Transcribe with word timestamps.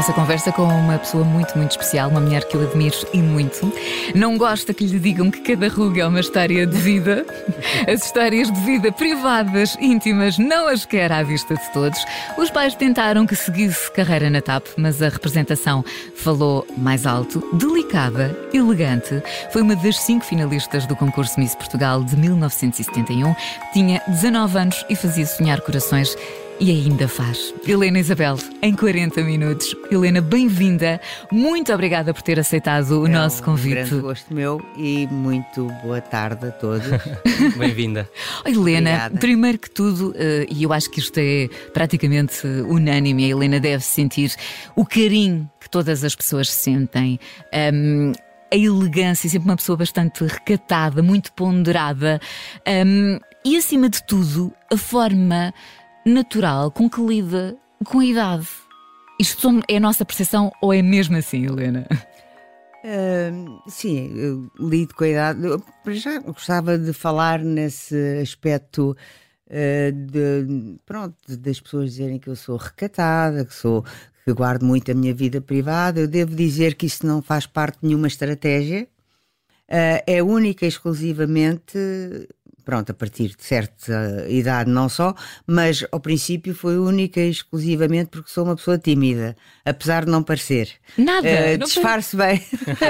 Nossa 0.00 0.14
conversa 0.14 0.50
com 0.50 0.62
uma 0.62 0.96
pessoa 0.96 1.22
muito, 1.24 1.58
muito 1.58 1.72
especial, 1.72 2.08
uma 2.08 2.20
mulher 2.20 2.48
que 2.48 2.54
eu 2.56 2.62
admiro 2.62 2.96
e 3.12 3.18
muito. 3.18 3.70
Não 4.14 4.38
gosta 4.38 4.72
que 4.72 4.86
lhe 4.86 4.98
digam 4.98 5.30
que 5.30 5.40
cada 5.40 5.68
ruga 5.68 6.00
é 6.00 6.06
uma 6.06 6.20
história 6.20 6.66
de 6.66 6.78
vida. 6.78 7.26
As 7.86 8.06
histórias 8.06 8.50
de 8.50 8.58
vida 8.60 8.90
privadas, 8.90 9.76
íntimas, 9.78 10.38
não 10.38 10.68
as 10.68 10.86
quer 10.86 11.12
à 11.12 11.22
vista 11.22 11.54
de 11.54 11.72
todos. 11.74 12.02
Os 12.38 12.50
pais 12.50 12.74
tentaram 12.74 13.26
que 13.26 13.36
seguisse 13.36 13.92
carreira 13.92 14.30
na 14.30 14.40
TAP, 14.40 14.68
mas 14.78 15.02
a 15.02 15.10
representação 15.10 15.84
falou 16.16 16.66
mais 16.78 17.04
alto, 17.04 17.46
delicada, 17.52 18.34
elegante. 18.54 19.22
Foi 19.52 19.60
uma 19.60 19.76
das 19.76 19.98
cinco 19.98 20.24
finalistas 20.24 20.86
do 20.86 20.96
concurso 20.96 21.38
Miss 21.38 21.54
Portugal 21.54 22.02
de 22.02 22.16
1971. 22.16 23.34
Tinha 23.74 24.00
19 24.08 24.58
anos 24.58 24.84
e 24.88 24.96
fazia 24.96 25.26
sonhar 25.26 25.60
corações 25.60 26.16
e 26.60 26.70
ainda 26.70 27.08
faz. 27.08 27.54
Helena 27.66 27.98
Isabel, 27.98 28.36
em 28.60 28.76
40 28.76 29.22
minutos. 29.22 29.74
Helena, 29.90 30.20
bem-vinda. 30.20 31.00
Muito 31.32 31.72
obrigada 31.72 32.12
por 32.12 32.20
ter 32.20 32.38
aceitado 32.38 33.00
o 33.00 33.06
é 33.06 33.08
nosso 33.08 33.42
convite. 33.42 33.70
Um 33.70 33.74
grande 33.86 34.00
gosto 34.00 34.34
meu 34.34 34.60
e 34.76 35.06
muito 35.06 35.64
boa 35.82 36.02
tarde 36.02 36.48
a 36.48 36.50
todos. 36.50 36.86
Bem-vinda. 37.56 38.06
Oh, 38.44 38.48
Helena, 38.48 38.90
Obrigada. 38.90 39.18
primeiro 39.18 39.58
que 39.58 39.70
tudo, 39.70 40.10
uh, 40.10 40.14
e 40.50 40.62
eu 40.62 40.72
acho 40.72 40.90
que 40.90 41.00
isto 41.00 41.16
é 41.18 41.48
praticamente 41.72 42.46
unânime, 42.46 43.24
a 43.24 43.28
Helena 43.28 43.58
deve 43.58 43.82
sentir 43.82 44.34
o 44.76 44.84
carinho 44.84 45.50
que 45.58 45.70
todas 45.70 46.04
as 46.04 46.14
pessoas 46.14 46.50
sentem. 46.50 47.18
Um, 47.72 48.12
a 48.52 48.56
elegância, 48.56 49.30
sempre 49.30 49.48
uma 49.48 49.56
pessoa 49.56 49.78
bastante 49.78 50.24
recatada, 50.24 51.02
muito 51.02 51.32
ponderada 51.32 52.20
um, 52.86 53.18
e, 53.44 53.56
acima 53.56 53.88
de 53.88 54.02
tudo, 54.02 54.52
a 54.70 54.76
forma 54.76 55.54
natural 56.04 56.70
com 56.70 56.88
que 56.88 57.00
lida 57.00 57.56
com 57.84 58.00
a 58.00 58.04
idade. 58.04 58.48
Isto 59.18 59.60
é 59.68 59.76
a 59.76 59.80
nossa 59.80 60.04
percepção 60.04 60.50
ou 60.62 60.72
é 60.72 60.80
mesmo 60.80 61.16
assim, 61.16 61.44
Helena? 61.44 61.86
Uh, 62.82 63.60
sim, 63.68 64.10
eu 64.16 64.50
lido 64.58 64.94
com 64.94 65.04
a 65.04 65.08
idade. 65.08 65.44
Eu 65.44 65.62
já 65.88 66.18
gostava 66.18 66.78
de 66.78 66.92
falar 66.92 67.40
nesse 67.40 68.18
aspecto 68.22 68.96
uh, 69.46 69.92
de, 69.92 70.78
pronto, 70.86 71.14
das 71.36 71.60
pessoas 71.60 71.90
dizerem 71.90 72.18
que 72.18 72.28
eu 72.28 72.36
sou 72.36 72.56
recatada, 72.56 73.44
que 73.44 73.54
sou 73.54 73.84
que 74.24 74.32
guardo 74.32 74.64
muito 74.64 74.90
a 74.90 74.94
minha 74.94 75.14
vida 75.14 75.40
privada. 75.40 76.00
Eu 76.00 76.08
devo 76.08 76.34
dizer 76.34 76.74
que 76.74 76.86
isso 76.86 77.06
não 77.06 77.20
faz 77.20 77.46
parte 77.46 77.80
de 77.80 77.88
nenhuma 77.88 78.06
estratégia. 78.06 78.88
Uh, 79.68 80.02
é 80.06 80.22
única 80.22 80.64
e 80.64 80.68
exclusivamente 80.68 81.78
pronto, 82.70 82.92
a 82.92 82.94
partir 82.94 83.34
de 83.36 83.42
certa 83.42 84.26
idade 84.28 84.70
não 84.70 84.88
só, 84.88 85.12
mas 85.44 85.84
ao 85.90 85.98
princípio 85.98 86.54
foi 86.54 86.78
única 86.78 87.20
e 87.20 87.28
exclusivamente 87.28 88.10
porque 88.10 88.30
sou 88.30 88.44
uma 88.44 88.54
pessoa 88.54 88.78
tímida, 88.78 89.36
apesar 89.64 90.04
de 90.04 90.10
não 90.12 90.22
parecer. 90.22 90.70
Nada. 90.96 91.26
Uh, 91.26 91.58
disfarce 91.58 92.16
bem. 92.16 92.40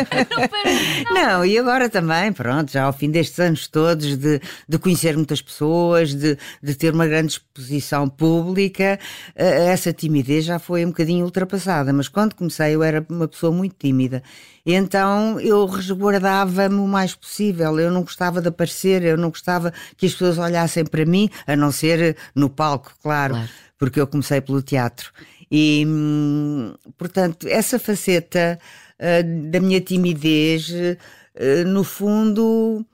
não, 1.15 1.15
não, 1.15 1.47
e 1.47 1.59
agora 1.59 1.89
também, 1.89 2.31
pronto, 2.31 2.71
já 2.71 2.85
ao 2.85 2.93
fim 2.93 3.11
destes 3.11 3.41
anos 3.41 3.69
todos 3.69 4.19
de, 4.19 4.39
de 4.69 4.79
conhecer 4.79 5.17
muitas 5.17 5.41
pessoas, 5.41 6.15
de, 6.15 6.37
de 6.63 6.75
ter 6.75 6.93
uma 6.93 7.07
grande 7.07 7.33
exposição 7.33 8.07
pública, 8.07 8.99
uh, 9.35 9.43
essa 9.43 9.95
timidez 9.95 10.45
já 10.45 10.59
foi 10.59 10.85
um 10.85 10.89
bocadinho 10.89 11.25
ultrapassada, 11.25 11.91
mas 11.91 12.07
quando 12.07 12.35
comecei 12.35 12.75
eu 12.75 12.83
era 12.83 13.03
uma 13.09 13.27
pessoa 13.27 13.51
muito 13.51 13.77
tímida. 13.79 14.23
Então 14.65 15.41
eu 15.41 15.65
resguardava-me 15.67 16.77
o 16.77 16.87
mais 16.87 17.15
possível, 17.15 17.79
eu 17.79 17.91
não 17.91 18.03
gostava 18.03 18.41
de 18.41 18.49
aparecer, 18.49 19.03
eu 19.03 19.17
não 19.17 19.31
gostava 19.31 19.73
que 19.97 20.07
as 20.07 20.13
pessoas 20.13 20.39
olhassem 20.39 20.85
para 20.85 21.05
mim, 21.05 21.31
a 21.47 21.57
não 21.57 21.73
ser 21.73 22.17
no 22.35 22.51
palco, 22.51 22.93
claro, 23.03 23.35
claro. 23.35 23.51
porque 23.79 24.01
eu 24.01 24.07
comecei 24.07 24.41
pelo 24.41 24.63
teatro. 24.63 25.13
E, 25.51 25.85
hum, 25.87 26.75
portanto, 26.97 27.49
essa 27.49 27.79
faceta 27.79 28.59
uh, 28.99 29.51
da 29.51 29.59
minha 29.61 29.81
timidez, 29.81 30.71
uh, 30.71 31.67
no 31.67 31.83
fundo, 31.83 32.87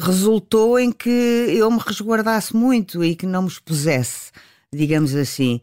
resultou 0.00 0.78
em 0.78 0.90
que 0.90 1.08
eu 1.08 1.70
me 1.70 1.80
resguardasse 1.84 2.54
muito 2.56 3.04
e 3.04 3.14
que 3.14 3.26
não 3.26 3.42
me 3.42 3.48
expusesse, 3.48 4.30
digamos 4.72 5.14
assim. 5.14 5.60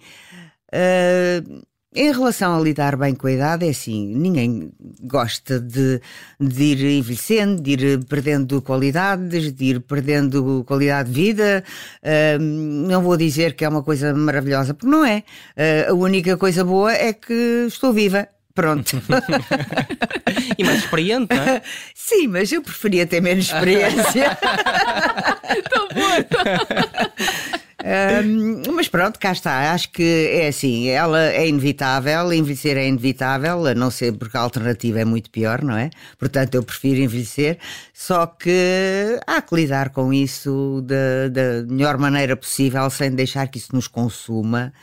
Uh, 0.67 1.63
em 1.94 2.11
relação 2.11 2.55
a 2.55 2.61
lidar 2.61 2.95
bem 2.95 3.16
com 3.16 3.25
a 3.25 3.31
idade, 3.31 3.66
é 3.66 3.69
assim, 3.69 4.16
ninguém 4.16 4.72
gosta 5.01 5.59
de, 5.59 6.00
de 6.39 6.63
ir 6.63 6.97
envelhecendo, 7.00 7.61
de 7.61 7.72
ir 7.72 8.05
perdendo 8.05 8.61
qualidades, 8.61 9.51
de 9.51 9.66
ir 9.66 9.79
perdendo 9.81 10.63
qualidade 10.67 11.11
de 11.11 11.16
vida. 11.16 11.63
Uh, 12.03 12.39
não 12.39 13.01
vou 13.01 13.17
dizer 13.17 13.55
que 13.55 13.66
é 13.66 13.69
uma 13.69 13.81
coisa 13.81 14.13
maravilhosa, 14.13 14.73
porque 14.73 14.89
não 14.89 15.03
é. 15.03 15.23
Uh, 15.57 15.91
a 15.91 15.94
única 15.95 16.38
coisa 16.38 16.63
boa 16.63 16.94
é 16.94 17.11
que 17.11 17.66
estou 17.67 17.91
viva. 17.91 18.28
Pronto. 18.53 19.01
e 20.57 20.63
mais 20.63 20.79
experiente, 20.79 21.33
não 21.33 21.44
é? 21.44 21.61
Sim, 21.95 22.28
mas 22.28 22.51
eu 22.51 22.61
preferia 22.61 23.07
ter 23.07 23.22
menos 23.22 23.45
experiência. 23.45 24.38
Tão 25.72 25.88
bom! 25.88 27.59
Um, 27.81 28.73
mas 28.73 28.90
pronto, 28.90 29.17
cá 29.17 29.31
está. 29.31 29.72
Acho 29.72 29.90
que 29.91 30.29
é 30.34 30.47
assim, 30.47 30.90
ela 30.90 31.22
é 31.22 31.47
inevitável, 31.47 32.31
envelhecer 32.34 32.78
é 32.78 32.88
inevitável, 32.88 33.66
a 33.66 33.73
não 33.73 33.90
ser 33.90 34.13
porque 34.13 34.35
a 34.35 34.41
alternativa 34.41 35.00
é 35.00 35.06
muito 35.06 35.29
pior, 35.29 35.63
não 35.63 35.78
é? 35.78 35.90
Portanto, 36.17 36.56
eu 36.56 36.63
prefiro 36.63 37.00
envelhecer, 37.00 37.57
só 37.94 38.25
que 38.25 39.19
há 39.25 39.41
que 39.41 39.56
lidar 39.56 39.90
com 39.91 40.13
isso 40.13 40.84
da, 40.85 41.29
da 41.29 41.67
melhor 41.67 41.97
maneira 41.97 42.35
possível, 42.35 42.90
sem 42.90 43.12
deixar 43.12 43.47
que 43.47 43.57
isso 43.57 43.73
nos 43.73 43.88
consuma 43.88 44.73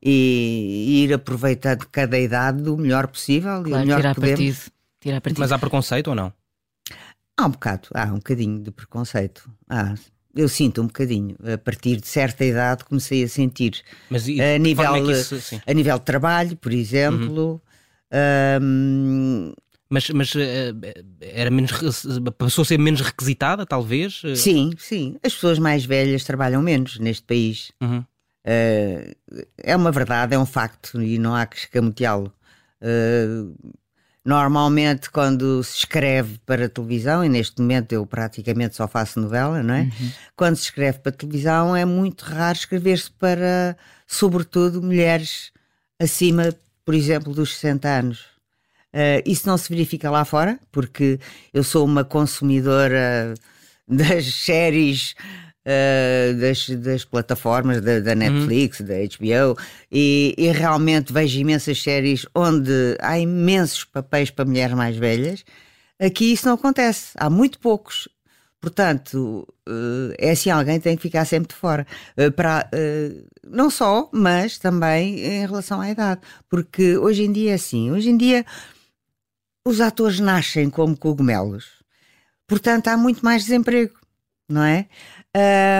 e, 0.00 0.86
e 0.86 1.04
ir 1.04 1.14
aproveitando 1.14 1.86
cada 1.90 2.18
idade 2.18 2.62
do 2.62 2.76
melhor 2.76 3.08
possível 3.08 3.62
claro, 3.62 3.68
e 3.68 3.72
o 3.72 3.78
melhor 3.78 3.96
tirar 3.96 4.14
que 4.14 4.20
podemos. 4.20 4.40
Partido, 4.40 4.72
tirar 5.00 5.20
partido. 5.20 5.40
Mas 5.40 5.52
há 5.52 5.58
preconceito 5.58 6.08
ou 6.08 6.14
não? 6.14 6.32
Há 7.36 7.46
um 7.46 7.50
bocado, 7.50 7.88
há 7.92 8.04
um 8.04 8.16
bocadinho 8.16 8.62
de 8.62 8.70
preconceito. 8.70 9.50
Há, 9.68 9.94
eu 10.34 10.48
sinto 10.48 10.82
um 10.82 10.86
bocadinho. 10.86 11.36
A 11.52 11.58
partir 11.58 11.96
de 11.96 12.06
certa 12.06 12.44
idade 12.44 12.84
comecei 12.84 13.22
a 13.24 13.28
sentir. 13.28 13.82
Mas 14.10 14.26
e, 14.28 14.40
a, 14.40 14.58
nível, 14.58 14.94
é 14.94 15.00
isso, 15.00 15.60
a 15.66 15.72
nível 15.72 15.98
de 15.98 16.04
trabalho, 16.04 16.56
por 16.56 16.72
exemplo. 16.72 17.62
Uhum. 18.12 18.60
Um, 18.62 19.52
mas, 19.88 20.10
mas 20.10 20.32
eh, 20.36 20.72
era 21.20 21.50
menos, 21.50 21.72
passou 22.38 22.62
a 22.62 22.64
ser 22.64 22.78
menos 22.78 23.00
requisitada, 23.00 23.64
talvez? 23.64 24.22
Sim, 24.36 24.72
sim. 24.78 25.16
As 25.22 25.34
pessoas 25.34 25.58
mais 25.58 25.84
velhas 25.84 26.24
trabalham 26.24 26.62
menos 26.62 26.98
neste 26.98 27.22
país. 27.22 27.70
Uhum. 27.80 28.04
Uh, 28.46 29.44
é 29.56 29.74
uma 29.74 29.90
verdade, 29.90 30.34
é 30.34 30.38
um 30.38 30.44
facto 30.44 31.00
e 31.00 31.18
não 31.18 31.34
há 31.34 31.46
que 31.46 31.56
escamoteá-lo. 31.56 32.32
Uh, 32.82 33.54
Normalmente, 34.24 35.10
quando 35.10 35.62
se 35.62 35.78
escreve 35.78 36.38
para 36.46 36.68
televisão, 36.68 37.22
e 37.22 37.28
neste 37.28 37.60
momento 37.60 37.92
eu 37.92 38.06
praticamente 38.06 38.74
só 38.74 38.88
faço 38.88 39.20
novela, 39.20 39.62
não 39.62 39.74
é? 39.74 39.82
Uhum. 39.82 40.10
Quando 40.34 40.56
se 40.56 40.62
escreve 40.62 40.98
para 41.00 41.12
televisão, 41.12 41.76
é 41.76 41.84
muito 41.84 42.22
raro 42.22 42.56
escrever-se 42.56 43.10
para, 43.10 43.76
sobretudo, 44.06 44.80
mulheres 44.80 45.52
acima, 46.00 46.54
por 46.86 46.94
exemplo, 46.94 47.34
dos 47.34 47.54
60 47.54 47.88
anos. 47.88 48.20
Uh, 48.94 49.20
isso 49.26 49.46
não 49.46 49.58
se 49.58 49.68
verifica 49.68 50.10
lá 50.10 50.24
fora, 50.24 50.58
porque 50.72 51.20
eu 51.52 51.62
sou 51.62 51.84
uma 51.84 52.04
consumidora 52.04 53.34
das 53.86 54.24
séries 54.32 55.14
uh, 55.64 56.34
das, 56.38 56.68
das, 56.68 57.04
plataformas 57.04 57.80
da, 57.80 58.00
da 58.00 58.14
Netflix, 58.14 58.80
uhum. 58.80 58.86
da 58.86 58.94
HBO, 58.94 59.60
e, 59.90 60.34
e, 60.36 60.50
realmente 60.50 61.12
vejo 61.12 61.38
imensas 61.38 61.82
séries 61.82 62.26
onde 62.34 62.96
há 63.00 63.18
imensos 63.18 63.84
papéis 63.84 64.30
para 64.30 64.44
mulheres 64.44 64.74
mais 64.74 64.96
velhas. 64.96 65.44
Aqui 65.98 66.32
isso 66.32 66.46
não 66.46 66.54
acontece, 66.54 67.12
há 67.16 67.30
muito 67.30 67.58
poucos. 67.58 68.08
Portanto, 68.60 69.46
uh, 69.68 70.14
é 70.18 70.30
assim, 70.30 70.50
alguém 70.50 70.80
tem 70.80 70.96
que 70.96 71.02
ficar 71.02 71.24
sempre 71.24 71.48
de 71.48 71.54
fora. 71.54 71.86
Uh, 72.18 72.32
para, 72.32 72.68
não 73.46 73.68
só, 73.68 74.08
mas 74.12 74.58
também 74.58 75.20
em 75.20 75.46
relação 75.46 75.80
à 75.80 75.90
idade. 75.90 76.20
Porque 76.48 76.96
hoje 76.96 77.24
em 77.24 77.32
dia 77.32 77.52
é 77.52 77.54
assim, 77.54 77.90
hoje 77.90 78.08
em 78.08 78.16
dia 78.16 78.44
os 79.66 79.80
atores 79.80 80.20
nascem 80.20 80.68
como 80.68 80.96
cogumelos. 80.96 81.82
Portanto, 82.46 82.88
há 82.88 82.96
muito 82.96 83.24
mais 83.24 83.42
desemprego. 83.44 84.03
Não 84.48 84.62
é? 84.62 84.86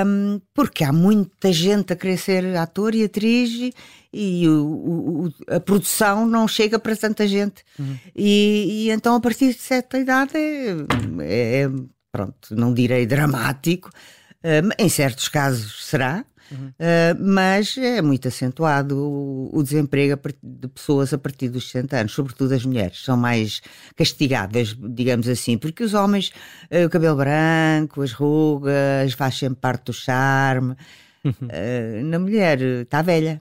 Um, 0.06 0.40
porque 0.52 0.82
há 0.84 0.92
muita 0.92 1.52
gente 1.52 1.92
a 1.92 1.96
querer 1.96 2.16
ser 2.16 2.56
ator 2.56 2.94
e 2.94 3.04
atriz 3.04 3.72
e, 4.12 4.48
o, 4.48 4.64
o, 4.64 5.32
a 5.48 5.60
produção 5.60 6.26
não 6.26 6.46
chega 6.46 6.78
para 6.78 6.96
tanta 6.96 7.26
gente. 7.26 7.64
Uhum. 7.78 7.98
E, 8.14 8.86
e, 8.86 8.90
então, 8.90 9.14
a 9.14 9.20
partir 9.20 9.54
de 9.54 9.60
certa 9.60 9.98
idade, 9.98 10.32
é, 10.36 11.62
é 11.62 11.70
pronto, 12.10 12.54
não 12.54 12.72
direi 12.72 13.06
dramático, 13.06 13.90
uh, 13.90 14.74
em 14.78 14.88
certos 14.88 15.28
casos 15.28 15.84
será, 15.84 16.24
Uhum. 16.50 16.68
Uh, 16.68 17.24
mas 17.24 17.76
é 17.78 18.02
muito 18.02 18.28
acentuado 18.28 18.96
o, 18.98 19.50
o, 19.52 19.62
desemprego 19.62 20.20
de 20.42 20.68
pessoas 20.68 21.12
a 21.12 21.18
partir 21.18 21.48
dos 21.48 21.70
60 21.70 21.96
anos, 21.96 22.12
sobretudo 22.12 22.52
as 22.52 22.64
mulheres, 22.64 23.02
são 23.02 23.16
mais 23.16 23.62
castigadas, 23.96 24.76
digamos 24.78 25.28
assim, 25.28 25.56
porque 25.56 25.82
os 25.82 25.94
homens, 25.94 26.32
uh, 26.70 26.86
o 26.86 26.90
cabelo 26.90 27.16
branco, 27.16 28.02
as 28.02 28.12
rugas, 28.12 29.12
faz 29.14 29.38
sempre 29.38 29.60
parte 29.60 29.86
do 29.86 29.92
charme. 29.92 30.76
Uhum. 31.24 31.32
Uh, 31.42 32.04
na 32.04 32.18
mulher 32.18 32.60
está 32.60 33.00
velha, 33.00 33.40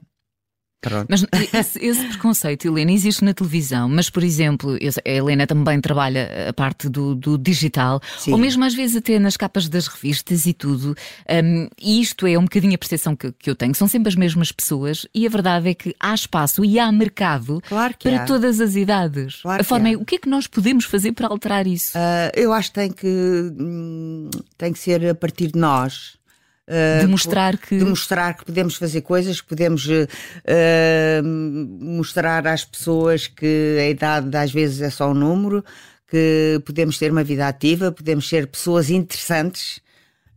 Pronto. 0.84 1.06
Mas 1.08 1.24
esse, 1.52 1.84
esse, 1.84 2.04
preconceito, 2.08 2.66
Helena, 2.66 2.92
existe 2.92 3.24
na 3.24 3.32
televisão, 3.32 3.88
mas, 3.88 4.10
por 4.10 4.22
exemplo, 4.22 4.76
a 5.04 5.10
Helena 5.10 5.46
também 5.46 5.80
trabalha 5.80 6.48
a 6.48 6.52
parte 6.52 6.88
do, 6.88 7.14
do 7.14 7.38
digital, 7.38 8.00
Sim. 8.18 8.32
ou 8.32 8.38
mesmo 8.38 8.64
às 8.64 8.74
vezes 8.74 8.96
até 8.96 9.18
nas 9.18 9.36
capas 9.36 9.68
das 9.68 9.86
revistas 9.86 10.46
e 10.46 10.52
tudo. 10.52 10.94
Um, 11.28 11.68
e 11.80 12.00
isto 12.00 12.26
é 12.26 12.38
um 12.38 12.44
bocadinho 12.44 12.74
a 12.74 12.78
percepção 12.78 13.16
que, 13.16 13.32
que, 13.32 13.48
eu 13.48 13.56
tenho. 13.56 13.74
São 13.74 13.88
sempre 13.88 14.08
as 14.08 14.14
mesmas 14.14 14.52
pessoas 14.52 15.06
e 15.14 15.26
a 15.26 15.30
verdade 15.30 15.70
é 15.70 15.74
que 15.74 15.94
há 15.98 16.14
espaço 16.14 16.64
e 16.64 16.78
há 16.78 16.90
mercado 16.92 17.62
claro 17.66 17.94
para 18.02 18.16
há. 18.22 18.24
todas 18.24 18.60
as 18.60 18.76
idades. 18.76 19.40
Claro 19.42 19.60
a 19.60 19.64
forma 19.64 19.88
é, 19.88 19.96
o 19.96 20.04
que 20.04 20.16
é 20.16 20.18
que 20.18 20.28
nós 20.28 20.46
podemos 20.46 20.84
fazer 20.84 21.12
para 21.12 21.28
alterar 21.28 21.66
isso? 21.66 21.96
Uh, 21.96 22.30
eu 22.34 22.52
acho 22.52 22.68
que 22.68 22.74
tem 22.74 22.92
que, 22.92 23.06
hum, 23.06 24.28
tem 24.58 24.72
que 24.72 24.78
ser 24.78 25.08
a 25.08 25.14
partir 25.14 25.50
de 25.52 25.58
nós. 25.58 26.18
Uh, 26.66 27.02
demonstrar 27.02 27.58
que 27.58 27.76
demonstrar 27.76 28.34
que 28.34 28.44
podemos 28.46 28.76
fazer 28.76 29.02
coisas, 29.02 29.40
que 29.40 29.48
podemos 29.48 29.86
uh, 29.86 31.22
mostrar 31.22 32.46
às 32.46 32.64
pessoas 32.64 33.26
que 33.26 33.76
a 33.78 33.88
idade 33.90 34.34
às 34.34 34.50
vezes 34.50 34.80
é 34.80 34.88
só 34.88 35.10
um 35.10 35.14
número, 35.14 35.62
que 36.08 36.62
podemos 36.64 36.96
ter 36.96 37.12
uma 37.12 37.22
vida 37.22 37.46
ativa, 37.46 37.92
podemos 37.92 38.26
ser 38.26 38.46
pessoas 38.46 38.88
interessantes, 38.88 39.82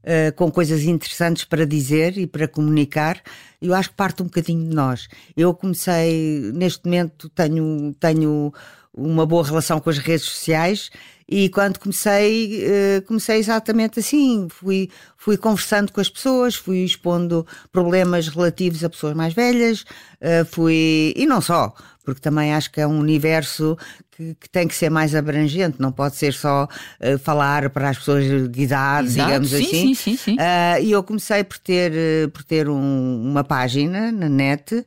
uh, 0.04 0.34
com 0.36 0.52
coisas 0.52 0.84
interessantes 0.84 1.46
para 1.46 1.66
dizer 1.66 2.18
e 2.18 2.28
para 2.28 2.48
comunicar. 2.48 3.22
Eu 3.62 3.74
acho 3.74 3.90
que 3.90 3.96
parte 3.96 4.22
um 4.22 4.26
bocadinho 4.26 4.70
de 4.70 4.76
nós. 4.76 5.08
Eu 5.36 5.54
comecei, 5.54 6.52
neste 6.54 6.84
momento, 6.86 7.30
tenho, 7.30 7.96
tenho 8.00 8.54
uma 8.94 9.26
boa 9.26 9.46
relação 9.46 9.80
com 9.80 9.90
as 9.90 9.98
redes 9.98 10.26
sociais 10.26 10.90
e 11.30 11.50
quando 11.50 11.78
comecei, 11.78 12.64
uh, 12.66 13.02
comecei 13.06 13.38
exatamente 13.38 14.00
assim. 14.00 14.48
Fui, 14.50 14.90
fui 15.18 15.36
conversando 15.36 15.92
com 15.92 16.00
as 16.00 16.10
pessoas, 16.10 16.56
fui 16.56 16.86
expondo 16.86 17.46
problemas 17.72 18.30
relativos 18.30 18.84
a 18.84 18.90
pessoas 18.90 19.14
mais 19.14 19.34
velhas, 19.34 19.82
uh, 19.82 20.46
fui. 20.50 21.14
e 21.18 21.26
não 21.26 21.42
só, 21.42 21.74
porque 22.06 22.22
também 22.22 22.54
acho 22.54 22.72
que 22.72 22.80
é 22.80 22.88
um 22.88 22.98
universo 22.98 23.78
que, 24.12 24.36
que 24.36 24.50
tem 24.50 24.70
que 24.70 24.76
ser 24.76 24.90
mais 24.90 25.14
abrangente, 25.14 25.82
não 25.82 25.92
pode 25.92 26.16
ser 26.16 26.34
só 26.34 26.64
uh, 26.64 27.20
falar 27.20 27.70
para 27.72 27.90
as 27.90 27.98
pessoas 27.98 28.24
de 28.50 28.62
idade, 28.62 29.10
Exato, 29.10 29.28
digamos 29.28 29.50
sim, 29.50 29.56
assim. 29.56 29.96
Sim, 29.96 29.96
sim, 29.96 30.18
sim. 30.18 30.38
e 30.82 30.92
eu 30.92 31.04
comecei 31.04 31.44
por 31.44 31.58
ter, 31.58 31.92
por 32.32 32.44
ter 32.46 32.70
um, 32.70 33.30
uma 33.30 33.44
página 33.44 34.14
na 34.14 34.30
net. 34.30 34.86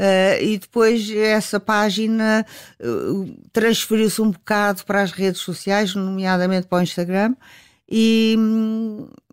Uh, 0.00 0.42
e 0.42 0.56
depois 0.56 1.10
essa 1.10 1.60
página 1.60 2.46
uh, 2.80 3.36
transferiu-se 3.52 4.22
um 4.22 4.30
bocado 4.30 4.82
para 4.86 5.02
as 5.02 5.12
redes 5.12 5.42
sociais, 5.42 5.94
nomeadamente 5.94 6.66
para 6.66 6.78
o 6.78 6.82
Instagram, 6.82 7.36
e, 7.86 8.34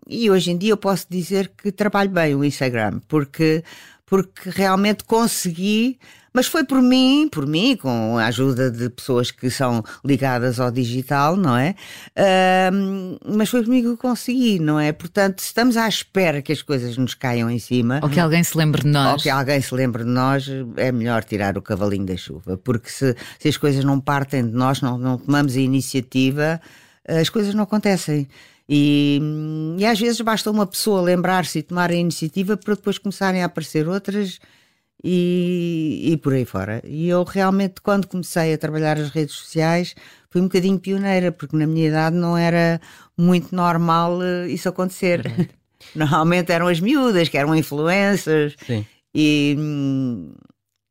e 0.06 0.30
hoje 0.30 0.50
em 0.50 0.58
dia 0.58 0.72
eu 0.72 0.76
posso 0.76 1.06
dizer 1.08 1.50
que 1.56 1.72
trabalho 1.72 2.10
bem 2.10 2.34
o 2.34 2.44
Instagram, 2.44 3.00
porque, 3.08 3.64
porque 4.04 4.50
realmente 4.50 5.04
consegui 5.04 5.98
mas 6.32 6.46
foi 6.46 6.64
por 6.64 6.80
mim, 6.80 7.28
por 7.30 7.46
mim, 7.46 7.76
com 7.76 8.18
a 8.18 8.26
ajuda 8.26 8.70
de 8.70 8.88
pessoas 8.90 9.30
que 9.30 9.50
são 9.50 9.82
ligadas 10.04 10.60
ao 10.60 10.70
digital, 10.70 11.36
não 11.36 11.56
é? 11.56 11.74
Uh, 12.16 13.18
mas 13.36 13.48
foi 13.48 13.62
por 13.62 13.70
mim 13.70 13.82
que 13.82 13.88
eu 13.88 13.96
consegui, 13.96 14.58
não 14.58 14.78
é? 14.78 14.92
Portanto, 14.92 15.40
estamos 15.40 15.76
à 15.76 15.88
espera 15.88 16.42
que 16.42 16.52
as 16.52 16.62
coisas 16.62 16.96
nos 16.96 17.14
caiam 17.14 17.50
em 17.50 17.58
cima. 17.58 18.00
Ou 18.02 18.08
que 18.08 18.20
alguém 18.20 18.42
se 18.42 18.56
lembre 18.56 18.82
de 18.82 18.88
nós. 18.88 19.12
Ou 19.14 19.18
que 19.18 19.30
alguém 19.30 19.60
se 19.60 19.74
lembre 19.74 20.04
de 20.04 20.10
nós, 20.10 20.48
é 20.76 20.92
melhor 20.92 21.24
tirar 21.24 21.56
o 21.56 21.62
cavalinho 21.62 22.06
da 22.06 22.16
chuva, 22.16 22.56
porque 22.56 22.90
se, 22.90 23.16
se 23.38 23.48
as 23.48 23.56
coisas 23.56 23.84
não 23.84 24.00
partem 24.00 24.46
de 24.46 24.52
nós, 24.52 24.80
não, 24.80 24.98
não 24.98 25.18
tomamos 25.18 25.56
a 25.56 25.60
iniciativa, 25.60 26.60
as 27.06 27.28
coisas 27.28 27.54
não 27.54 27.64
acontecem. 27.64 28.28
E, 28.68 29.18
e, 29.78 29.86
às 29.86 29.98
vezes 29.98 30.20
basta 30.20 30.50
uma 30.50 30.66
pessoa 30.66 31.00
lembrar-se 31.00 31.60
e 31.60 31.62
tomar 31.62 31.90
a 31.90 31.94
iniciativa 31.94 32.54
para 32.54 32.74
depois 32.74 32.98
começarem 32.98 33.42
a 33.42 33.46
aparecer 33.46 33.88
outras 33.88 34.38
e, 35.02 36.10
e 36.12 36.16
por 36.16 36.32
aí 36.32 36.44
fora. 36.44 36.82
E 36.84 37.08
eu 37.08 37.22
realmente, 37.24 37.80
quando 37.80 38.06
comecei 38.06 38.54
a 38.54 38.58
trabalhar 38.58 38.98
as 38.98 39.10
redes 39.10 39.34
sociais, 39.34 39.94
fui 40.30 40.40
um 40.40 40.44
bocadinho 40.44 40.78
pioneira, 40.78 41.30
porque 41.30 41.56
na 41.56 41.66
minha 41.66 41.88
idade 41.88 42.16
não 42.16 42.36
era 42.36 42.80
muito 43.16 43.54
normal 43.54 44.18
uh, 44.18 44.46
isso 44.46 44.68
acontecer. 44.68 45.22
Normalmente 45.94 46.50
eram 46.52 46.66
as 46.66 46.80
miúdas, 46.80 47.28
que 47.28 47.38
eram 47.38 47.54
influencers. 47.54 48.56
Sim. 48.66 48.84
E, 49.14 49.56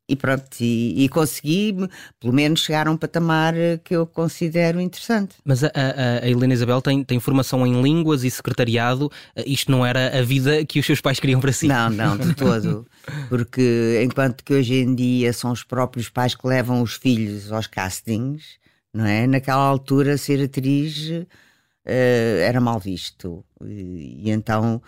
e 0.10 0.16
pronto, 0.16 0.46
e, 0.62 1.04
e, 1.04 1.10
consegui 1.10 1.76
pelo 2.20 2.32
menos 2.32 2.62
chegar 2.62 2.88
a 2.88 2.92
um 2.92 2.96
patamar 2.96 3.54
eh, 3.56 3.78
que 3.84 3.94
eu 3.94 4.08
considero 4.08 4.80
interessante. 4.80 5.36
Mas 5.44 5.66
a, 5.66 5.68
a, 5.68 6.24
a, 6.24 6.30
Helena 6.30 6.54
Isabel 6.54 6.82
tem, 6.82 7.04
tem 7.04 7.20
formação 7.20 7.68
em 7.68 7.82
línguas 7.82 8.24
e 8.24 8.32
secretariado, 8.32 9.12
eh, 9.36 9.44
isto 9.46 9.70
não 9.70 9.86
era 9.86 10.18
a 10.18 10.22
vida 10.22 10.64
que 10.66 10.80
os 10.80 10.86
seus 10.86 11.02
pais 11.02 11.20
queriam 11.20 11.42
para 11.42 11.52
si? 11.52 11.68
Não, 11.68 11.90
não, 11.90 12.18
de 12.18 12.34
todo. 12.34 12.88
Porque 13.28 14.02
enquanto 14.02 14.46
que 14.46 14.54
hoje 14.54 14.76
em 14.76 14.96
dia 14.96 15.34
são 15.34 15.52
os 15.52 15.64
próprios 15.64 16.08
pais 16.08 16.34
que 16.34 16.48
levam 16.48 16.82
os 16.82 16.94
filhos 16.94 17.52
aos 17.52 17.68
castings, 17.68 18.58
não 18.94 19.06
é? 19.06 19.28
Naquela 19.28 19.64
altura 19.64 20.18
ser 20.18 20.42
atriz 20.42 21.10
uh, 21.10 21.26
era 21.86 22.62
mal 22.62 22.80
visto. 22.80 23.44
E, 23.62 24.22
e 24.24 24.32
então 24.32 24.82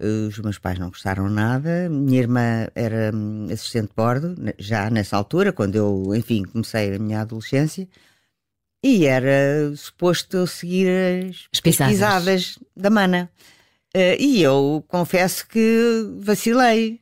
os 0.00 0.38
meus 0.38 0.58
pais 0.58 0.78
não 0.78 0.88
gostaram 0.88 1.28
nada. 1.28 1.88
Minha 1.88 2.20
irmã 2.20 2.68
era 2.74 3.10
hum, 3.14 3.46
assistente 3.50 3.88
de 3.88 3.94
bordo, 3.94 4.34
já 4.58 4.90
nessa 4.90 5.16
altura, 5.16 5.52
quando 5.52 5.76
eu, 5.76 6.14
enfim, 6.14 6.44
comecei 6.44 6.94
a 6.94 6.98
minha 6.98 7.20
adolescência. 7.20 7.88
E 8.82 9.06
era 9.06 9.74
suposto 9.74 10.36
eu 10.36 10.46
seguir 10.46 10.88
as 11.52 11.60
pesquisadas 11.60 12.58
da 12.76 12.90
mana. 12.90 13.30
Uh, 13.94 14.16
e 14.18 14.42
eu 14.42 14.84
confesso 14.86 15.46
que 15.48 16.06
vacilei. 16.20 17.00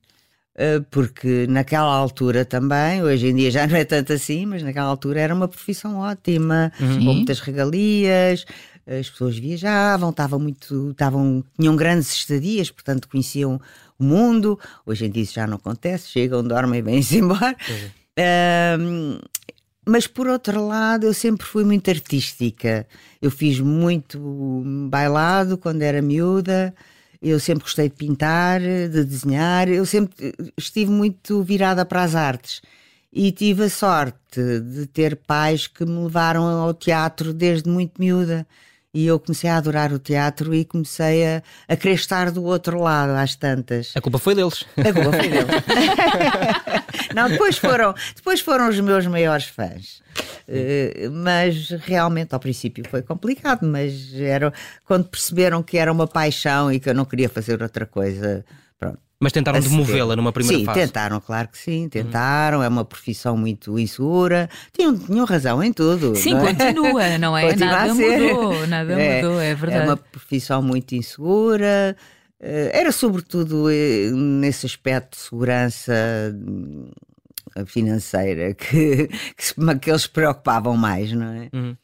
Uh, 0.55 0.85
porque 0.89 1.49
naquela 1.49 1.93
altura 1.93 2.45
também, 2.45 3.03
hoje 3.03 3.27
em 3.27 3.35
dia 3.35 3.51
já 3.51 3.67
não 3.67 3.77
é 3.77 3.85
tanto 3.85 4.13
assim, 4.13 4.47
mas 4.47 4.63
naquela 4.63 4.87
altura 4.87 5.21
era 5.21 5.35
uma 5.35 5.49
profissão 5.49 5.97
ótima, 5.97 6.71
uhum. 6.79 6.95
com 6.95 7.01
muitas 7.01 7.41
regalias, 7.41 8.47
as 8.87 9.09
pessoas 9.09 9.39
viajavam, 9.39 10.11
estavam 10.11 10.39
muito, 10.39 10.91
estavam, 10.91 11.43
tinham 11.59 11.75
grandes 11.75 12.13
estadias, 12.13 12.71
portanto 12.71 13.09
conheciam 13.09 13.61
o 13.99 14.05
mundo. 14.05 14.59
Hoje 14.85 15.07
em 15.07 15.11
dia 15.11 15.23
isso 15.23 15.35
já 15.35 15.47
não 15.47 15.57
acontece, 15.57 16.09
chegam, 16.09 16.43
dormem 16.43 16.81
e 16.81 16.83
vêm-se 16.83 17.19
embora. 17.19 17.57
Uhum. 18.17 19.19
mas 19.87 20.07
por 20.07 20.29
outro 20.29 20.67
lado, 20.67 21.07
eu 21.07 21.15
sempre 21.15 21.47
fui 21.47 21.65
muito 21.65 21.91
artística. 21.91 22.87
Eu 23.21 23.31
fiz 23.31 23.59
muito 23.59 24.63
bailado 24.91 25.57
quando 25.57 25.83
era 25.83 26.03
miúda. 26.03 26.75
Eu 27.23 27.41
sempre 27.41 27.65
gostei 27.65 27.89
de 27.89 27.95
pintar, 27.95 28.61
de 28.61 29.03
desenhar. 29.03 29.69
Eu 29.69 29.87
sempre 29.87 30.35
estive 30.59 30.91
muito 30.91 31.43
virada 31.43 31.85
para 31.87 32.03
as 32.03 32.15
artes 32.15 32.61
e 33.11 33.31
tive 33.33 33.65
a 33.65 33.71
sorte 33.71 34.61
de 34.61 34.87
ter 34.87 35.17
pais 35.17 35.67
que 35.69 35.87
me 35.87 36.05
levaram 36.05 36.45
ao 36.45 36.75
teatro 36.75 37.33
desde 37.33 37.71
muito 37.71 37.93
miúda 37.99 38.47
e 38.95 39.07
eu 39.07 39.19
comecei 39.19 39.51
a 39.51 39.57
adorar 39.57 39.93
o 39.93 39.99
teatro 39.99 40.55
e 40.55 40.65
comecei 40.65 41.27
a, 41.27 41.43
a 41.69 41.77
querer 41.77 41.95
estar 41.95 42.31
do 42.31 42.45
outro 42.45 42.81
lado 42.81 43.11
às 43.11 43.35
tantas. 43.35 43.93
A 43.97 44.01
culpa 44.01 44.19
foi 44.19 44.35
deles. 44.37 44.65
A 44.77 44.93
culpa 44.93 45.13
foi 45.13 45.29
deles. 45.29 45.47
Não, 47.15 47.29
depois 47.29 47.59
foram, 47.59 47.95
depois 48.15 48.41
foram 48.41 48.69
os 48.69 48.79
meus 48.79 49.07
maiores 49.07 49.47
fãs. 49.47 50.03
Uh, 50.49 51.11
mas 51.11 51.71
realmente 51.71 52.35
ao 52.35 52.41
princípio 52.41 52.85
foi 52.89 53.03
complicado, 53.03 53.67
mas 53.67 54.15
era 54.15 54.53
quando 54.85 55.09
perceberam 55.09 55.63
que 55.63 55.77
era 55.77 55.91
uma 55.91 56.07
paixão 56.07 56.73
e 56.73 56.79
que 56.79 56.89
eu 56.89 56.95
não 56.95 57.05
queria 57.05 57.29
fazer 57.29 57.61
outra 57.61 57.87
coisa, 57.87 58.45
pronto, 58.79 58.99
mas 59.21 59.33
tentaram 59.33 59.61
demovê-la 59.61 60.17
numa 60.17 60.33
primeira 60.33 60.59
sim, 60.59 60.65
fase? 60.65 60.81
Sim, 60.81 60.87
tentaram, 60.87 61.21
claro 61.21 61.49
que 61.49 61.59
sim, 61.59 61.89
tentaram. 61.89 62.59
Uhum. 62.59 62.65
É 62.65 62.69
uma 62.69 62.85
profissão 62.85 63.37
muito 63.37 63.79
insegura. 63.79 64.49
Tinham, 64.73 64.99
tinham 64.99 65.25
razão 65.25 65.63
em 65.63 65.73
tudo. 65.73 66.15
Sim, 66.15 66.35
não 66.35 66.47
é? 66.47 66.55
continua, 66.55 67.19
não 67.19 67.37
é? 67.37 67.51
Continua 67.51 67.73
nada 67.73 67.95
mudou, 67.95 68.67
nada 68.67 69.01
é, 69.01 69.23
mudou, 69.23 69.41
é 69.41 69.55
verdade. 69.55 69.83
É 69.83 69.87
uma 69.87 69.97
profissão 69.97 70.63
muito 70.63 70.95
insegura. 70.95 71.97
Eh, 72.41 72.71
era 72.75 72.93
sobretudo 72.93 73.71
eh, 73.71 74.11
nesse 74.13 74.67
aspecto 74.67 75.17
de 75.17 75.23
segurança 75.23 75.95
financeira 77.67 78.53
que, 78.55 79.09
que, 79.09 79.79
que 79.81 79.91
eles 79.91 80.03
se 80.03 80.09
preocupavam 80.11 80.77
mais, 80.77 81.13
não 81.13 81.27
é? 81.27 81.49
Uhum. 81.53 81.77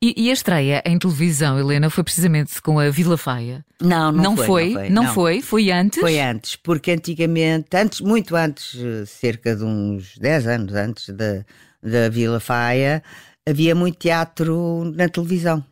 E, 0.00 0.14
e, 0.16 0.30
a 0.30 0.32
estreia 0.32 0.82
em 0.86 0.98
televisão, 0.98 1.58
Helena, 1.58 1.90
foi 1.90 2.02
precisamente 2.02 2.60
com 2.62 2.78
a 2.78 2.90
Vila 2.90 3.16
Faia? 3.16 3.64
Não, 3.80 4.10
não, 4.10 4.22
não 4.22 4.36
foi, 4.36 4.46
foi. 4.46 4.68
Não, 4.68 4.74
foi, 4.74 4.90
não, 4.90 5.14
foi? 5.14 5.42
Foi 5.42 5.70
antes? 5.70 6.00
Foi 6.00 6.18
antes, 6.20 6.56
porque 6.56 6.90
antigamente, 6.90 7.68
antes, 7.76 8.00
muito 8.00 8.34
antes, 8.34 8.76
cerca 9.06 9.54
de 9.54 9.64
uns 9.64 10.16
10 10.18 10.46
anos 10.46 10.74
antes 10.74 11.08
da, 11.10 11.44
da 11.82 12.08
Vila 12.08 12.40
Faia, 12.40 13.02
havia 13.46 13.74
muito 13.74 13.98
teatro 13.98 14.90
na 14.94 15.08
televisão 15.08 15.64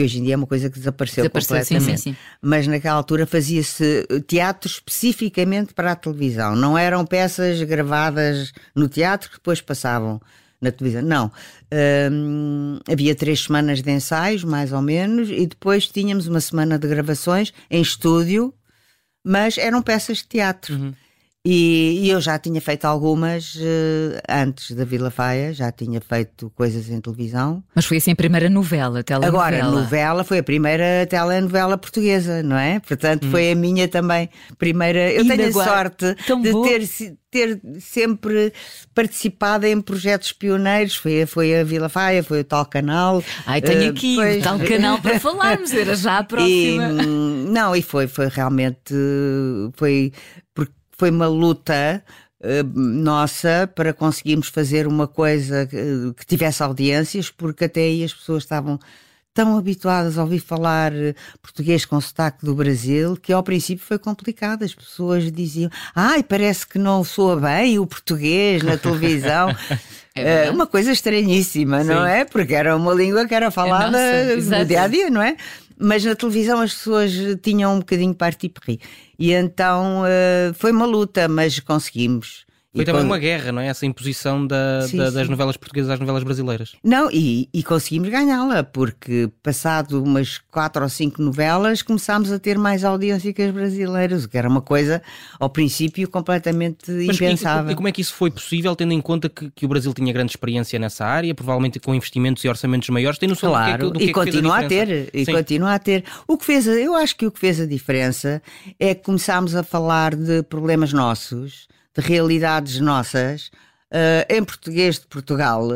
que 0.00 0.04
hoje 0.04 0.18
em 0.18 0.24
dia 0.24 0.34
é 0.34 0.36
uma 0.36 0.46
coisa 0.46 0.70
que 0.70 0.78
desapareceu, 0.78 1.24
desapareceu 1.24 1.56
completamente. 1.58 2.00
Sim, 2.00 2.12
sim, 2.12 2.12
sim. 2.12 2.16
Mas 2.40 2.66
naquela 2.66 2.96
altura 2.96 3.26
fazia-se 3.26 4.06
teatro 4.26 4.68
especificamente 4.68 5.74
para 5.74 5.92
a 5.92 5.96
televisão. 5.96 6.56
Não 6.56 6.78
eram 6.78 7.04
peças 7.04 7.62
gravadas 7.62 8.52
no 8.74 8.88
teatro 8.88 9.28
que 9.28 9.36
depois 9.36 9.60
passavam 9.60 10.20
na 10.60 10.70
televisão. 10.70 11.02
Não. 11.02 11.32
Um, 12.12 12.78
havia 12.90 13.14
três 13.14 13.40
semanas 13.44 13.82
de 13.82 13.90
ensaios, 13.90 14.44
mais 14.44 14.72
ou 14.72 14.82
menos, 14.82 15.30
e 15.30 15.46
depois 15.46 15.86
tínhamos 15.86 16.26
uma 16.26 16.40
semana 16.40 16.78
de 16.78 16.86
gravações 16.86 17.52
em 17.70 17.80
estúdio, 17.80 18.52
mas 19.24 19.56
eram 19.56 19.82
peças 19.82 20.18
de 20.18 20.28
teatro. 20.28 20.74
Uhum. 20.74 20.94
E, 21.42 22.00
e, 22.02 22.10
eu 22.10 22.20
já 22.20 22.38
tinha 22.38 22.60
feito 22.60 22.84
algumas 22.84 23.54
uh, 23.54 24.20
antes 24.28 24.72
da 24.72 24.84
Vila 24.84 25.10
Faia, 25.10 25.54
já 25.54 25.72
tinha 25.72 25.98
feito 25.98 26.52
coisas 26.54 26.90
em 26.90 27.00
televisão. 27.00 27.64
Mas 27.74 27.86
foi 27.86 27.96
assim 27.96 28.10
a 28.12 28.16
primeira 28.16 28.50
novela, 28.50 29.02
telenovela. 29.02 29.46
Agora, 29.46 29.70
novela 29.70 30.22
foi 30.22 30.40
a 30.40 30.42
primeira 30.42 31.06
telenovela 31.08 31.78
portuguesa, 31.78 32.42
não 32.42 32.58
é? 32.58 32.78
Portanto, 32.80 33.26
hum. 33.26 33.30
foi 33.30 33.52
a 33.52 33.54
minha 33.54 33.88
também 33.88 34.28
primeira. 34.58 35.10
Eu 35.10 35.24
e 35.24 35.28
tenho 35.28 35.48
a 35.48 35.52
sorte 35.52 36.14
de 36.14 36.62
ter, 36.62 36.86
ter 37.30 37.60
sempre 37.80 38.52
participado 38.94 39.64
em 39.64 39.80
projetos 39.80 40.32
pioneiros. 40.32 40.96
Foi, 40.96 41.24
foi 41.24 41.58
a 41.58 41.64
Vila 41.64 41.88
Faia, 41.88 42.22
foi 42.22 42.40
o 42.40 42.44
tal 42.44 42.66
canal. 42.66 43.24
Ai, 43.46 43.62
tenho 43.62 43.86
uh, 43.86 43.90
aqui 43.92 44.18
o 44.18 44.42
tal 44.42 44.58
canal 44.58 44.98
para 44.98 45.16
falarmos, 45.18 45.72
era 45.72 45.94
já 45.94 46.18
a 46.18 46.22
próxima. 46.22 46.52
E, 46.52 46.78
hum, 46.78 47.46
não, 47.50 47.74
e 47.74 47.80
foi, 47.80 48.06
foi 48.06 48.28
realmente. 48.28 48.94
Foi 49.72 50.12
foi 51.00 51.10
uma 51.10 51.26
luta 51.26 52.04
uh, 52.42 52.78
nossa 52.78 53.66
para 53.74 53.94
conseguirmos 53.94 54.48
fazer 54.48 54.86
uma 54.86 55.08
coisa 55.08 55.66
que, 55.66 56.12
que, 56.14 56.26
tivesse 56.26 56.62
audiências, 56.62 57.30
porque 57.30 57.64
até 57.64 57.80
aí 57.80 58.04
as 58.04 58.12
pessoas 58.12 58.42
estavam 58.42 58.78
tão 59.32 59.56
habituadas 59.56 60.18
a 60.18 60.22
ouvir 60.22 60.40
falar 60.40 60.92
eh, 60.92 61.14
português 61.40 61.86
com 61.86 61.98
sotaque 62.00 62.44
do 62.44 62.54
Brasil 62.54 63.16
que 63.16 63.32
ao 63.32 63.42
princípio 63.42 63.82
foi 63.82 63.98
complicado. 63.98 64.62
As 64.62 64.74
pessoas 64.74 65.32
diziam: 65.32 65.70
Ai, 65.94 66.22
parece 66.22 66.66
que 66.66 66.78
não 66.78 67.02
soa 67.02 67.36
bem 67.36 67.78
o 67.78 67.86
português 67.86 68.62
na 68.62 68.76
televisão. 68.76 69.48
É 70.12 70.50
uma 70.50 70.66
coisa 70.66 70.90
estranhíssima, 70.90 71.82
Sim. 71.82 71.88
não 71.88 72.04
é? 72.04 72.24
Porque 72.24 72.52
era 72.52 72.76
uma 72.76 72.92
língua 72.92 73.26
que 73.28 73.34
era 73.34 73.48
falada 73.50 73.96
é 73.96 74.36
no 74.36 74.64
dia 74.66 74.82
a 74.82 74.88
dia, 74.88 75.08
não 75.08 75.22
é? 75.22 75.36
Mas 75.80 76.04
na 76.04 76.14
televisão 76.14 76.60
as 76.60 76.74
pessoas 76.74 77.12
tinham 77.42 77.74
um 77.74 77.78
bocadinho 77.78 78.14
parte 78.14 78.46
e 78.46 78.48
E 79.18 79.32
então 79.32 80.02
uh, 80.02 80.54
foi 80.54 80.72
uma 80.72 80.84
luta, 80.84 81.26
mas 81.26 81.58
conseguimos. 81.58 82.44
Foi 82.72 82.82
e 82.82 82.84
também 82.84 83.02
uma 83.02 83.18
guerra, 83.18 83.50
não 83.50 83.60
é? 83.60 83.66
Essa 83.66 83.84
imposição 83.84 84.46
da, 84.46 84.82
sim, 84.86 84.96
da, 84.96 85.10
das 85.10 85.24
sim. 85.24 85.30
novelas 85.30 85.56
portuguesas 85.56 85.90
às 85.90 85.98
novelas 85.98 86.22
brasileiras. 86.22 86.76
Não, 86.84 87.10
e, 87.10 87.48
e 87.52 87.64
conseguimos 87.64 88.08
ganhá-la, 88.08 88.62
porque 88.62 89.28
passado 89.42 90.00
umas 90.00 90.38
quatro 90.38 90.80
ou 90.84 90.88
cinco 90.88 91.20
novelas 91.20 91.82
começámos 91.82 92.30
a 92.30 92.38
ter 92.38 92.56
mais 92.56 92.84
audiência 92.84 93.32
que 93.32 93.42
as 93.42 93.52
brasileiras, 93.52 94.24
o 94.24 94.28
que 94.28 94.38
era 94.38 94.48
uma 94.48 94.60
coisa, 94.60 95.02
ao 95.40 95.50
princípio, 95.50 96.08
completamente 96.08 96.92
Mas 96.92 97.16
impensável. 97.16 97.70
E, 97.70 97.72
e, 97.72 97.74
como 97.74 97.88
é 97.88 97.92
que 97.92 98.00
isso 98.00 98.14
foi 98.14 98.30
possível, 98.30 98.76
tendo 98.76 98.92
em 98.92 99.00
conta 99.00 99.28
que, 99.28 99.50
que, 99.50 99.66
o 99.66 99.68
Brasil 99.68 99.92
tinha 99.92 100.12
grande 100.12 100.30
experiência 100.30 100.78
nessa 100.78 101.04
área, 101.04 101.34
provavelmente 101.34 101.80
com 101.80 101.92
investimentos 101.92 102.44
e 102.44 102.48
orçamentos 102.48 102.88
maiores? 102.88 103.18
Tem 103.18 103.28
noção 103.28 103.50
claro, 103.50 103.90
do 103.90 103.98
que 103.98 104.04
é 104.04 104.06
que, 104.06 104.12
do 104.12 104.22
que 104.22 104.28
e 104.28 104.30
é 104.30 104.32
continua 104.32 104.56
a, 104.56 104.60
a, 104.60 104.68
ter, 104.68 105.10
e 105.12 105.24
sim. 105.24 105.32
continua 105.32 105.74
a 105.74 105.78
ter. 105.80 106.04
O 106.28 106.38
que 106.38 106.44
fez, 106.44 106.68
eu 106.68 106.94
acho 106.94 107.16
que 107.16 107.26
o 107.26 107.32
que 107.32 107.40
fez 107.40 107.60
a 107.60 107.66
diferença 107.66 108.40
é 108.78 108.94
que 108.94 109.02
começámos 109.02 109.56
a 109.56 109.64
falar 109.64 110.14
de 110.14 110.44
problemas 110.44 110.92
nossos 110.92 111.68
de 111.96 112.00
realidades 112.00 112.78
nossas 112.80 113.50
uh, 113.90 114.24
em 114.28 114.42
português 114.44 114.98
de 114.98 115.06
Portugal 115.06 115.68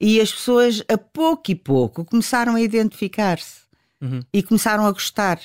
e 0.00 0.20
as 0.20 0.32
pessoas, 0.32 0.82
a 0.88 0.96
pouco 0.96 1.50
e 1.50 1.54
pouco, 1.54 2.04
começaram 2.04 2.54
a 2.54 2.60
identificar-se 2.60 3.62
uhum. 4.00 4.20
e 4.32 4.42
começaram 4.42 4.86
a 4.86 4.92
gostar. 4.92 5.40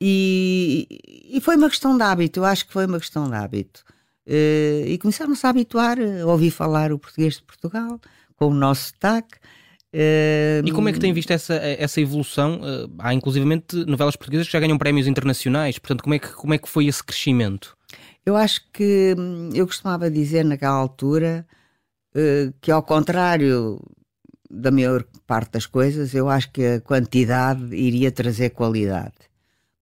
E, 0.00 0.86
e, 1.30 1.40
foi 1.42 1.56
uma 1.56 1.68
questão 1.68 1.96
de 1.96 2.02
hábito, 2.02 2.40
eu 2.40 2.44
acho 2.44 2.66
que 2.66 2.72
foi 2.72 2.86
uma 2.86 2.98
questão 2.98 3.28
de 3.28 3.34
hábito. 3.34 3.84
Uh, 4.26 4.86
e 4.86 4.98
começaram-se 4.98 5.44
a 5.44 5.50
habituar 5.50 5.98
a 5.98 6.26
ouvir 6.26 6.50
falar 6.50 6.92
o 6.92 6.98
português 6.98 7.34
de 7.34 7.42
Portugal, 7.42 8.00
com 8.36 8.46
o 8.46 8.54
nosso 8.54 8.88
sotaque. 8.88 9.36
Uh, 9.92 10.64
e 10.64 10.70
como 10.70 10.88
é 10.88 10.92
que 10.92 11.00
tem 11.00 11.12
visto 11.12 11.32
essa, 11.32 11.54
essa 11.54 12.00
evolução? 12.00 12.60
Há 12.98 13.12
inclusivamente 13.12 13.76
novelas 13.84 14.16
portuguesas 14.16 14.46
que 14.46 14.52
já 14.52 14.60
ganham 14.60 14.78
prémios 14.78 15.06
internacionais, 15.06 15.78
portanto, 15.78 16.02
como 16.02 16.14
é 16.14 16.18
que, 16.18 16.28
como 16.32 16.54
é 16.54 16.58
que 16.58 16.68
foi 16.68 16.86
esse 16.86 17.02
crescimento? 17.04 17.76
Eu 18.24 18.36
acho 18.36 18.60
que 18.72 19.14
hum, 19.18 19.50
eu 19.54 19.66
costumava 19.66 20.10
dizer 20.10 20.44
naquela 20.44 20.74
altura 20.74 21.46
uh, 22.14 22.52
que, 22.60 22.70
ao 22.70 22.82
contrário 22.82 23.80
da 24.50 24.70
maior 24.70 25.04
parte 25.26 25.52
das 25.52 25.66
coisas, 25.66 26.14
eu 26.14 26.28
acho 26.28 26.50
que 26.50 26.64
a 26.64 26.80
quantidade 26.80 27.74
iria 27.74 28.10
trazer 28.10 28.50
qualidade. 28.50 29.14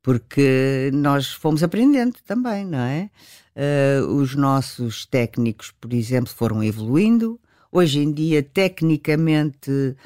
Porque 0.03 0.91
nós 0.93 1.33
fomos 1.33 1.63
aprendendo 1.63 2.17
também, 2.27 2.65
não 2.65 2.79
é? 2.79 3.11
Uh, 3.57 4.07
os 4.15 4.35
nossos 4.35 5.05
técnicos, 5.05 5.73
por 5.81 5.93
exemplo, 5.93 6.33
foram 6.33 6.63
evoluindo. 6.63 7.41
Hoje 7.73 7.99
em 7.99 8.13
dia, 8.13 8.43
tecnicamente, 8.43 9.97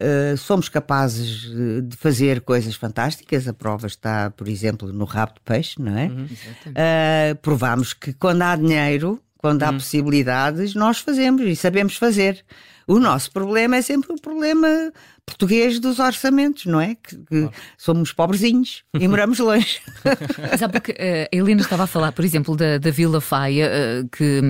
Uh, 0.00 0.36
somos 0.36 0.68
capazes 0.68 1.50
de 1.88 1.96
fazer 1.96 2.40
coisas 2.40 2.74
fantásticas. 2.74 3.46
A 3.48 3.52
prova 3.52 3.86
está, 3.86 4.30
por 4.30 4.48
exemplo, 4.48 4.92
no 4.92 5.04
rabo 5.04 5.34
de 5.34 5.40
peixe, 5.40 5.80
não 5.80 5.96
é? 5.96 6.06
Uhum, 6.06 6.24
uh, 6.24 7.36
provamos 7.42 7.92
que 7.92 8.12
quando 8.12 8.42
há 8.42 8.56
dinheiro, 8.56 9.20
quando 9.36 9.62
há 9.62 9.70
uhum. 9.70 9.74
possibilidades, 9.74 10.74
nós 10.74 10.98
fazemos 11.00 11.42
e 11.42 11.54
sabemos 11.54 11.96
fazer. 11.96 12.44
O 12.86 12.98
nosso 12.98 13.30
problema 13.30 13.76
é 13.76 13.82
sempre 13.82 14.12
o 14.12 14.20
problema 14.20 14.92
português 15.26 15.78
dos 15.80 15.98
orçamentos, 15.98 16.66
não 16.66 16.80
é? 16.80 16.96
Que, 16.96 17.16
que 17.16 17.40
claro. 17.40 17.52
somos 17.78 18.12
pobrezinhos 18.12 18.84
e 18.92 19.08
moramos 19.08 19.38
longe. 19.38 19.80
Sabe 20.58 20.74
porque 20.74 20.92
uh, 20.92 21.28
a 21.32 21.36
Helena 21.36 21.62
estava 21.62 21.84
a 21.84 21.86
falar, 21.86 22.12
por 22.12 22.24
exemplo, 22.24 22.54
da, 22.56 22.78
da 22.78 22.90
Vila 22.90 23.20
Faia, 23.20 23.70
uh, 23.70 24.08
que 24.08 24.42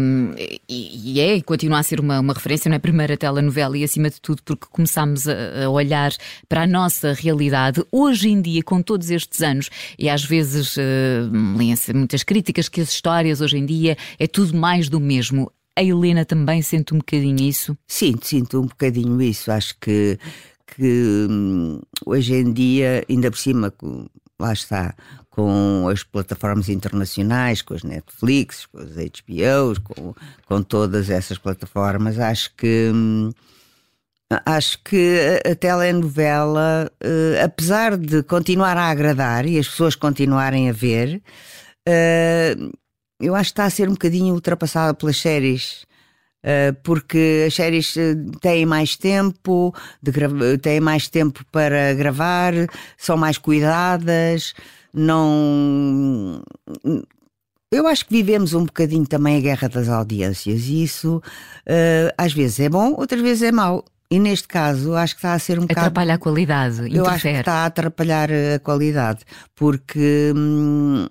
e, 0.69 1.13
e, 1.15 1.21
é 1.21 1.37
e 1.37 1.43
continua 1.43 1.79
a 1.79 1.83
ser 1.83 2.01
uma, 2.01 2.19
uma 2.21 2.35
referência, 2.35 2.69
não 2.69 2.77
é? 2.77 2.79
Primeira 2.79 3.17
telenovela 3.17 3.79
e 3.79 3.85
acima 3.85 4.11
de 4.11 4.21
tudo 4.21 4.43
porque 4.43 4.67
começámos 4.71 5.29
a, 5.29 5.65
a, 5.65 5.71
olhar 5.71 6.13
para 6.49 6.63
a 6.63 6.67
nossa 6.67 7.13
realidade. 7.13 7.85
Hoje 7.93 8.29
em 8.29 8.41
dia, 8.41 8.63
com 8.63 8.83
todos 8.83 9.11
estes 9.11 9.43
anos, 9.43 9.71
e 9.99 10.09
às 10.09 10.25
vezes 10.25 10.77
uh, 10.77 11.57
leem-se 11.57 11.93
muitas 11.95 12.25
críticas 12.25 12.69
que 12.69 12.81
as 12.81 12.91
histórias 12.91 13.41
hoje 13.41 13.59
em 13.59 13.65
dia 13.65 13.97
é 14.19 14.27
tudo 14.27 14.57
mais 14.57 14.89
do 14.89 14.99
mesmo. 14.99 15.51
A 15.77 15.83
Helena 15.83 16.25
também 16.25 16.63
sente 16.63 16.95
um 16.95 16.99
bocadinho 16.99 17.41
isso? 17.41 17.77
Sinto, 17.87 18.27
sinto 18.27 18.61
um 18.61 18.67
bocadinho 18.67 19.21
isso. 19.21 19.51
Acho 19.51 19.77
que, 19.81 20.19
que 20.67 21.27
hum, 21.29 21.81
hoje 22.07 22.35
em 22.35 22.53
dia, 22.53 23.05
ainda 23.09 23.31
por 23.31 23.39
cima, 23.39 23.73
lá 24.39 24.53
está, 24.53 24.95
com 25.31 25.89
as 25.89 26.05
plataformas 26.05 26.69
internacionais, 26.69 27.61
com 27.61 27.75
as 27.75 27.83
Netflix, 27.83 28.67
com 28.67 28.79
as 28.79 28.91
HBOs, 28.91 29.79
com, 29.79 30.15
com 30.47 30.63
todas 30.63 31.11
essas 31.11 31.39
plataformas, 31.39 32.19
acho 32.19 32.55
que. 32.57 32.91
Hum, 32.95 33.31
acho 34.47 34.79
que 34.83 35.41
a 35.45 35.55
telenovela, 35.55 36.91
uh, 37.03 37.45
apesar 37.45 37.97
de 37.97 38.23
continuar 38.23 38.77
a 38.77 38.91
agradar 38.91 39.47
e 39.47 39.59
as 39.59 39.69
pessoas 39.69 39.95
continuarem 39.95 40.69
a 40.69 40.73
ver, 40.73 41.23
uh, 41.89 42.73
eu 43.21 43.35
acho 43.35 43.51
que 43.51 43.53
está 43.53 43.65
a 43.65 43.71
ser 43.71 43.89
um 43.89 43.93
bocadinho 43.93 44.35
ultrapassada 44.35 44.95
pelas 44.95 45.17
séries. 45.17 45.85
Uh, 46.45 46.75
porque 46.83 47.45
as 47.47 47.55
séries 47.55 47.97
eh, 47.97 48.15
têm 48.43 48.67
mais 48.67 48.97
tempo, 48.97 49.75
têm 50.61 50.79
mais 50.79 51.09
tempo 51.09 51.43
para 51.51 51.95
gravar, 51.95 52.53
são 52.99 53.17
mais 53.17 53.39
cuidadas, 53.39 54.53
não. 54.93 56.43
Eu 57.73 57.87
acho 57.87 58.05
que 58.05 58.13
vivemos 58.13 58.53
um 58.53 58.67
bocadinho 58.67 59.07
também 59.07 59.39
a 59.39 59.41
guerra 59.41 59.71
das 59.71 59.89
audiências 59.89 60.67
e 60.67 60.83
isso 60.85 61.17
uh, 61.17 62.13
às 62.19 62.35
vezes 62.35 62.61
é 62.61 62.69
bom, 62.69 62.93
outras 62.93 63.23
vezes 63.23 63.43
é 63.43 63.51
mau. 63.51 63.83
E 64.11 64.19
neste 64.19 64.47
caso, 64.47 64.95
acho 64.95 65.15
que 65.15 65.21
está 65.21 65.33
a 65.33 65.39
ser 65.39 65.59
um 65.59 65.63
bocado. 65.63 65.81
Atrapalha 65.81 66.15
a 66.15 66.19
qualidade, 66.19 66.75
interfere. 66.75 66.99
Eu 66.99 67.07
acho 67.07 67.23
que 67.23 67.29
está 67.29 67.53
a 67.55 67.67
atrapalhar 67.67 68.29
a 68.31 68.59
qualidade, 68.59 69.21
porque 69.57 70.31
hum, 70.37 71.07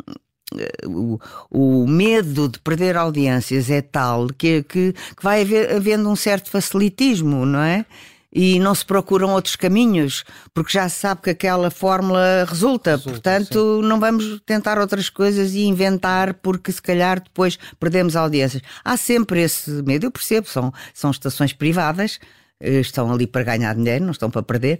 o, 0.86 1.20
o, 1.50 1.88
medo 1.88 2.50
de 2.50 2.60
perder 2.60 2.98
audiências 2.98 3.70
é 3.70 3.82
tal 3.82 4.28
que, 4.28 4.64
que, 4.64 4.94
que 4.94 5.24
vai 5.24 5.42
haver, 5.42 5.76
havendo 5.76 6.10
um 6.10 6.16
certo 6.16 6.50
facilitismo, 6.50 7.46
não 7.46 7.60
é? 7.60 7.86
e 8.34 8.60
não 8.60 8.74
se 8.74 8.84
procuram 8.84 9.30
outros 9.30 9.56
caminhos, 9.56 10.24
porque 10.54 10.74
já 10.74 10.90
se 10.90 11.00
sabe 11.00 11.22
que 11.22 11.30
aquela 11.30 11.70
fórmula 11.70 12.46
resulta. 12.48 12.92
resulta 12.92 13.12
Portanto, 13.12 13.82
sim. 13.82 13.88
não 13.88 14.00
vamos 14.00 14.42
tentar 14.46 14.80
outras 14.80 15.08
coisas 15.08 15.54
e 15.54 15.66
inventar, 15.66 16.34
porque 16.36 16.72
se 16.72 16.82
calhar 16.82 17.22
depois 17.22 17.60
perdemos 17.80 18.16
audiências. 18.16 18.64
Há 18.84 18.98
sempre 18.98 19.42
esse 19.44 19.70
medo, 19.84 20.08
eu 20.08 20.12
percebo, 20.12 20.48
são, 20.48 20.74
são 20.94 21.12
estações 21.12 21.54
privadas, 21.54 22.20
eh, 22.60 22.80
estão 22.80 23.12
ali 23.14 23.28
para 23.28 23.44
ganhar 23.44 23.76
dinheiro, 23.76 24.04
não 24.04 24.12
estão 24.12 24.32
para 24.32 24.42
perder, 24.42 24.80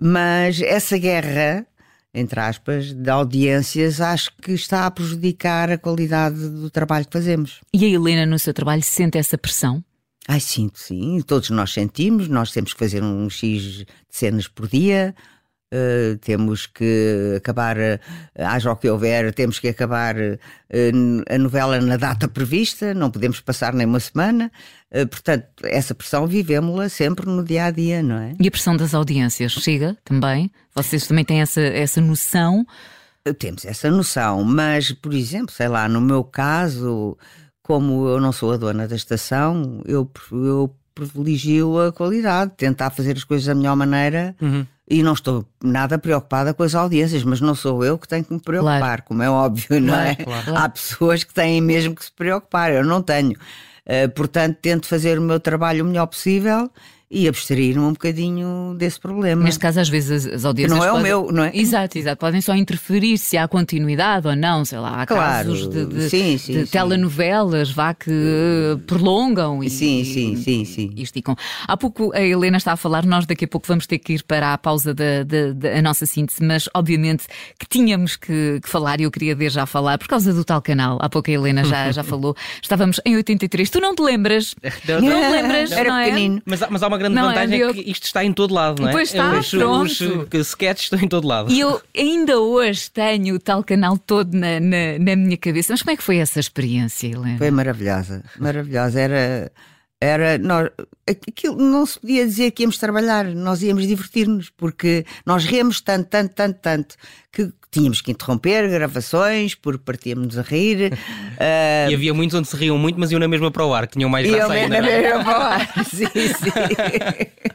mas 0.00 0.60
essa 0.62 0.96
guerra 0.96 1.66
entre 2.14 2.38
aspas, 2.40 2.92
de 2.92 3.10
audiências, 3.10 4.00
acho 4.00 4.30
que 4.40 4.52
está 4.52 4.86
a 4.86 4.90
prejudicar 4.90 5.70
a 5.70 5.76
qualidade 5.76 6.48
do 6.48 6.70
trabalho 6.70 7.04
que 7.06 7.12
fazemos. 7.12 7.60
E 7.72 7.84
a 7.84 7.88
Helena, 7.88 8.24
no 8.24 8.38
seu 8.38 8.54
trabalho, 8.54 8.82
sente 8.82 9.18
essa 9.18 9.36
pressão? 9.36 9.82
Ai, 10.26 10.40
sinto, 10.40 10.78
sim. 10.78 11.20
Todos 11.20 11.50
nós 11.50 11.72
sentimos. 11.72 12.28
Nós 12.28 12.50
temos 12.52 12.72
que 12.72 12.78
fazer 12.78 13.02
um 13.02 13.28
X 13.28 13.62
de 13.62 13.86
cenas 14.08 14.48
por 14.48 14.68
dia. 14.68 15.14
Uh, 15.74 16.16
temos 16.18 16.66
que 16.66 17.34
acabar, 17.36 17.76
uh, 17.76 17.98
haja 18.38 18.70
o 18.70 18.76
que 18.76 18.88
houver, 18.88 19.34
temos 19.34 19.58
que 19.58 19.66
acabar 19.66 20.14
uh, 20.16 20.38
a 21.28 21.38
novela 21.38 21.80
na 21.80 21.96
data 21.96 22.28
prevista, 22.28 22.94
não 22.94 23.10
podemos 23.10 23.40
passar 23.40 23.72
nem 23.74 23.86
uma 23.86 23.98
semana. 23.98 24.52
Uh, 24.92 25.06
portanto, 25.08 25.46
essa 25.64 25.94
pressão 25.94 26.26
vivemos-la 26.28 26.88
sempre 26.88 27.26
no 27.26 27.42
dia 27.42 27.64
a 27.64 27.70
dia, 27.72 28.02
não 28.02 28.18
é? 28.18 28.34
E 28.38 28.46
a 28.46 28.50
pressão 28.50 28.76
das 28.76 28.94
audiências 28.94 29.52
chega 29.52 29.96
também? 30.04 30.50
Vocês 30.74 31.06
também 31.06 31.24
têm 31.24 31.40
essa, 31.40 31.60
essa 31.60 32.00
noção? 32.00 32.64
Temos 33.38 33.64
essa 33.64 33.90
noção, 33.90 34.44
mas, 34.44 34.92
por 34.92 35.12
exemplo, 35.12 35.52
sei 35.52 35.66
lá, 35.66 35.88
no 35.88 36.00
meu 36.00 36.22
caso 36.22 37.16
como 37.64 38.06
eu 38.06 38.20
não 38.20 38.30
sou 38.30 38.52
a 38.52 38.56
dona 38.58 38.86
da 38.86 38.94
estação, 38.94 39.82
eu, 39.86 40.08
eu 40.30 40.76
privilegio 40.94 41.80
a 41.80 41.92
qualidade, 41.92 42.52
tentar 42.56 42.90
fazer 42.90 43.16
as 43.16 43.24
coisas 43.24 43.46
da 43.46 43.54
melhor 43.54 43.76
maneira 43.76 44.34
uhum. 44.40 44.66
e 44.88 45.02
não 45.02 45.12
estou 45.12 45.44
nada 45.62 45.98
preocupada 45.98 46.54
com 46.54 46.62
as 46.62 46.74
audiências, 46.74 47.24
mas 47.24 47.40
não 47.40 47.54
sou 47.54 47.84
eu 47.84 47.98
que 47.98 48.06
tenho 48.06 48.24
que 48.24 48.32
me 48.32 48.40
preocupar, 48.40 48.78
claro. 48.78 49.02
como 49.04 49.22
é 49.22 49.28
óbvio, 49.28 49.80
não 49.80 49.94
é? 49.94 50.14
Claro. 50.14 50.56
Há 50.56 50.68
pessoas 50.68 51.24
que 51.24 51.34
têm 51.34 51.60
mesmo 51.60 51.94
que 51.94 52.04
se 52.04 52.12
preocupar, 52.12 52.72
eu 52.72 52.84
não 52.84 53.02
tenho. 53.02 53.32
Uh, 53.32 54.08
portanto, 54.14 54.58
tento 54.62 54.86
fazer 54.86 55.18
o 55.18 55.22
meu 55.22 55.38
trabalho 55.38 55.84
o 55.84 55.86
melhor 55.86 56.06
possível 56.06 56.70
e 57.10 57.28
abstrair-me 57.28 57.80
um 57.80 57.92
bocadinho 57.92 58.74
desse 58.76 58.98
problema. 58.98 59.44
Neste 59.44 59.60
caso, 59.60 59.78
às 59.78 59.88
vezes 59.88 60.26
as, 60.26 60.34
as 60.34 60.44
audiências. 60.44 60.78
Não 60.78 60.84
é 60.84 60.88
podem... 60.88 61.00
o 61.00 61.04
meu, 61.04 61.32
não 61.32 61.44
é? 61.44 61.52
Exato, 61.54 61.98
exato. 61.98 62.18
Podem 62.18 62.40
só 62.40 62.54
interferir 62.54 63.18
se 63.18 63.36
há 63.36 63.46
continuidade 63.46 64.26
ou 64.26 64.34
não, 64.34 64.64
sei 64.64 64.78
lá. 64.78 65.02
Há 65.02 65.06
claro. 65.06 65.48
casos 65.48 65.68
de, 65.68 65.86
de, 65.86 66.10
sim, 66.10 66.38
sim, 66.38 66.52
de 66.52 66.66
sim. 66.66 66.66
telenovelas, 66.66 67.70
vá 67.70 67.94
que 67.94 68.10
prolongam 68.86 69.62
e, 69.62 69.70
sim, 69.70 70.04
sim, 70.04 70.36
sim, 70.36 70.64
sim. 70.64 70.90
e 70.96 71.02
esticam. 71.02 71.36
Há 71.68 71.76
pouco 71.76 72.12
a 72.14 72.20
Helena 72.20 72.56
está 72.56 72.72
a 72.72 72.76
falar, 72.76 73.04
nós 73.04 73.26
daqui 73.26 73.44
a 73.44 73.48
pouco 73.48 73.66
vamos 73.66 73.86
ter 73.86 73.98
que 73.98 74.14
ir 74.14 74.22
para 74.22 74.52
a 74.52 74.58
pausa 74.58 74.94
da, 74.94 75.22
da, 75.24 75.52
da 75.52 75.82
nossa 75.82 76.06
síntese, 76.06 76.42
mas 76.42 76.68
obviamente 76.74 77.26
que 77.58 77.66
tínhamos 77.68 78.16
que, 78.16 78.60
que, 78.62 78.68
falar 78.68 79.00
e 79.00 79.04
eu 79.04 79.10
queria 79.10 79.36
ver 79.36 79.50
já 79.50 79.66
falar 79.66 79.98
por 79.98 80.08
causa 80.08 80.32
do 80.32 80.44
tal 80.44 80.60
canal. 80.60 80.98
Há 81.00 81.08
pouco 81.08 81.30
a 81.30 81.34
Helena 81.34 81.64
já, 81.64 81.90
já 81.92 82.02
falou. 82.02 82.34
Estávamos 82.62 83.00
em 83.04 83.14
83. 83.16 83.70
Tu 83.70 83.80
não 83.80 83.94
te 83.94 84.02
lembras? 84.02 84.54
Não, 84.88 85.00
não, 85.00 85.08
não 85.10 85.20
te 85.20 85.30
lembras? 85.30 85.72
Era 85.72 85.90
não 85.90 85.98
é? 85.98 86.04
pequenino. 86.06 86.42
Mas, 86.44 86.60
mas 86.70 86.82
há 86.82 86.88
uma 86.88 86.93
grande 86.98 87.14
não, 87.14 87.28
vantagem 87.28 87.62
é 87.62 87.72
que 87.72 87.90
isto 87.90 88.04
está 88.04 88.24
em 88.24 88.32
todo 88.32 88.54
lado, 88.54 88.82
não 88.82 88.88
é? 88.88 88.92
Pois 88.92 89.10
está, 89.10 89.38
os, 89.38 89.50
pronto. 89.50 90.28
Os 90.32 90.48
sketches 90.48 90.84
estão 90.84 90.98
em 90.98 91.08
todo 91.08 91.26
lado. 91.26 91.50
E 91.50 91.60
eu 91.60 91.80
ainda 91.96 92.38
hoje 92.38 92.90
tenho 92.90 93.34
o 93.34 93.38
tal 93.38 93.62
canal 93.62 93.98
todo 93.98 94.32
na, 94.34 94.60
na, 94.60 94.98
na 94.98 95.16
minha 95.16 95.36
cabeça. 95.36 95.72
Mas 95.72 95.82
como 95.82 95.92
é 95.92 95.96
que 95.96 96.02
foi 96.02 96.18
essa 96.18 96.40
experiência, 96.40 97.06
Helena? 97.06 97.38
Foi 97.38 97.50
maravilhosa, 97.50 98.22
maravilhosa. 98.38 99.00
Era 99.00 99.52
era 100.00 100.38
nós, 100.38 100.68
aquilo 101.08 101.56
não 101.56 101.84
se 101.84 102.00
podia 102.00 102.24
dizer 102.24 102.50
que 102.50 102.62
íamos 102.62 102.78
trabalhar, 102.78 103.26
nós 103.26 103.62
íamos 103.62 103.86
divertir-nos, 103.86 104.50
porque 104.50 105.04
nós 105.26 105.44
ríamos 105.44 105.80
tanto, 105.80 106.08
tanto, 106.08 106.34
tanto, 106.34 106.58
tanto, 106.60 106.96
que 107.30 107.52
tínhamos 107.70 108.00
que 108.00 108.12
interromper 108.12 108.70
gravações 108.70 109.56
porque 109.56 109.82
partíamos 109.84 110.38
a 110.38 110.42
rir. 110.42 110.92
uh, 110.92 111.90
e 111.90 111.94
havia 111.94 112.14
muitos 112.14 112.38
onde 112.38 112.46
se 112.46 112.56
riam 112.56 112.78
muito, 112.78 112.98
mas 112.98 113.10
iam 113.10 113.18
na 113.18 113.26
mesma 113.26 113.50
para 113.50 113.66
o 113.66 113.74
ar, 113.74 113.88
que 113.88 113.94
tinham 113.94 114.08
mais 114.08 114.30
graça 114.30 114.52
ainda. 114.52 114.80
Na 114.80 114.88
é? 114.88 115.02
mesma 115.02 115.24
para 115.24 115.38
o 115.38 115.42
ar, 115.42 115.74
sim, 115.90 116.06
sim. 116.06 116.52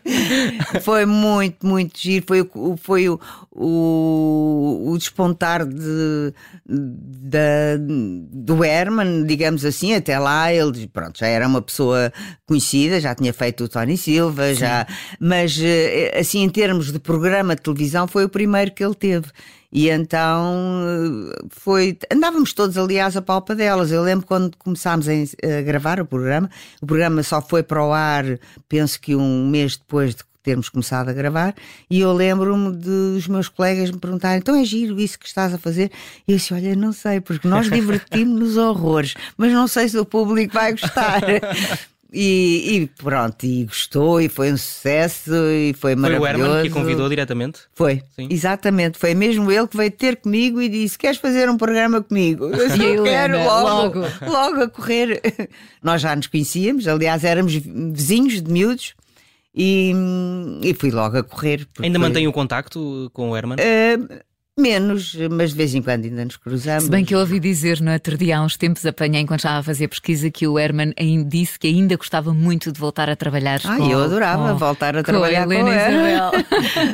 foi 0.84 1.06
muito, 1.06 1.66
muito 1.66 1.98
giro. 1.98 2.26
Foi, 2.28 2.50
foi 2.78 3.10
o, 3.10 3.20
o, 3.50 4.92
o 4.92 4.98
despontar 4.98 5.66
de, 5.66 6.34
de, 6.68 7.78
do 8.32 8.64
Herman, 8.64 9.26
digamos 9.26 9.64
assim, 9.64 9.96
até 9.96 10.20
lá 10.20 10.54
ele 10.54 10.88
pronto, 10.88 11.18
já 11.18 11.28
era 11.28 11.48
uma 11.48 11.62
pessoa 11.62 12.12
conhecida, 12.46 13.00
já 13.00 13.16
tinha 13.16 13.32
feito 13.40 13.64
o 13.64 13.70
Tony 13.70 13.98
Silva, 13.98 14.54
já, 14.54 14.86
mas 15.20 15.58
eh, 15.62 16.14
assim 16.20 16.44
em 16.44 16.50
termos 16.50 16.92
de 16.92 17.00
programa 17.00 17.56
de 17.56 17.62
televisão 17.62 18.06
foi 18.06 18.26
o 18.26 18.30
primeiro 18.30 18.72
que 18.72 18.84
ele 18.84 18.94
teve. 18.94 19.28
E 19.72 19.90
então 19.90 20.84
eh, 21.32 21.46
foi. 21.50 21.98
Andávamos 22.12 22.54
todos, 22.54 22.78
aliás, 22.78 23.16
a 23.16 23.22
palpa 23.22 23.56
delas. 23.56 23.92
Eu 23.92 24.02
lembro 24.04 24.26
quando 24.26 24.58
começámos 24.58 25.08
a, 25.08 25.62
gravar 25.62 26.02
o 26.02 26.06
programa, 26.06 26.50
o 26.82 26.86
programa 26.86 27.24
só 27.24 27.42
foi 27.42 27.64
para 27.64 27.84
o 27.84 27.94
ar, 27.94 28.26
penso 28.68 29.00
que 29.00 29.16
um 29.16 29.48
mês 29.48 29.78
depois 29.78 30.16
de 30.16 30.24
termos 30.42 30.70
começado 30.70 31.10
a 31.10 31.14
gravar, 31.14 31.54
e 31.90 32.00
eu 32.00 32.12
lembro-me 32.14 32.72
dos 32.76 33.28
meus 33.28 33.48
colegas 33.48 33.92
me 33.92 34.00
perguntarem: 34.00 34.40
então 34.40 34.56
é 34.56 34.66
giro 34.66 35.00
isso 35.00 35.18
que 35.18 35.28
estás 35.28 35.54
a 35.54 35.58
fazer? 35.58 35.92
E 36.28 36.32
eu 36.34 36.38
disse: 36.38 36.54
olha, 36.54 36.76
não 36.76 36.92
sei, 36.92 37.22
porque 37.22 37.48
nós 37.48 37.70
divertimos-nos 37.70 38.58
horrores, 38.58 39.14
mas 39.38 39.54
não 39.54 39.68
sei 39.68 39.88
se 39.88 39.98
o 39.98 40.06
público 40.06 40.54
vai 40.54 40.72
gostar. 40.74 41.22
E, 42.12 42.76
e, 42.76 42.88
pronto, 42.88 43.46
e 43.46 43.66
gostou, 43.66 44.20
e 44.20 44.28
foi 44.28 44.52
um 44.52 44.58
sucesso, 44.58 45.32
e 45.32 45.74
foi, 45.74 45.96
maravilhoso. 45.96 46.34
Foi 46.34 46.42
o 46.42 46.44
Herman 46.44 46.64
que 46.64 46.70
convidou 46.72 47.08
diretamente? 47.08 47.60
Foi, 47.76 48.02
Sim. 48.16 48.28
exatamente. 48.32 48.98
Foi 48.98 49.14
mesmo 49.14 49.52
ele 49.52 49.68
que 49.68 49.78
veio 49.78 49.92
ter 49.92 50.16
comigo 50.16 50.60
e 50.60 50.68
disse: 50.68 50.98
Queres 50.98 51.18
fazer 51.18 51.48
um 51.50 51.58
programa 51.58 52.02
comigo? 52.02 52.46
Eu 52.46 52.68
disse: 52.68 52.84
Eu 52.84 53.04
quero 53.04 53.44
logo, 53.44 54.00
logo, 54.00 54.08
logo 54.26 54.64
a 54.64 54.70
correr. 54.70 55.22
Nós 55.84 56.02
já 56.02 56.16
nos 56.16 56.26
conhecíamos, 56.26 56.88
aliás, 56.88 57.24
éramos 57.24 57.54
vizinhos 57.54 58.42
de 58.42 58.52
miúdos. 58.52 58.96
E, 59.54 59.94
e 60.62 60.74
fui 60.74 60.90
logo 60.92 61.18
a 61.18 61.24
correr. 61.24 61.68
Ainda 61.80 62.00
foi... 62.00 62.08
mantém 62.08 62.28
o 62.28 62.32
contacto 62.32 63.10
com 63.14 63.32
o 63.32 63.38
Herman? 63.38 63.58
Uh, 63.58 64.20
Menos, 64.60 65.16
mas 65.32 65.52
de 65.52 65.56
vez 65.56 65.74
em 65.74 65.82
quando 65.82 66.06
ainda 66.06 66.26
nos 66.26 66.38
cruzamos. 66.38 66.84
Se 66.84 66.90
bem 66.90 67.06
que 67.06 67.16
eu 67.16 67.20
ouvi 67.20 67.40
dizer 67.40 67.80
no 67.80 67.92
dia, 68.18 68.38
há 68.38 68.44
uns 68.44 68.58
tempos, 68.58 68.86
apanhei 68.86 69.22
enquanto 69.22 69.40
estava 69.40 69.60
a 69.60 69.64
fazer 69.64 69.88
pesquisa, 69.88 70.30
que 70.30 70.46
o 70.48 70.60
Herman 70.60 70.94
disse 71.28 71.58
que 71.58 71.68
ainda 71.68 71.96
gostava 71.96 72.34
muito 72.34 72.72
de 72.72 72.80
voltar 72.80 73.10
a 73.10 73.16
trabalhar 73.16 73.62
ah, 73.64 73.78
eu 73.80 74.04
adorava 74.04 74.52
com, 74.52 74.58
voltar 74.58 74.98
a 74.98 75.04
trabalhar 75.04 75.46
com, 75.46 75.54
Helena 75.54 75.70
com 75.70 76.08
Isabel. 76.08 76.32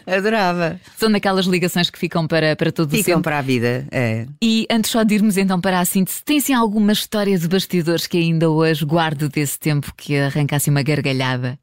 adorava. 0.17 0.79
São 0.95 1.11
daquelas 1.11 1.45
ligações 1.45 1.89
que 1.89 1.97
ficam 1.97 2.27
para, 2.27 2.55
para 2.55 2.71
todo 2.71 2.89
ficam 2.89 3.01
o 3.01 3.03
Ficam 3.03 3.21
para 3.21 3.39
a 3.39 3.41
vida, 3.41 3.87
é. 3.91 4.27
E 4.41 4.67
antes 4.69 4.91
só 4.91 5.03
de 5.03 5.15
irmos 5.15 5.37
então 5.37 5.59
para 5.59 5.79
a 5.79 5.85
síntese, 5.85 6.23
tem 6.23 6.39
sim 6.39 6.53
alguma 6.53 6.91
história 6.91 7.37
de 7.37 7.47
bastidores 7.47 8.05
que 8.05 8.17
ainda 8.17 8.49
hoje 8.49 8.85
guardo 8.85 9.27
desse 9.27 9.59
tempo 9.59 9.91
que 9.97 10.17
arrancasse 10.17 10.69
uma 10.69 10.83
gargalhada? 10.83 11.57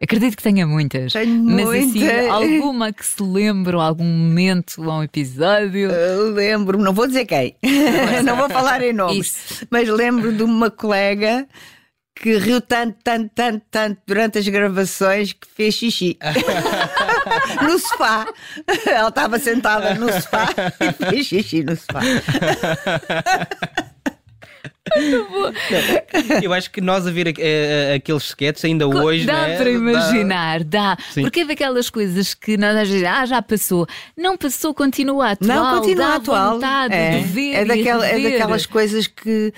Acredito 0.00 0.36
que 0.36 0.42
tenha 0.42 0.66
muitas. 0.66 1.12
Tenho 1.12 1.42
mas 1.42 1.64
muitas. 1.64 2.02
assim, 2.02 2.28
alguma 2.28 2.92
que 2.92 3.04
se 3.04 3.22
lembre, 3.22 3.76
algum 3.76 4.04
momento 4.04 4.82
ou 4.82 4.92
um 4.92 5.02
episódio? 5.02 5.90
lembro-me, 6.34 6.84
não 6.84 6.92
vou 6.92 7.06
dizer 7.06 7.24
quem, 7.24 7.56
não 8.24 8.36
vou 8.36 8.48
falar 8.50 8.82
em 8.82 8.92
nomes, 8.92 9.26
Isso. 9.50 9.66
mas 9.70 9.88
lembro 9.88 10.32
de 10.32 10.42
uma 10.42 10.70
colega 10.70 11.46
que 12.18 12.38
riu 12.38 12.60
tanto, 12.62 12.96
tanto, 13.04 13.30
tanto, 13.34 13.62
tanto 13.70 14.00
durante 14.06 14.38
as 14.38 14.48
gravações 14.48 15.34
que 15.34 15.46
fez 15.46 15.74
xixi 15.74 16.18
no 17.62 17.78
sofá. 17.78 18.26
Ela 18.86 19.08
estava 19.08 19.38
sentada 19.38 19.94
no 19.94 20.10
sofá 20.10 20.48
e 20.80 20.92
fez 21.10 21.26
xixi 21.26 21.62
no 21.62 21.76
sofá. 21.76 22.00
Eu 26.42 26.52
acho 26.52 26.70
que 26.70 26.80
nós 26.80 27.06
a 27.06 27.10
ver 27.10 27.28
uh, 27.28 27.94
aqueles 27.96 28.24
sketches 28.24 28.64
ainda 28.64 28.86
hoje. 28.86 29.26
Dá 29.26 29.48
né? 29.48 29.56
para 29.56 29.70
imaginar, 29.70 30.64
dá. 30.64 30.94
dá. 30.94 31.22
Porque 31.22 31.40
é 31.40 31.44
daquelas 31.44 31.90
coisas 31.90 32.34
que 32.34 32.56
nós 32.56 32.76
às 32.76 32.88
vezes, 32.88 33.04
ah, 33.04 33.26
já 33.26 33.42
passou. 33.42 33.86
Não 34.16 34.36
passou, 34.36 34.72
continua 34.74 35.32
atual. 35.32 35.48
Não, 35.48 35.80
continua 35.80 36.06
dá 36.06 36.14
atual. 36.16 36.52
Vontade 36.54 36.94
é, 36.94 37.18
de 37.18 37.24
ver 37.26 37.54
é, 37.54 37.64
daquela, 37.64 38.06
é 38.06 38.18
daquelas 38.18 38.66
coisas 38.66 39.06
que 39.06 39.52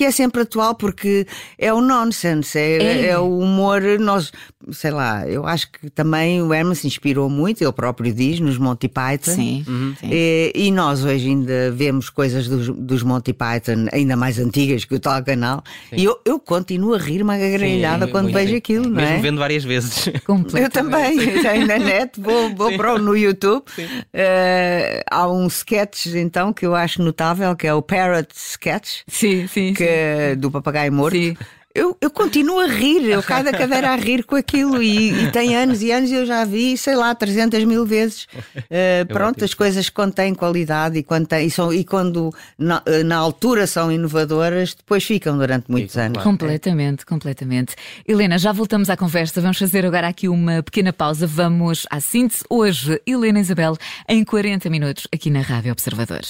que 0.00 0.04
é 0.06 0.10
sempre 0.10 0.40
atual 0.40 0.74
porque 0.74 1.26
é 1.58 1.70
o 1.74 1.82
nonsense, 1.82 2.58
é, 2.58 2.78
é. 2.78 3.06
é, 3.08 3.18
o 3.18 3.38
humor. 3.38 3.82
Nós, 3.98 4.32
sei 4.72 4.90
lá, 4.90 5.28
eu 5.28 5.46
acho 5.46 5.70
que 5.70 5.90
também 5.90 6.40
o 6.40 6.54
Herman 6.54 6.74
se 6.74 6.86
inspirou 6.86 7.28
muito, 7.28 7.62
ele 7.62 7.70
próprio 7.70 8.10
diz, 8.10 8.40
nos 8.40 8.56
Monty 8.56 8.88
Python. 8.88 9.32
Sim. 9.32 9.62
Uhum. 9.68 9.94
Sim. 10.00 10.08
E, 10.10 10.52
e, 10.54 10.70
nós 10.70 11.04
hoje 11.04 11.28
ainda 11.28 11.70
vemos 11.70 12.08
coisas 12.08 12.48
dos, 12.48 12.70
dos 12.70 13.02
Monty 13.02 13.34
Python 13.34 13.88
ainda 13.92 14.16
mais 14.16 14.38
antigas 14.38 14.86
que 14.86 14.94
o 14.94 14.98
tal 14.98 15.22
canal. 15.22 15.62
Sim. 15.90 15.96
E 15.96 16.04
eu, 16.04 16.18
eu 16.24 16.40
continuo 16.40 16.94
a 16.94 16.98
rir-me 16.98 17.38
gargalhada 17.38 18.06
quando 18.06 18.32
vejo 18.32 18.56
aquilo, 18.56 18.84
não 18.84 19.02
Mesmo 19.02 19.16
é? 19.16 19.20
vendo 19.20 19.38
várias 19.38 19.64
vezes. 19.64 20.08
Eu 20.54 20.70
também, 20.70 21.42
já 21.42 21.54
na 21.66 21.78
net, 21.78 22.18
vou, 22.18 22.54
vou 22.54 22.74
para 22.76 22.98
no 22.98 23.14
YouTube. 23.14 23.64
Uh, 23.78 25.02
há 25.10 25.30
um 25.30 25.46
sketch 25.46 26.06
então 26.06 26.52
que 26.52 26.64
eu 26.64 26.74
acho 26.74 27.02
notável, 27.02 27.54
que 27.54 27.66
é 27.66 27.74
o 27.74 27.82
Parrot 27.82 28.28
Sketch. 28.34 29.00
Sim, 29.06 29.46
sim. 29.46 29.74
Que 29.74 29.89
sim. 30.34 30.40
do 30.40 30.50
Papagaio 30.50 30.92
Morto. 30.92 31.16
Sim. 31.16 31.36
eu, 31.74 31.96
eu 32.00 32.10
continuo 32.10 32.58
a 32.58 32.66
rir, 32.66 33.04
eu 33.04 33.22
caio 33.22 33.44
da 33.44 33.52
cadeira 33.52 33.90
a 33.90 33.96
rir 33.96 34.24
com 34.24 34.34
aquilo 34.34 34.82
e, 34.82 35.24
e 35.24 35.30
tem 35.30 35.56
anos 35.56 35.82
e 35.82 35.92
anos 35.92 36.10
eu 36.10 36.26
já 36.26 36.44
vi, 36.44 36.76
sei 36.76 36.96
lá, 36.96 37.14
300 37.14 37.64
mil 37.64 37.86
vezes. 37.86 38.26
Uh, 38.70 39.04
pronto, 39.06 39.44
as 39.44 39.52
coisas 39.52 39.88
quando 39.88 40.12
têm 40.12 40.32
qualidade 40.32 40.98
e 40.98 41.02
quando, 41.02 41.26
têm, 41.26 41.46
e, 41.46 41.50
são, 41.50 41.72
e 41.72 41.84
quando 41.84 42.32
na, 42.56 42.80
na, 43.04 43.16
altura 43.16 43.66
são 43.66 43.90
inovadoras, 43.90 44.74
depois 44.74 45.02
ficam 45.02 45.36
durante 45.36 45.68
muitos 45.68 45.92
Fico, 45.92 46.04
anos. 46.04 46.14
Claro. 46.14 46.30
Completamente, 46.30 47.04
completamente. 47.04 47.74
Helena, 48.06 48.38
já 48.38 48.52
voltamos 48.52 48.88
à 48.88 48.96
conversa, 48.96 49.40
vamos 49.40 49.58
fazer 49.58 49.84
agora 49.84 50.06
aqui 50.06 50.28
uma 50.28 50.62
pequena 50.62 50.92
pausa, 50.92 51.26
vamos 51.26 51.84
à 51.90 52.00
síntese. 52.00 52.44
Hoje, 52.48 53.00
Helena 53.04 53.40
Isabel, 53.40 53.76
em 54.08 54.22
40 54.24 54.70
minutos, 54.70 55.08
aqui 55.12 55.30
na 55.30 55.40
Rádio 55.40 55.72
Observadores. 55.72 56.28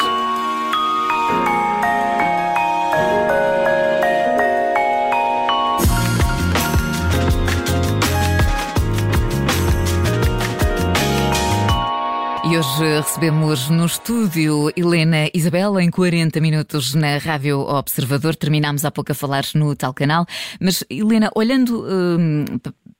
Recebemos 13.10 13.68
no 13.68 13.86
estúdio 13.86 14.70
Helena 14.76 15.28
Isabel 15.34 15.80
em 15.80 15.90
40 15.90 16.40
minutos 16.40 16.94
na 16.94 17.18
Rádio 17.18 17.58
Observador. 17.58 18.36
Terminámos 18.36 18.84
há 18.84 18.90
pouco 18.92 19.10
a 19.10 19.14
falar 19.16 19.44
no 19.52 19.74
tal 19.74 19.92
canal. 19.92 20.24
Mas, 20.60 20.84
Helena, 20.88 21.28
olhando, 21.34 21.84
hum, 21.84 22.44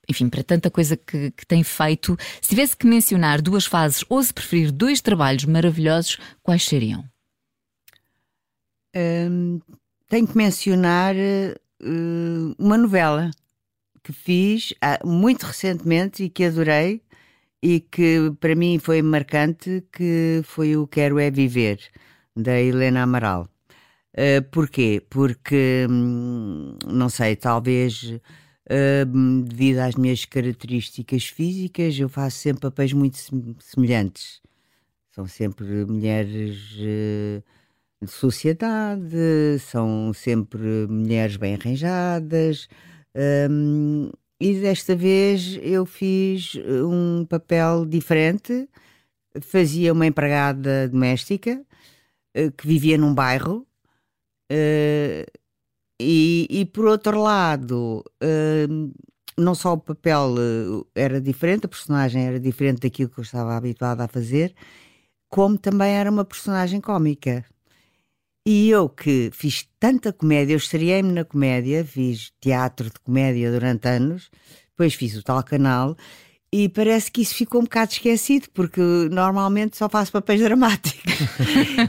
enfim, 0.08 0.28
para 0.28 0.42
tanta 0.42 0.68
coisa 0.68 0.96
que, 0.96 1.30
que 1.30 1.46
tem 1.46 1.62
feito, 1.62 2.18
se 2.42 2.48
tivesse 2.48 2.76
que 2.76 2.88
mencionar 2.88 3.40
duas 3.40 3.66
fases 3.66 4.04
ou 4.08 4.20
se 4.20 4.34
preferir 4.34 4.72
dois 4.72 5.00
trabalhos 5.00 5.44
maravilhosos, 5.44 6.18
quais 6.42 6.64
seriam? 6.64 7.04
Hum, 8.96 9.60
tenho 10.08 10.26
que 10.26 10.36
mencionar 10.36 11.14
uh, 11.14 12.54
uma 12.58 12.76
novela 12.76 13.30
que 14.02 14.12
fiz 14.12 14.72
uh, 14.72 15.06
muito 15.06 15.44
recentemente 15.44 16.24
e 16.24 16.28
que 16.28 16.46
adorei 16.46 17.00
e 17.62 17.80
que 17.80 18.32
para 18.40 18.54
mim 18.54 18.78
foi 18.78 19.02
marcante, 19.02 19.84
que 19.92 20.42
foi 20.44 20.76
o 20.76 20.86
Quero 20.86 21.18
é 21.18 21.30
Viver, 21.30 21.78
da 22.36 22.58
Helena 22.60 23.02
Amaral. 23.02 23.48
Uh, 24.14 24.42
porquê? 24.50 25.02
Porque, 25.08 25.86
hum, 25.88 26.76
não 26.86 27.08
sei, 27.08 27.36
talvez 27.36 28.02
uh, 28.70 29.42
devido 29.44 29.78
às 29.78 29.94
minhas 29.94 30.24
características 30.24 31.26
físicas, 31.26 31.98
eu 31.98 32.08
faço 32.08 32.38
sempre 32.38 32.62
papéis 32.62 32.92
muito 32.92 33.18
semelhantes. 33.60 34.40
São 35.12 35.26
sempre 35.26 35.84
mulheres 35.86 36.76
uh, 36.78 37.42
de 38.02 38.10
sociedade, 38.10 39.58
são 39.60 40.12
sempre 40.14 40.86
mulheres 40.88 41.36
bem 41.36 41.54
arranjadas. 41.54 42.68
Um, 43.50 44.10
e 44.40 44.55
desta 44.55 44.96
vez 44.96 45.59
eu 45.62 45.85
fiz 45.85 46.55
eh, 46.57 46.83
um 46.83 47.26
papel 47.26 47.85
diferente. 47.85 48.68
Fazia 49.42 49.92
uma 49.92 50.07
empregada 50.07 50.88
doméstica 50.88 51.64
eh, 52.35 52.50
que 52.50 52.66
vivia 52.66 52.96
num 52.98 53.14
bairro. 53.14 53.66
Eh, 54.50 55.26
e, 56.00 56.46
e 56.50 56.64
por 56.66 56.87
outro 56.87 57.20
lado, 57.20 58.03
não 59.37 59.55
só 59.55 59.74
o 59.74 59.79
papel 59.79 60.35
era 60.94 61.20
diferente, 61.20 61.66
a 61.66 61.68
personagem 61.68 62.26
era 62.26 62.40
diferente 62.40 62.81
daquilo 62.81 63.11
que 63.11 63.20
eu 63.20 63.22
estava 63.22 63.55
habituada 63.55 64.05
a 64.05 64.09
fazer, 64.09 64.55
como 65.29 65.59
também 65.59 65.92
era 65.92 66.11
uma 66.11 66.24
personagem 66.24 66.81
cómica. 66.81 67.44
E 68.46 68.70
eu 68.70 68.88
que 68.88 69.31
fiz 69.33 69.68
tanta 69.79 70.12
comédia, 70.12 70.55
eu 70.55 70.59
estreiei-me 70.59 71.12
na 71.12 71.24
comédia, 71.24 71.85
fiz 71.85 72.33
teatro 72.40 72.87
de 72.88 72.98
comédia 73.00 73.50
durante 73.50 73.87
anos, 73.87 74.31
depois 74.70 74.94
fiz 74.94 75.14
o 75.16 75.22
tal 75.22 75.42
canal 75.44 75.96
e 76.53 76.68
parece 76.68 77.12
que 77.12 77.20
isso 77.20 77.35
ficou 77.35 77.61
um 77.61 77.64
bocado 77.64 77.92
esquecido, 77.92 78.48
porque 78.53 78.81
normalmente 79.11 79.76
só 79.76 79.88
faço 79.88 80.11
papéis 80.11 80.40
dramáticos. 80.42 81.14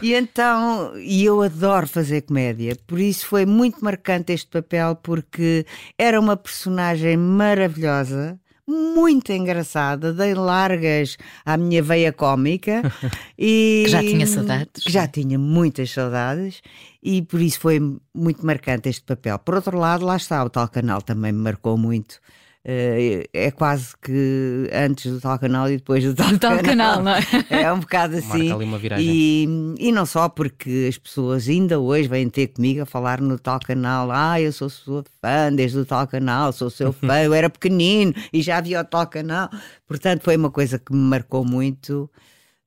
e 0.04 0.14
então, 0.14 0.96
e 1.00 1.24
eu 1.24 1.42
adoro 1.42 1.88
fazer 1.88 2.22
comédia, 2.24 2.76
por 2.86 3.00
isso 3.00 3.26
foi 3.26 3.46
muito 3.46 3.84
marcante 3.84 4.34
este 4.34 4.48
papel, 4.48 4.96
porque 4.98 5.66
era 5.98 6.20
uma 6.20 6.38
personagem 6.38 7.18
maravilhosa 7.18 8.40
muito 8.72 9.32
engraçada, 9.32 10.14
dei 10.14 10.34
largas 10.34 11.18
à 11.46 11.58
minha 11.58 11.84
veia 11.84 12.14
cómica 12.14 12.82
e 13.38 13.84
que 13.86 13.92
já 13.92 14.00
tinha 14.00 14.26
saudades. 14.26 14.84
Que 14.84 14.92
já 14.92 15.08
tinha 15.08 15.38
muitas 15.38 15.92
saudades 15.92 16.62
e 17.04 17.22
por 17.22 17.42
isso 17.42 17.60
foi 17.60 17.80
muito 18.14 18.46
marcante 18.46 18.90
este 18.90 19.04
papel. 19.04 19.38
Por 19.40 19.56
outro 19.56 19.78
lado, 19.78 20.06
lá 20.06 20.16
está, 20.16 20.44
o 20.44 20.50
tal 20.50 20.68
canal 20.68 21.02
também 21.02 21.32
me 21.32 21.42
marcou 21.42 21.78
muito. 21.78 22.20
Uh, 22.64 23.26
é 23.34 23.50
quase 23.50 23.96
que 24.00 24.70
antes 24.72 25.12
do 25.12 25.20
tal 25.20 25.40
canal 25.40 25.68
e 25.68 25.78
depois 25.78 26.04
do 26.04 26.14
tal, 26.14 26.38
tal 26.38 26.60
canal. 26.60 27.02
canal. 27.02 27.04
não 27.04 27.12
é? 27.12 27.22
é 27.64 27.74
um 27.74 27.80
bocado 27.80 28.18
assim. 28.18 28.50
Marca 28.50 28.54
ali 28.54 28.66
uma 28.66 28.78
viragem. 28.78 29.08
E, 29.10 29.76
e 29.80 29.92
não 29.92 30.06
só 30.06 30.30
porque 30.30 30.86
as 30.88 30.96
pessoas 30.96 31.50
ainda 31.50 31.80
hoje 31.80 32.08
vêm 32.08 32.30
ter 32.30 32.50
comigo 32.50 32.84
a 32.84 32.86
falar 32.86 33.20
no 33.20 33.40
tal 33.40 33.60
canal. 33.60 34.12
Ah, 34.12 34.40
eu 34.40 34.52
sou 34.52 34.70
sua 34.70 35.04
fã 35.20 35.52
desde 35.52 35.80
o 35.80 35.86
tal 35.86 36.06
canal, 36.06 36.54
sou 36.54 36.70
seu 36.70 36.94
fã, 36.94 37.24
eu 37.24 37.34
era 37.34 37.50
pequenino 37.50 38.14
e 38.32 38.44
já 38.44 38.58
havia 38.58 38.82
o 38.82 38.86
tal 38.86 39.08
canal. 39.08 39.50
Portanto, 39.88 40.22
foi 40.22 40.38
uma 40.38 40.52
coisa 40.52 40.78
que 40.78 40.94
me 40.94 41.00
marcou 41.00 41.44
muito. 41.44 42.08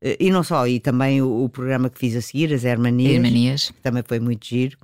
Eh, 0.01 0.17
e 0.19 0.29
não 0.29 0.43
só, 0.43 0.67
e 0.67 0.77
também 0.77 1.21
o, 1.21 1.45
o 1.45 1.49
programa 1.49 1.89
que 1.89 1.97
fiz 1.97 2.17
a 2.17 2.21
seguir, 2.21 2.53
as 2.53 2.65
Hermanias, 2.65 3.13
Hermanias. 3.13 3.73
também 3.81 4.03
foi 4.05 4.19
muito 4.19 4.45
giro. 4.45 4.77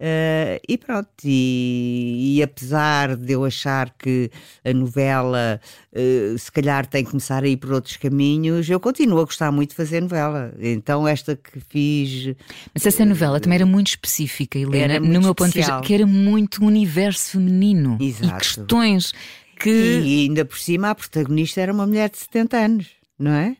Uh, 0.00 0.56
e 0.66 0.78
pronto, 0.78 1.10
e, 1.22 2.38
e, 2.38 2.42
apesar 2.42 3.16
de 3.16 3.34
eu 3.34 3.44
achar 3.44 3.90
que 3.98 4.30
a 4.64 4.72
novela 4.72 5.60
uh, 5.92 6.38
se 6.38 6.50
calhar 6.50 6.86
tem 6.86 7.04
que 7.04 7.10
começar 7.10 7.44
a 7.44 7.46
ir 7.46 7.58
por 7.58 7.70
outros 7.74 7.98
caminhos, 7.98 8.70
eu 8.70 8.80
continuo 8.80 9.20
a 9.20 9.24
gostar 9.24 9.52
muito 9.52 9.70
de 9.70 9.76
fazer 9.76 10.00
novela. 10.00 10.54
Então, 10.58 11.06
esta 11.06 11.36
que 11.36 11.60
fiz. 11.60 12.34
Mas 12.72 12.86
essa 12.86 13.04
novela 13.04 13.36
uh, 13.36 13.40
também 13.40 13.56
era 13.56 13.66
muito 13.66 13.88
específica, 13.88 14.58
Helena, 14.58 14.98
no 14.98 15.20
meu 15.20 15.34
ponto 15.34 15.52
de 15.52 15.58
vista, 15.58 15.82
que 15.82 15.92
era 15.92 16.06
muito 16.06 16.64
universo 16.64 17.32
feminino 17.32 17.98
Exato. 18.00 18.26
e 18.26 18.38
questões 18.38 19.12
que. 19.58 19.68
E 20.02 20.22
ainda 20.22 20.46
por 20.46 20.58
cima, 20.58 20.88
a 20.88 20.94
protagonista 20.94 21.60
era 21.60 21.74
uma 21.74 21.86
mulher 21.86 22.08
de 22.08 22.16
70 22.16 22.56
anos, 22.56 22.86
não 23.18 23.32
é? 23.32 23.54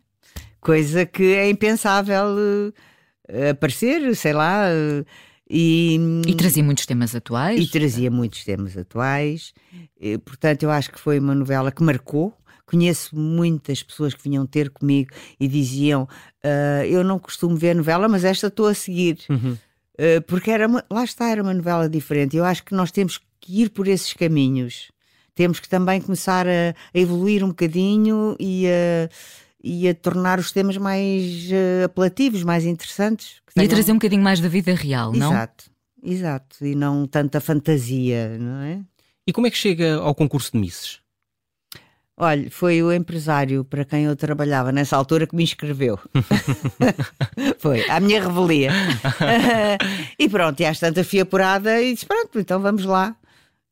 Coisa 0.58 1.04
que 1.04 1.34
é 1.34 1.50
impensável 1.50 2.72
aparecer, 3.50 4.16
sei 4.16 4.32
lá. 4.32 4.64
E, 5.52 5.98
e, 6.28 6.34
trazia 6.36 6.62
muitos 6.62 6.86
temas 6.86 7.12
atuais. 7.12 7.60
E 7.60 7.66
trazia 7.66 8.08
muitos 8.08 8.44
temas 8.44 8.76
atuais. 8.78 9.52
E, 10.00 10.16
portanto, 10.18 10.62
eu 10.62 10.70
acho 10.70 10.92
que 10.92 11.00
foi 11.00 11.18
uma 11.18 11.34
novela 11.34 11.72
que 11.72 11.82
marcou. 11.82 12.32
Conheço 12.64 13.16
muitas 13.18 13.82
pessoas 13.82 14.14
que 14.14 14.22
vinham 14.22 14.46
ter 14.46 14.70
comigo 14.70 15.10
e 15.40 15.48
diziam: 15.48 16.04
uh, 16.04 16.84
Eu 16.88 17.02
não 17.02 17.18
costumo 17.18 17.56
ver 17.56 17.74
novela, 17.74 18.06
mas 18.08 18.22
esta 18.22 18.46
estou 18.46 18.68
a 18.68 18.74
seguir. 18.74 19.18
Uhum. 19.28 19.58
Uh, 19.94 20.22
porque 20.28 20.52
era 20.52 20.68
uma, 20.68 20.84
lá 20.88 21.02
está, 21.02 21.28
era 21.28 21.42
uma 21.42 21.52
novela 21.52 21.88
diferente. 21.88 22.36
Eu 22.36 22.44
acho 22.44 22.64
que 22.64 22.72
nós 22.72 22.92
temos 22.92 23.20
que 23.40 23.62
ir 23.62 23.70
por 23.70 23.88
esses 23.88 24.12
caminhos. 24.12 24.92
Temos 25.34 25.58
que 25.58 25.68
também 25.68 26.00
começar 26.00 26.46
a, 26.46 26.74
a 26.94 26.98
evoluir 26.98 27.42
um 27.42 27.48
bocadinho 27.48 28.36
e 28.38 28.68
a 28.68 29.08
e 29.62 29.88
a 29.88 29.94
tornar 29.94 30.38
os 30.38 30.52
temas 30.52 30.76
mais 30.76 31.48
uh, 31.50 31.84
apelativos, 31.84 32.42
mais 32.42 32.64
interessantes. 32.64 33.40
E 33.56 33.60
a 33.60 33.68
trazer 33.68 33.92
um 33.92 33.96
bocadinho 33.96 34.22
mais 34.22 34.40
da 34.40 34.48
vida 34.48 34.74
real, 34.74 35.12
não? 35.12 35.32
Exato, 35.32 35.64
exato. 36.02 36.64
E 36.64 36.74
não 36.74 37.06
tanta 37.06 37.40
fantasia, 37.40 38.38
não 38.38 38.62
é? 38.62 38.80
E 39.26 39.32
como 39.32 39.46
é 39.46 39.50
que 39.50 39.58
chega 39.58 39.96
ao 39.96 40.14
concurso 40.14 40.52
de 40.52 40.58
Misses? 40.58 41.00
Olha, 42.16 42.50
foi 42.50 42.82
o 42.82 42.92
empresário 42.92 43.64
para 43.64 43.82
quem 43.82 44.04
eu 44.04 44.14
trabalhava 44.14 44.70
nessa 44.70 44.94
altura 44.94 45.26
que 45.26 45.34
me 45.34 45.42
inscreveu. 45.42 45.98
foi, 47.58 47.88
à 47.88 47.98
minha 47.98 48.22
revelia. 48.22 48.70
e 50.18 50.28
pronto, 50.28 50.60
e 50.60 50.66
às 50.66 50.78
tantas 50.78 51.06
fui 51.06 51.20
apurada 51.20 51.80
e 51.80 51.94
disse: 51.94 52.04
pronto, 52.04 52.38
então 52.38 52.60
vamos 52.60 52.84
lá. 52.84 53.16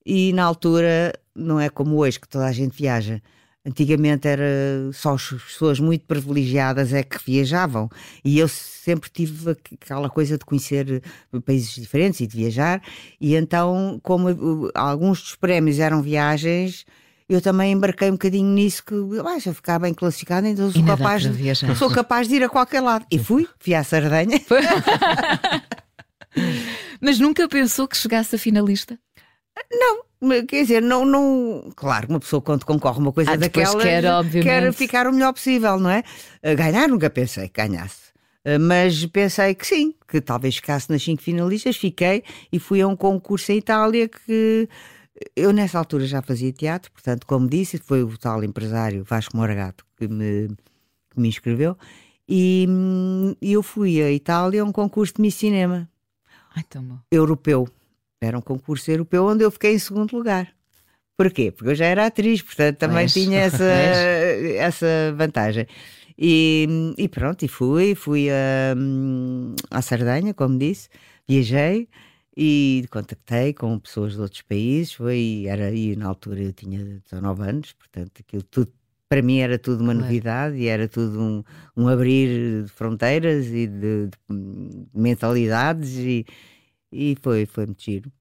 E 0.05 0.33
na 0.33 0.45
altura, 0.45 1.13
não 1.35 1.61
é 1.61 1.69
como 1.69 1.97
hoje 1.97 2.19
que 2.19 2.27
toda 2.27 2.47
a 2.47 2.53
gente 2.53 2.75
viaja 2.75 3.21
Antigamente 3.67 4.27
era 4.27 4.45
só 4.93 5.15
as 5.15 5.29
pessoas 5.29 5.79
muito 5.81 6.05
privilegiadas 6.07 6.93
é 6.93 7.03
que 7.03 7.19
viajavam. 7.25 7.91
E 8.25 8.39
eu 8.39 8.49
sempre 8.49 9.11
tive 9.11 9.51
aquela 9.51 10.09
coisa 10.09 10.39
de 10.39 10.45
conhecer 10.45 11.03
países 11.45 11.75
diferentes 11.75 12.21
e 12.21 12.27
de 12.27 12.37
viajar. 12.37 12.83
E 13.21 13.35
então 13.35 14.01
como 14.03 14.31
uh, 14.31 14.71
alguns 14.75 15.21
dos 15.21 15.35
prémios 15.35 15.79
eram 15.79 16.03
viagens 16.03 16.87
eu 17.29 17.43
também 17.43 17.73
embarquei 17.73 18.09
um 18.09 18.13
bocadinho 18.13 18.49
nisso 18.49 18.83
que 18.83 18.95
ah, 19.23 19.39
se 19.39 19.51
eu 19.51 19.55
ficar 19.55 19.79
bem 19.79 19.93
classificado 19.93 20.47
então 20.47 20.73
sou 20.73 20.83
capaz, 20.83 21.23
de, 21.23 21.77
sou 21.77 21.91
capaz 21.91 22.27
de 22.27 22.37
ir 22.37 22.43
a 22.43 22.49
qualquer 22.49 22.81
lado. 22.81 23.05
E 23.11 23.19
fui, 23.19 23.47
fui 23.59 23.75
à 23.75 23.85
Sardenha. 23.85 24.41
Mas 27.01 27.19
nunca 27.19 27.47
pensou 27.47 27.87
que 27.87 27.97
chegasse 27.97 28.35
a 28.35 28.39
finalista? 28.39 28.99
Não, 29.71 30.47
quer 30.47 30.63
dizer, 30.63 30.83
não, 30.83 31.05
não. 31.05 31.71
Claro, 31.77 32.09
uma 32.09 32.21
pessoa 32.21 32.41
quando 32.41 32.65
concorre 32.65 32.99
uma 32.99 33.13
coisa 33.13 33.33
ah, 33.33 33.37
daquela 33.37 33.81
quer, 33.81 34.03
quer 34.43 34.73
ficar 34.73 35.07
o 35.07 35.13
melhor 35.13 35.33
possível, 35.33 35.79
não 35.79 35.91
é? 35.91 36.03
Ganhar 36.57 36.89
nunca 36.89 37.11
pensei 37.11 37.49
que 37.49 37.61
ganhasse. 37.61 38.09
Ah, 38.45 38.59
mas 38.59 39.05
pensei 39.07 39.55
que 39.55 39.67
sim, 39.67 39.95
que 40.09 40.21
talvez 40.21 40.57
ficasse 40.57 40.91
nas 40.91 41.03
cinco 41.03 41.23
finalistas, 41.23 41.77
fiquei 41.77 42.25
e 42.51 42.59
fui 42.59 42.81
a 42.81 42.89
um 42.89 42.97
concurso 42.97 43.53
em 43.53 43.59
Itália 43.59 44.09
que 44.09 44.69
eu 45.35 45.53
nessa 45.53 45.79
altura 45.79 46.07
já 46.07 46.23
fazia 46.23 46.53
teatro, 46.53 46.91
portanto, 46.93 47.27
como 47.27 47.49
disse, 47.49 47.79
foi 47.79 48.03
o 48.03 48.17
tal 48.17 48.43
empresário 48.45 49.05
Vasco 49.05 49.37
Moragato 49.37 49.85
que 49.97 50.07
me, 50.09 50.49
que 51.11 51.21
me 51.21 51.29
inscreveu. 51.29 51.77
E 52.29 52.67
hum, 52.69 53.35
eu 53.41 53.63
fui 53.63 54.03
à 54.03 54.11
Itália 54.11 54.63
a 54.63 54.65
um 54.65 54.73
concurso 54.73 55.15
de 55.15 55.23
Miss 55.23 55.35
Cinema. 55.35 55.89
Ai, 56.55 56.63
tão 56.69 56.83
bom. 56.83 56.99
Europeu. 57.11 57.69
Era 58.21 58.39
um 58.39 58.43
concurso 58.43 58.91
europeu 58.91 59.27
onde 59.27 59.45
eu 59.45 59.51
fiquei 59.51 59.75
em 59.75 59.79
segundo 59.79 60.17
lugar. 60.17 60.49
Porquê? 61.17 61.51
Porque 61.51 61.71
eu 61.71 61.75
já 61.75 61.87
era 61.87 62.07
atriz, 62.07 62.43
portanto 62.43 62.77
também 62.79 63.05
Mas, 63.05 63.13
tinha 63.13 63.41
essa, 63.41 63.65
essa 63.65 64.87
vantagem. 65.17 65.67
E, 66.17 66.95
e, 66.97 67.09
pronto, 67.09 67.45
e 67.45 67.49
fui, 67.49 67.95
fui 67.95 68.29
a, 68.31 68.75
hum, 68.77 69.55
à 69.71 69.81
Sardanha, 69.83 70.35
como 70.35 70.59
disse, 70.59 70.89
viajei 71.29 71.89
e 72.37 72.85
contactei 72.91 73.53
com 73.53 73.79
pessoas 73.79 74.15
de 74.15 74.21
outros 74.21 74.43
países. 74.43 74.93
Foi, 74.93 75.45
era, 75.49 75.73
e 75.73 75.97
na 75.97 76.07
altura 76.07 76.41
eu 76.41 76.53
tinha 76.53 76.85
19 76.85 77.43
anos, 77.43 77.73
portanto 77.73 78.21
aquilo 78.21 78.43
tudo 78.45 78.73
para 79.09 79.23
mim 79.23 79.39
era 79.39 79.59
tudo 79.59 79.83
uma 79.83 79.95
novidade 79.95 80.57
e 80.57 80.67
era 80.67 80.87
tudo 80.87 81.19
um, 81.19 81.43
um 81.77 81.89
abrir 81.89 82.65
de 82.65 82.69
fronteiras 82.69 83.47
e 83.47 83.67
de, 83.67 84.07
de 84.09 84.89
mentalidades 84.95 85.97
e, 85.97 86.27
e 86.93 87.17
foi, 87.21 87.47
foi 87.47 87.67
muito 87.67 87.83
giro. 87.83 88.13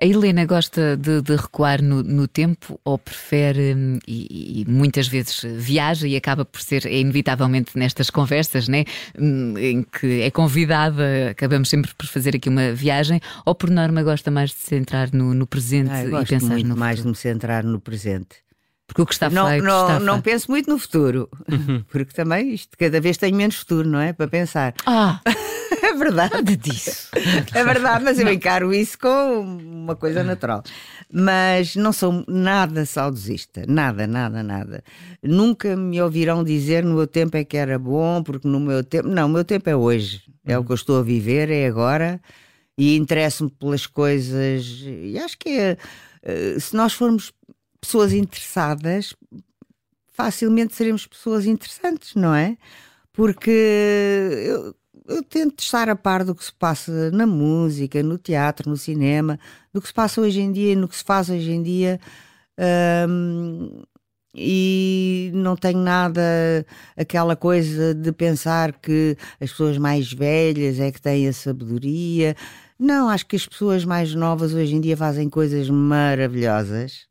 A 0.00 0.06
Helena 0.06 0.44
gosta 0.44 0.96
de, 0.96 1.20
de 1.20 1.36
recuar 1.36 1.82
no, 1.82 2.02
no, 2.02 2.28
tempo 2.28 2.78
ou 2.84 2.98
prefere, 2.98 3.74
hum, 3.74 3.98
e, 4.06 4.60
e, 4.60 4.70
muitas 4.70 5.08
vezes 5.08 5.42
viaja 5.42 6.06
e 6.06 6.16
acaba 6.16 6.44
por 6.44 6.60
ser, 6.60 6.86
é 6.86 7.00
inevitavelmente 7.00 7.76
nestas 7.76 8.10
conversas, 8.10 8.68
né, 8.68 8.84
hum, 9.18 9.54
em 9.58 9.82
que 9.82 10.22
é 10.22 10.30
convidada, 10.30 11.30
acabamos 11.30 11.68
sempre 11.68 11.92
por 11.94 12.06
fazer 12.06 12.36
aqui 12.36 12.48
uma 12.48 12.72
viagem, 12.72 13.20
ou 13.44 13.54
por 13.54 13.70
norma 13.70 14.02
gosta 14.02 14.30
mais 14.30 14.50
de 14.50 14.56
se 14.56 14.66
centrar 14.66 15.12
no, 15.12 15.34
no 15.34 15.46
presente 15.46 15.90
ah, 15.90 16.22
e 16.22 16.26
pensar 16.26 16.48
muito 16.50 16.68
no 16.68 16.76
mais 16.76 17.02
de 17.02 17.08
me 17.08 17.16
centrar 17.16 17.64
no 17.64 17.80
presente. 17.80 18.45
Porque 18.86 19.02
o 19.02 19.06
que 19.06 19.14
está 19.14 19.28
não, 19.28 19.48
feito 19.48 19.64
não, 19.64 19.82
está 19.82 20.00
não 20.00 20.20
penso 20.20 20.50
muito 20.50 20.70
no 20.70 20.78
futuro, 20.78 21.28
uhum. 21.50 21.82
porque 21.90 22.12
também 22.12 22.54
isto 22.54 22.76
cada 22.78 23.00
vez 23.00 23.16
tenho 23.16 23.36
menos 23.36 23.56
futuro, 23.56 23.88
não 23.88 23.98
é? 23.98 24.12
Para 24.12 24.28
pensar. 24.28 24.74
Ah! 24.86 25.20
é 25.82 25.92
verdade. 25.92 26.34
Nada 26.34 26.56
disso. 26.56 27.08
É 27.52 27.64
verdade, 27.64 28.04
mas 28.04 28.18
eu 28.18 28.32
encaro 28.32 28.72
isso 28.72 28.96
com 28.98 29.40
uma 29.40 29.96
coisa 29.96 30.22
natural. 30.22 30.62
Mas 31.12 31.74
não 31.74 31.92
sou 31.92 32.24
nada 32.28 32.86
saudosista, 32.86 33.64
nada, 33.66 34.06
nada, 34.06 34.42
nada. 34.42 34.84
Nunca 35.22 35.76
me 35.76 36.00
ouvirão 36.00 36.44
dizer 36.44 36.84
no 36.84 36.94
meu 36.94 37.06
tempo 37.06 37.36
é 37.36 37.44
que 37.44 37.56
era 37.56 37.78
bom, 37.78 38.22
porque 38.22 38.46
no 38.46 38.60
meu 38.60 38.84
tempo. 38.84 39.08
Não, 39.08 39.26
o 39.26 39.30
meu 39.30 39.44
tempo 39.44 39.68
é 39.68 39.74
hoje, 39.74 40.22
é 40.44 40.56
o 40.56 40.64
que 40.64 40.70
eu 40.70 40.76
estou 40.76 41.00
a 41.00 41.02
viver, 41.02 41.50
é 41.50 41.66
agora, 41.66 42.20
e 42.78 42.96
interesso-me 42.96 43.50
pelas 43.50 43.86
coisas. 43.86 44.64
E 44.84 45.18
acho 45.18 45.36
que 45.36 45.48
é, 45.48 45.76
eh, 46.22 46.56
se 46.58 46.74
nós 46.76 46.92
formos 46.92 47.32
pessoas 47.86 48.12
interessadas, 48.12 49.14
facilmente 50.12 50.74
seremos 50.74 51.06
pessoas 51.06 51.46
interessantes, 51.46 52.14
não 52.14 52.34
é? 52.34 52.56
Porque 53.12 53.50
eu, 53.50 54.74
eu, 55.08 55.22
tento 55.22 55.60
estar 55.60 55.88
a 55.88 55.96
par 55.96 56.24
do 56.24 56.34
que 56.34 56.44
se 56.44 56.52
passa 56.52 57.10
na 57.12 57.26
música, 57.26 58.02
no 58.02 58.18
teatro, 58.18 58.68
no 58.68 58.76
cinema, 58.76 59.38
do 59.72 59.80
que 59.80 59.88
se 59.88 59.94
passa 59.94 60.20
hoje 60.20 60.40
em 60.40 60.50
dia 60.52 60.72
e 60.72 60.76
no 60.76 60.88
que 60.88 60.96
se 60.96 61.04
faz 61.04 61.30
hoje 61.30 61.50
em 61.50 61.62
dia. 61.62 62.00
Um, 63.08 63.82
e 64.34 65.30
não 65.34 65.56
tenho 65.56 65.78
nada 65.78 66.20
aquela 66.96 67.36
coisa 67.36 67.94
de 67.94 68.12
pensar 68.12 68.72
que 68.72 69.16
as 69.40 69.50
pessoas 69.50 69.78
mais 69.78 70.12
velhas 70.12 70.78
é 70.78 70.90
que 70.92 71.00
têm 71.00 71.28
a 71.28 71.32
sabedoria. 71.32 72.36
Não, 72.78 73.08
acho 73.08 73.26
que 73.26 73.36
as 73.36 73.46
pessoas 73.46 73.84
mais 73.84 74.14
novas 74.14 74.52
hoje 74.52 74.74
em 74.74 74.80
dia 74.80 74.96
fazem 74.96 75.30
coisas 75.30 75.70
maravilhosas 75.70 77.05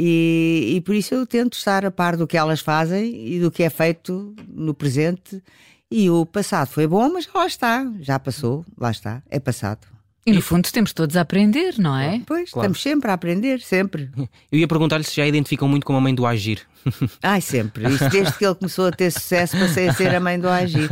e, 0.00 0.74
e 0.76 0.80
por 0.82 0.94
isso 0.94 1.12
eu 1.12 1.26
tento 1.26 1.54
estar 1.54 1.84
a 1.84 1.90
par 1.90 2.16
do 2.16 2.24
que 2.24 2.36
elas 2.36 2.60
fazem 2.60 3.34
e 3.34 3.40
do 3.40 3.50
que 3.50 3.64
é 3.64 3.70
feito 3.70 4.32
no 4.48 4.72
presente. 4.72 5.42
E 5.90 6.08
o 6.08 6.24
passado 6.24 6.68
foi 6.68 6.86
bom, 6.86 7.10
mas 7.12 7.28
lá 7.34 7.46
está, 7.46 7.84
já 7.98 8.16
passou, 8.18 8.64
lá 8.78 8.92
está, 8.92 9.20
é 9.28 9.40
passado. 9.40 9.88
E 10.24 10.32
no 10.32 10.42
fundo 10.42 10.70
temos 10.70 10.92
todos 10.92 11.16
a 11.16 11.22
aprender, 11.22 11.76
não 11.78 11.96
é? 11.96 12.20
Pois, 12.26 12.50
claro. 12.50 12.66
estamos 12.66 12.82
sempre 12.82 13.10
a 13.10 13.14
aprender, 13.14 13.60
sempre. 13.60 14.10
Eu 14.52 14.58
ia 14.58 14.68
perguntar-lhe 14.68 15.02
se 15.02 15.16
já 15.16 15.26
identificam 15.26 15.66
muito 15.66 15.86
com 15.86 15.96
a 15.96 16.00
mãe 16.00 16.14
do 16.14 16.26
Agir. 16.26 16.60
Ai, 17.22 17.40
sempre. 17.40 17.88
Isso 17.88 18.08
desde 18.10 18.36
que 18.36 18.44
ele 18.44 18.54
começou 18.54 18.86
a 18.86 18.92
ter 18.92 19.10
sucesso, 19.10 19.58
passei 19.58 19.88
a 19.88 19.94
ser 19.94 20.14
a 20.14 20.20
mãe 20.20 20.38
do 20.38 20.48
Agir. 20.48 20.88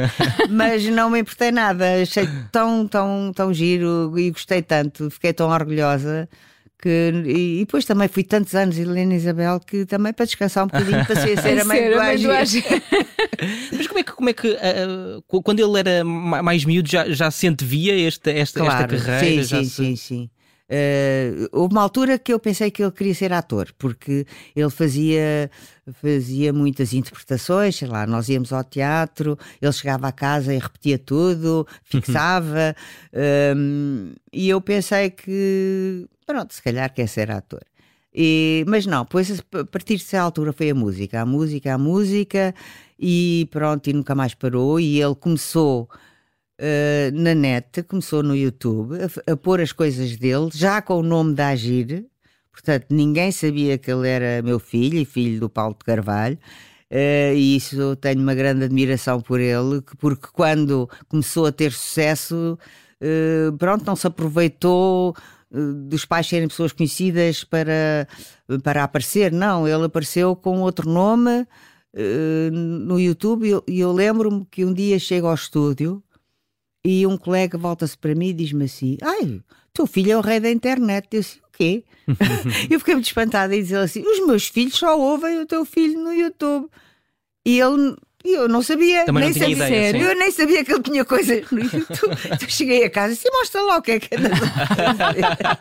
Mas 0.50 0.84
não 0.86 1.10
me 1.10 1.20
importei 1.20 1.52
nada, 1.52 2.02
achei 2.02 2.26
tão, 2.50 2.88
tão, 2.88 3.30
tão 3.32 3.52
giro 3.52 4.18
e 4.18 4.30
gostei 4.30 4.62
tanto, 4.62 5.10
fiquei 5.10 5.34
tão 5.34 5.50
orgulhosa 5.50 6.28
que, 6.78 7.12
e, 7.24 7.58
depois 7.60 7.84
também 7.84 8.06
fui 8.08 8.22
tantos 8.22 8.54
anos 8.54 8.78
Helena 8.78 9.14
Isabel 9.14 9.58
que 9.60 9.86
também 9.86 10.12
para 10.12 10.26
descansar 10.26 10.64
um 10.64 10.66
bocadinho 10.66 11.06
passei 11.06 11.34
a 11.38 11.42
ser 11.42 11.60
a 11.60 11.64
mãe 11.64 11.90
do 11.90 12.30
Agi. 12.30 12.62
Mas 13.72 13.86
como 13.86 13.98
é 13.98 14.02
que, 14.02 14.12
como 14.12 14.28
é 14.28 14.32
que 14.32 14.48
uh, 14.48 15.42
quando 15.42 15.60
ele 15.60 15.78
era 15.78 16.04
mais 16.04 16.64
miúdo 16.64 16.88
já, 16.88 17.08
já 17.08 17.30
se 17.30 17.46
antevia 17.46 18.06
esta, 18.06 18.30
esta, 18.30 18.60
claro, 18.60 18.94
esta 18.94 19.06
carreira? 19.06 19.44
Sim, 19.44 19.56
sim, 19.56 19.64
se... 19.64 19.70
sim, 19.70 19.96
sim. 19.96 20.30
Uh, 20.68 21.46
houve 21.52 21.74
uma 21.74 21.82
altura 21.82 22.18
que 22.18 22.32
eu 22.32 22.40
pensei 22.40 22.72
que 22.72 22.82
ele 22.82 22.90
queria 22.90 23.14
ser 23.14 23.32
ator, 23.32 23.72
porque 23.78 24.26
ele 24.54 24.70
fazia, 24.70 25.48
fazia 26.02 26.52
muitas 26.52 26.92
interpretações, 26.92 27.76
sei 27.76 27.86
lá, 27.86 28.04
nós 28.04 28.28
íamos 28.28 28.52
ao 28.52 28.64
teatro, 28.64 29.38
ele 29.62 29.72
chegava 29.72 30.08
à 30.08 30.12
casa 30.12 30.52
e 30.52 30.58
repetia 30.58 30.98
tudo, 30.98 31.66
fixava, 31.84 32.74
um, 33.56 34.12
e 34.32 34.48
eu 34.48 34.60
pensei 34.60 35.10
que 35.10 36.08
pronto, 36.26 36.52
se 36.52 36.62
calhar 36.62 36.92
quer 36.92 37.06
ser 37.06 37.30
ator. 37.30 37.62
E, 38.12 38.64
mas 38.66 38.86
não, 38.86 39.04
pois 39.04 39.30
a 39.30 39.64
partir 39.66 39.98
dessa 39.98 40.18
altura 40.20 40.52
foi 40.52 40.70
a 40.70 40.74
música, 40.74 41.20
a 41.20 41.26
música, 41.26 41.74
a 41.74 41.78
música, 41.78 42.54
e 42.98 43.46
pronto, 43.50 43.88
e 43.90 43.92
nunca 43.92 44.14
mais 44.14 44.34
parou. 44.34 44.80
E 44.80 45.00
ele 45.00 45.14
começou 45.14 45.86
uh, 46.60 47.10
na 47.14 47.34
net, 47.34 47.82
começou 47.84 48.22
no 48.22 48.34
YouTube 48.34 48.96
a, 48.96 49.32
a, 49.32 49.36
pôr 49.36 49.60
as 49.60 49.72
coisas 49.72 50.16
dele, 50.16 50.48
já 50.52 50.80
com 50.82 50.98
o 50.98 51.02
nome 51.02 51.34
da 51.34 51.48
Agir, 51.48 52.06
portanto 52.52 52.86
ninguém 52.90 53.30
sabia 53.32 53.78
que 53.78 53.90
ele 53.90 54.08
era 54.08 54.42
meu 54.42 54.58
filho 54.58 54.98
e 54.98 55.04
filho 55.04 55.40
do 55.40 55.48
Paulo 55.48 55.76
de 55.78 55.84
Carvalho. 55.84 56.38
Uh, 56.88 57.34
e 57.34 57.56
isso 57.56 57.96
tenho 57.96 58.20
uma 58.20 58.34
grande 58.34 58.64
admiração 58.64 59.20
por 59.20 59.40
ele, 59.40 59.82
porque 59.98 60.28
quando 60.32 60.88
começou 61.08 61.46
a 61.46 61.52
ter 61.52 61.72
sucesso, 61.72 62.56
uh, 63.02 63.56
pronto, 63.58 63.84
não 63.84 63.96
se 63.96 64.06
aproveitou 64.06 65.14
dos 65.88 66.04
pais 66.04 66.26
serem 66.26 66.48
pessoas 66.48 66.72
conhecidas 66.72 67.44
para, 67.44 68.06
para 68.62 68.84
aparecer, 68.84 69.32
não, 69.32 69.66
ele 69.66 69.84
apareceu 69.84 70.34
com 70.36 70.60
outro 70.60 70.90
nome 70.90 71.46
no 72.52 73.00
YouTube 73.00 73.46
e 73.46 73.50
eu, 73.50 73.64
eu 73.66 73.92
lembro-me 73.92 74.44
que 74.50 74.64
um 74.64 74.74
dia 74.74 74.98
chego 74.98 75.28
ao 75.28 75.34
estúdio 75.34 76.02
e 76.86 77.04
um 77.04 77.16
colega 77.16 77.58
volta-se 77.58 77.98
para 77.98 78.14
mim 78.14 78.28
e 78.28 78.32
diz-me 78.32 78.66
assim: 78.66 78.96
Ai, 79.02 79.40
teu 79.74 79.88
filho 79.88 80.12
é 80.12 80.16
o 80.16 80.20
rei 80.20 80.38
da 80.38 80.48
internet. 80.48 81.08
Eu 81.10 81.20
disse: 81.20 81.38
O 81.38 81.56
quê? 81.56 81.82
eu 82.70 82.78
fiquei 82.78 82.94
muito 82.94 83.06
espantada 83.06 83.56
e 83.56 83.60
dizer 83.60 83.78
assim: 83.78 84.02
Os 84.06 84.24
meus 84.24 84.46
filhos 84.46 84.76
só 84.76 84.96
ouvem 84.96 85.40
o 85.40 85.46
teu 85.46 85.64
filho 85.64 85.98
no 85.98 86.12
YouTube. 86.12 86.68
E 87.44 87.58
ele 87.58 87.96
e 88.24 88.34
eu 88.34 88.48
não 88.48 88.62
sabia, 88.62 89.04
Também 89.04 89.24
nem 89.24 89.32
não 89.32 89.38
sabia. 89.38 89.54
Ideia, 89.54 89.92
sério. 89.92 90.02
Eu 90.02 90.16
nem 90.16 90.30
sabia 90.30 90.64
que 90.64 90.72
ele 90.72 90.82
tinha 90.82 91.04
coisas 91.04 91.50
no 91.50 91.60
YouTube. 91.60 92.16
então 92.32 92.48
cheguei 92.48 92.84
a 92.84 92.90
casa 92.90 93.12
e 93.12 93.16
disse, 93.16 93.30
mostra 93.30 93.62
lá 93.62 93.78
o 93.78 93.82
que 93.82 93.92
é 93.92 94.00
que 94.00 94.14
anda 94.16 94.30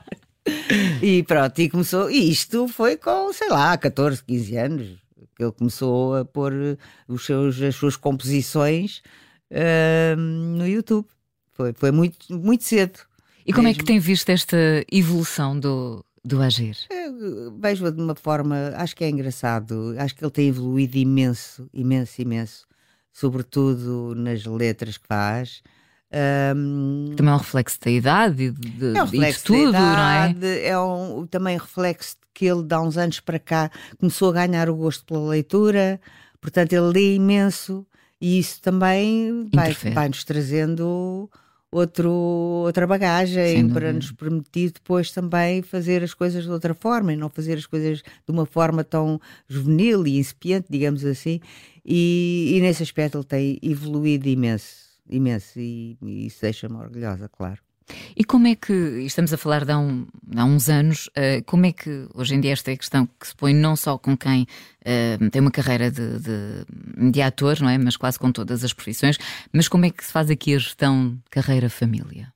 E 1.01 1.23
pronto, 1.23 1.59
e 1.59 1.69
começou. 1.69 2.09
E 2.09 2.31
isto 2.31 2.67
foi 2.67 2.97
com, 2.97 3.31
sei 3.33 3.49
lá, 3.49 3.77
14, 3.77 4.23
15 4.23 4.57
anos 4.57 4.87
que 5.35 5.43
ele 5.43 5.51
começou 5.51 6.15
a 6.15 6.25
pôr 6.25 6.53
os 7.07 7.25
seus, 7.25 7.61
as 7.61 7.75
suas 7.75 7.95
composições 7.95 9.03
uh, 9.51 10.15
no 10.17 10.67
YouTube. 10.67 11.07
Foi, 11.55 11.73
foi 11.73 11.91
muito, 11.91 12.17
muito 12.29 12.63
cedo. 12.63 12.99
E 13.45 13.53
como 13.53 13.67
mesmo. 13.67 13.79
é 13.79 13.79
que 13.79 13.85
tem 13.85 13.99
visto 13.99 14.29
esta 14.29 14.57
evolução 14.91 15.57
do, 15.59 16.03
do 16.23 16.41
agir? 16.41 16.75
Vejo-a 17.59 17.91
de 17.91 18.01
uma 18.01 18.15
forma, 18.15 18.73
acho 18.75 18.95
que 18.95 19.03
é 19.03 19.09
engraçado, 19.09 19.95
acho 19.97 20.15
que 20.15 20.23
ele 20.23 20.31
tem 20.31 20.47
evoluído 20.49 20.97
imenso, 20.97 21.69
imenso, 21.73 22.21
imenso, 22.21 22.67
sobretudo 23.13 24.13
nas 24.15 24.43
letras 24.45 24.97
que 24.97 25.07
faz. 25.07 25.61
Um, 26.55 27.13
também 27.15 27.31
é 27.31 27.35
um 27.35 27.39
reflexo 27.39 27.79
da 27.81 27.91
idade 27.91 28.43
e 28.43 28.51
de, 28.51 28.97
é 28.97 29.01
um 29.01 29.05
reflexo 29.05 29.39
de 29.39 29.45
tudo, 29.45 29.69
idade, 29.69 30.39
não 30.39 30.47
é? 30.47 30.67
É 30.67 30.79
um, 30.79 31.27
também 31.27 31.57
reflexo 31.57 32.15
de 32.15 32.27
que 32.33 32.45
ele, 32.45 32.63
de 32.63 32.73
há 32.73 32.81
uns 32.81 32.97
anos 32.97 33.19
para 33.19 33.39
cá, 33.39 33.71
começou 33.97 34.29
a 34.29 34.33
ganhar 34.33 34.69
o 34.69 34.75
gosto 34.75 35.05
pela 35.05 35.29
leitura, 35.29 35.99
portanto, 36.41 36.73
ele 36.73 36.91
lê 36.91 37.15
imenso 37.15 37.85
e 38.19 38.39
isso 38.39 38.61
também 38.61 39.49
vai, 39.53 39.73
vai 39.93 40.07
nos 40.07 40.23
trazendo 40.23 41.29
outro, 41.75 42.09
outra 42.09 42.87
bagagem 42.87 43.69
para 43.69 43.91
nos 43.91 44.11
permitir 44.11 44.71
depois 44.71 45.11
também 45.11 45.61
fazer 45.61 46.03
as 46.03 46.13
coisas 46.13 46.43
de 46.43 46.49
outra 46.49 46.73
forma 46.73 47.13
e 47.13 47.15
não 47.15 47.29
fazer 47.29 47.57
as 47.57 47.65
coisas 47.65 48.01
de 48.01 48.31
uma 48.31 48.45
forma 48.45 48.83
tão 48.83 49.19
juvenil 49.47 50.07
e 50.07 50.17
incipiente, 50.17 50.67
digamos 50.69 51.03
assim. 51.03 51.39
E, 51.85 52.53
e 52.55 52.61
nesse 52.61 52.81
aspecto 52.81 53.17
ele 53.17 53.25
tem 53.25 53.59
evoluído 53.61 54.27
imenso, 54.27 54.75
imenso, 55.09 55.59
e, 55.59 55.97
e 56.01 56.27
isso 56.27 56.41
deixa-me 56.41 56.75
orgulhosa, 56.77 57.29
claro. 57.29 57.64
E 58.15 58.23
como 58.23 58.47
é 58.47 58.55
que, 58.55 58.73
estamos 59.05 59.31
a 59.31 59.37
falar 59.37 59.63
de 59.63 59.71
há, 59.71 59.77
um, 59.77 60.07
há 60.35 60.43
uns 60.43 60.69
anos, 60.69 61.07
uh, 61.07 61.43
como 61.45 61.65
é 61.65 61.71
que 61.71 62.07
hoje 62.13 62.33
em 62.33 62.39
dia 62.41 62.53
esta 62.53 62.71
é 62.71 62.73
a 62.73 62.77
questão 62.77 63.07
que 63.19 63.27
se 63.27 63.35
põe 63.35 63.53
não 63.53 63.75
só 63.75 63.97
com 63.97 64.17
quem 64.17 64.43
uh, 64.43 65.29
tem 65.29 65.41
uma 65.41 65.51
carreira 65.51 65.91
de, 65.91 66.19
de, 66.19 67.11
de, 67.11 67.21
ator, 67.21 67.59
não 67.61 67.69
é? 67.69 67.77
Mas 67.77 67.95
quase 67.95 68.17
com 68.17 68.31
todas 68.31 68.63
as 68.63 68.73
profissões, 68.73 69.17
mas 69.53 69.67
como 69.67 69.85
é 69.85 69.91
que 69.91 70.03
se 70.03 70.11
faz 70.11 70.29
aqui 70.29 70.55
a 70.55 70.57
gestão 70.57 71.17
carreira-família? 71.29 72.33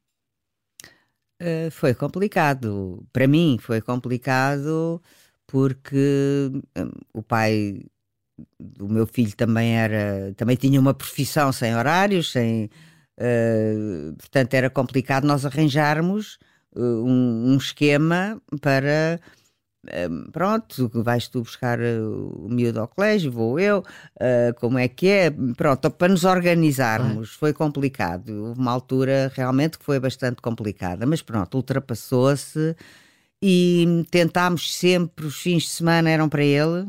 Uh, 1.42 1.72
foi 1.72 1.94
complicado. 1.94 3.04
Para 3.12 3.28
mim 3.28 3.58
foi 3.60 3.82
complicado 3.82 5.02
porque 5.48 6.52
um, 6.78 6.92
o 7.14 7.24
pai 7.24 7.82
do 8.60 8.88
meu 8.88 9.08
filho 9.08 9.36
também 9.36 9.78
era, 9.78 10.34
também 10.36 10.56
tinha 10.56 10.80
uma 10.80 10.94
profissão 10.94 11.52
sem 11.52 11.76
horários, 11.76 12.32
sem 12.32 12.70
Uh, 13.20 14.14
portanto, 14.16 14.54
era 14.54 14.70
complicado 14.70 15.28
nós 15.28 15.46
arranjarmos 15.46 16.40
uh, 16.74 16.82
um, 16.82 17.52
um, 17.52 17.58
esquema 17.58 18.42
para. 18.62 19.20
Uh, 19.86 20.32
pronto, 20.32 20.90
vais 21.04 21.28
tu 21.28 21.42
buscar 21.42 21.80
o 21.82 22.48
miúdo 22.50 22.80
ao 22.80 22.88
colégio, 22.88 23.32
vou 23.32 23.60
eu, 23.60 23.84
como 24.60 24.78
é 24.78 24.90
que 24.90 25.08
é? 25.08 25.32
Pronto, 25.56 25.90
para 25.92 26.10
nos 26.10 26.26
organizarmos 26.26 27.32
foi 27.32 27.54
complicado. 27.54 28.30
Houve 28.48 28.60
uma 28.60 28.72
altura 28.72 29.32
realmente 29.34 29.80
que 29.80 29.86
foi 29.86 30.00
bastante 30.00 30.42
complicada, 30.42 31.06
mas 31.06 31.22
pronto, 31.22 31.56
ultrapassou-se 31.56 32.76
e 33.42 34.06
tentámos 34.12 34.76
sempre, 34.76 35.26
os 35.26 35.40
fins 35.40 35.64
de 35.64 35.70
semana 35.70 36.10
eram 36.10 36.28
para 36.28 36.44
ele, 36.44 36.88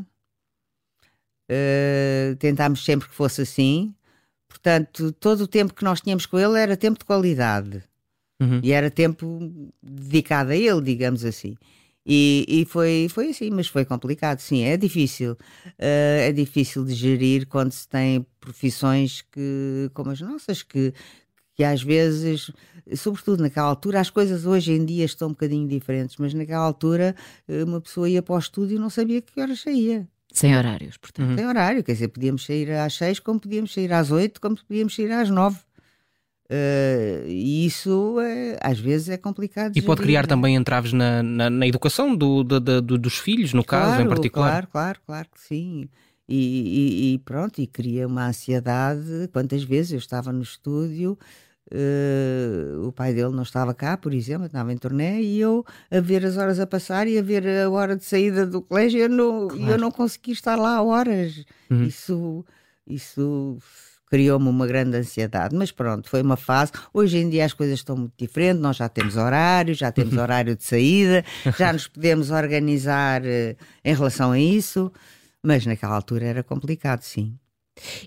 tentámos 2.39 2.83
sempre 2.83 3.07
que 3.07 3.15
fosse 3.15 3.41
assim. 3.41 3.93
Portanto, 4.51 5.13
todo 5.13 5.41
o 5.41 5.47
tempo 5.47 5.73
que 5.73 5.83
nós 5.83 6.01
tínhamos 6.01 6.25
com 6.25 6.37
ele 6.37 6.59
era 6.59 6.75
tempo 6.75 6.99
de 6.99 7.05
qualidade. 7.05 7.81
Uhum. 8.41 8.59
E 8.61 8.73
era 8.73 8.91
tempo 8.91 9.71
dedicado 9.81 10.51
a 10.51 10.55
ele, 10.55 10.81
digamos 10.81 11.23
assim. 11.23 11.55
E, 12.05 12.45
e, 12.47 12.65
foi, 12.65 13.07
foi 13.09 13.29
assim, 13.29 13.49
mas 13.49 13.67
foi 13.67 13.85
complicado, 13.85 14.39
sim, 14.39 14.63
é 14.63 14.75
difícil. 14.75 15.33
Uh, 15.33 16.19
é 16.27 16.31
difícil 16.33 16.83
de 16.83 16.93
gerir 16.93 17.47
quando 17.47 17.71
se 17.71 17.87
tem 17.87 18.25
profissões 18.41 19.21
que, 19.31 19.89
como 19.93 20.09
as 20.09 20.19
nossas, 20.19 20.63
que, 20.63 20.93
que 21.53 21.63
às 21.63 21.81
vezes, 21.81 22.51
sobretudo 22.95 23.41
naquela 23.43 23.67
altura, 23.67 24.01
as 24.01 24.09
coisas 24.09 24.45
hoje 24.45 24.73
em 24.73 24.83
dia 24.83 25.05
estão 25.05 25.29
um 25.29 25.31
bocadinho 25.31 25.67
diferentes, 25.67 26.17
mas 26.17 26.33
naquela 26.33 26.65
altura 26.65 27.15
eh, 27.47 27.63
uma 27.63 27.79
pessoa 27.79 28.09
ia 28.09 28.21
para 28.21 28.35
o 28.35 28.39
estúdio 28.39 28.75
e 28.75 28.79
não 28.79 28.89
sabia 28.89 29.21
que 29.21 29.39
horas 29.39 29.61
saía. 29.61 30.07
Sem 30.33 30.55
horários, 30.55 30.97
portanto. 30.97 31.29
Uhum. 31.29 31.35
Sem 31.37 31.47
horário, 31.47 31.83
quer 31.83 31.93
dizer, 31.93 32.07
podíamos 32.07 32.45
sair 32.45 32.71
às 32.71 32.93
seis, 32.93 33.19
como 33.19 33.39
podíamos 33.39 33.73
sair 33.73 33.91
às 33.91 34.11
oito, 34.11 34.39
como 34.39 34.55
podíamos 34.55 34.95
sair 34.95 35.11
às 35.11 35.29
nove. 35.29 35.57
Uh, 36.51 37.27
e 37.27 37.65
isso 37.65 38.19
é, 38.19 38.57
às 38.61 38.77
vezes 38.77 39.07
é 39.07 39.17
complicado. 39.17 39.75
E 39.75 39.81
pode 39.81 40.01
criar 40.01 40.23
né? 40.23 40.27
também 40.27 40.55
entraves 40.55 40.91
na, 40.91 41.23
na, 41.23 41.49
na 41.49 41.67
educação 41.67 42.13
do, 42.13 42.43
do, 42.43 42.59
do, 42.59 42.97
dos 42.97 43.17
filhos, 43.17 43.53
no 43.53 43.63
claro, 43.63 43.91
caso, 43.91 44.01
em 44.01 44.07
particular. 44.09 44.49
Claro, 44.49 44.67
claro, 44.71 44.99
claro 45.05 45.27
que 45.33 45.39
sim. 45.39 45.89
E, 46.27 46.35
e, 46.35 47.13
e, 47.13 47.19
pronto, 47.19 47.61
e 47.61 47.67
cria 47.67 48.07
uma 48.07 48.27
ansiedade. 48.27 49.29
Quantas 49.31 49.63
vezes 49.63 49.93
eu 49.93 49.97
estava 49.97 50.31
no 50.31 50.41
estúdio 50.41 51.17
Uh, 51.71 52.85
o 52.85 52.91
pai 52.91 53.13
dele 53.13 53.33
não 53.33 53.43
estava 53.43 53.73
cá, 53.73 53.95
por 53.95 54.13
exemplo, 54.13 54.45
estava 54.45 54.73
em 54.73 54.77
turnê, 54.77 55.21
e 55.21 55.39
eu 55.39 55.65
a 55.89 56.01
ver 56.01 56.25
as 56.25 56.35
horas 56.35 56.59
a 56.59 56.67
passar 56.67 57.07
e 57.07 57.17
a 57.17 57.21
ver 57.21 57.47
a 57.47 57.69
hora 57.69 57.95
de 57.95 58.03
saída 58.03 58.45
do 58.45 58.61
colégio, 58.61 58.99
eu 58.99 59.09
não, 59.09 59.47
claro. 59.47 59.71
eu 59.71 59.77
não 59.77 59.89
consegui 59.89 60.33
estar 60.33 60.57
lá 60.57 60.81
horas. 60.81 61.45
Uhum. 61.69 61.83
Isso, 61.83 62.45
isso 62.85 63.57
criou-me 64.11 64.49
uma 64.49 64.67
grande 64.67 64.97
ansiedade. 64.97 65.55
Mas 65.55 65.71
pronto, 65.71 66.09
foi 66.09 66.21
uma 66.21 66.35
fase. 66.35 66.73
Hoje 66.93 67.17
em 67.17 67.29
dia 67.29 67.45
as 67.45 67.53
coisas 67.53 67.79
estão 67.79 67.95
muito 67.95 68.13
diferentes, 68.17 68.61
nós 68.61 68.75
já 68.75 68.89
temos 68.89 69.15
horário, 69.15 69.73
já 69.73 69.91
temos 69.91 70.17
horário 70.17 70.55
de 70.55 70.63
saída, 70.63 71.23
já 71.57 71.71
nos 71.71 71.87
podemos 71.87 72.29
organizar 72.29 73.21
uh, 73.21 73.55
em 73.83 73.95
relação 73.95 74.33
a 74.33 74.39
isso, 74.39 74.91
mas 75.41 75.65
naquela 75.65 75.95
altura 75.95 76.25
era 76.25 76.43
complicado, 76.43 77.01
sim. 77.01 77.39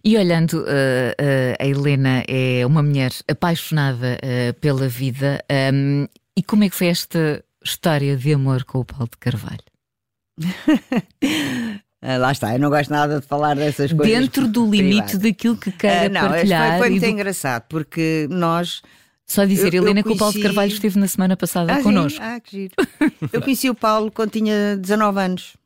E 0.04 0.16
olhando, 0.16 0.60
uh, 0.60 0.64
uh, 0.64 1.56
a 1.58 1.66
Helena 1.66 2.22
é 2.28 2.64
uma 2.66 2.82
mulher 2.82 3.12
apaixonada 3.28 4.18
uh, 4.18 4.54
pela 4.60 4.88
vida. 4.88 5.42
Um, 5.72 6.06
e 6.36 6.42
como 6.42 6.64
é 6.64 6.68
que 6.68 6.76
foi 6.76 6.88
esta 6.88 7.42
história 7.64 8.16
de 8.16 8.32
amor 8.32 8.64
com 8.64 8.80
o 8.80 8.84
Paulo 8.84 9.08
de 9.10 9.18
Carvalho? 9.18 9.64
Ah, 12.06 12.18
lá 12.18 12.32
está, 12.32 12.52
eu 12.52 12.60
não 12.60 12.68
gosto 12.68 12.90
nada 12.90 13.18
de 13.18 13.26
falar 13.26 13.56
dessas 13.56 13.90
coisas. 13.90 14.14
Dentro 14.14 14.46
do 14.46 14.68
limite 14.70 15.16
daquilo 15.16 15.56
que 15.56 15.72
quer 15.72 16.10
uh, 16.10 16.12
não, 16.12 16.20
partilhar. 16.28 16.72
Foi, 16.72 16.78
foi 16.80 16.90
muito 16.90 17.02
do... 17.02 17.08
engraçado, 17.08 17.64
porque 17.66 18.28
nós. 18.28 18.82
Só 19.26 19.46
dizer, 19.46 19.72
eu, 19.72 19.82
Helena, 19.82 20.00
eu 20.00 20.04
conheci... 20.04 20.08
que 20.10 20.14
o 20.14 20.18
Paulo 20.18 20.34
de 20.34 20.42
Carvalho 20.42 20.70
esteve 20.70 20.98
na 20.98 21.08
semana 21.08 21.34
passada 21.34 21.72
ah, 21.72 21.82
connosco. 21.82 22.22
Sim? 22.22 22.24
Ah, 22.28 22.40
que 22.40 22.50
giro. 22.50 22.74
eu 23.32 23.40
conheci 23.40 23.70
o 23.70 23.74
Paulo 23.74 24.12
quando 24.12 24.32
tinha 24.32 24.76
19 24.76 25.18
anos 25.18 25.56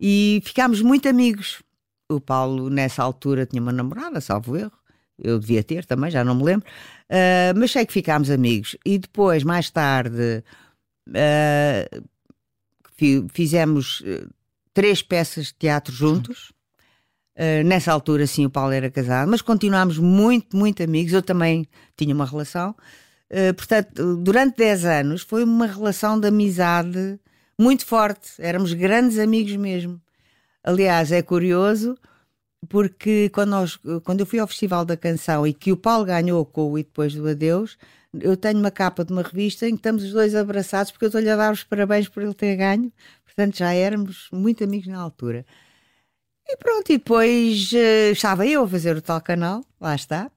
e 0.00 0.42
ficámos 0.44 0.82
muito 0.82 1.08
amigos 1.08 1.62
o 2.08 2.20
Paulo, 2.20 2.70
nessa 2.70 3.02
altura, 3.02 3.46
tinha 3.46 3.60
uma 3.60 3.72
namorada, 3.72 4.20
salvo 4.20 4.56
erro. 4.56 4.72
Eu 5.18 5.38
devia 5.38 5.64
ter 5.64 5.84
também, 5.84 6.10
já 6.10 6.22
não 6.22 6.34
me 6.34 6.44
lembro. 6.44 6.68
Uh, 7.10 7.58
mas 7.58 7.70
sei 7.70 7.86
que 7.86 7.92
ficámos 7.92 8.30
amigos. 8.30 8.76
E 8.84 8.98
depois, 8.98 9.42
mais 9.42 9.70
tarde, 9.70 10.44
uh, 11.08 12.04
fizemos 13.32 14.00
uh, 14.00 14.28
três 14.74 15.02
peças 15.02 15.46
de 15.46 15.54
teatro 15.54 15.92
juntos. 15.94 16.52
nessa 17.64 17.92
altura, 17.92 18.26
sim, 18.26 18.46
o 18.46 18.50
Paulo 18.50 18.72
era 18.72 18.90
casado, 18.90 19.30
mas 19.30 19.42
continuámos 19.42 19.98
muito, 19.98 20.56
muito 20.56 20.82
amigos. 20.82 21.12
Eu 21.12 21.22
também 21.22 21.66
tinha 21.96 22.14
uma 22.14 22.24
relação. 22.26 22.74
portanto, 23.56 24.16
durante 24.16 24.56
10 24.56 24.84
anos 24.84 25.22
foi 25.22 25.44
uma 25.44 25.66
relação 25.66 26.18
de 26.18 26.28
amizade 26.28 27.18
muito 27.58 27.84
forte. 27.84 28.32
Éramos 28.38 28.72
grandes 28.72 29.18
amigos 29.18 29.54
mesmo. 29.56 30.00
Aliás, 30.66 31.12
é 31.12 31.22
curioso 31.22 31.96
porque 32.68 33.30
quando, 33.30 33.50
nós, 33.50 33.78
quando 34.04 34.20
eu 34.20 34.26
fui 34.26 34.40
ao 34.40 34.48
Festival 34.48 34.84
da 34.84 34.96
Canção 34.96 35.46
e 35.46 35.54
que 35.54 35.70
o 35.70 35.76
Paulo 35.76 36.04
ganhou 36.04 36.44
com 36.44 36.72
o 36.72 36.78
E 36.78 36.82
Depois 36.82 37.14
do 37.14 37.28
Adeus, 37.28 37.78
eu 38.20 38.36
tenho 38.36 38.58
uma 38.58 38.70
capa 38.70 39.04
de 39.04 39.12
uma 39.12 39.22
revista 39.22 39.68
em 39.68 39.72
que 39.72 39.76
estamos 39.76 40.02
os 40.02 40.12
dois 40.12 40.34
abraçados 40.34 40.90
porque 40.90 41.04
eu 41.04 41.08
estou-lhe 41.08 41.30
a 41.30 41.36
dar 41.36 41.52
os 41.52 41.62
parabéns 41.62 42.08
por 42.08 42.22
ele 42.22 42.34
ter 42.34 42.56
ganho. 42.56 42.92
Portanto, 43.24 43.56
já 43.58 43.72
éramos 43.72 44.28
muito 44.32 44.64
amigos 44.64 44.88
na 44.88 44.98
altura. 44.98 45.46
E 46.48 46.56
pronto, 46.56 46.90
e 46.90 46.98
depois 46.98 47.72
uh, 47.72 48.12
estava 48.12 48.46
eu 48.46 48.64
a 48.64 48.68
fazer 48.68 48.96
o 48.96 49.02
tal 49.02 49.20
canal, 49.20 49.64
lá 49.80 49.94
está. 49.94 50.30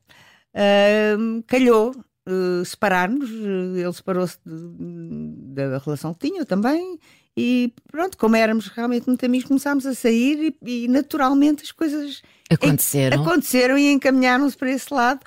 Uh, 0.53 1.41
calhou 1.47 1.95
uh, 2.27 2.65
separar-nos, 2.65 3.29
ele 3.29 3.93
separou-se 3.93 4.37
da 4.45 5.77
relação 5.79 6.13
que 6.13 6.29
tinha, 6.29 6.45
também, 6.45 6.99
e 7.39 7.73
pronto, 7.89 8.17
como 8.17 8.35
éramos 8.35 8.67
realmente 8.67 9.07
muito 9.07 9.25
amigos, 9.25 9.47
começámos 9.47 9.85
a 9.85 9.93
sair 9.93 10.53
e, 10.61 10.83
e 10.83 10.87
naturalmente 10.89 11.63
as 11.63 11.71
coisas 11.71 12.21
aconteceram, 12.49 13.21
aconteceram 13.21 13.77
e 13.77 13.91
encaminharam-se 13.91 14.57
para 14.57 14.69
esse 14.69 14.93
lado 14.93 15.21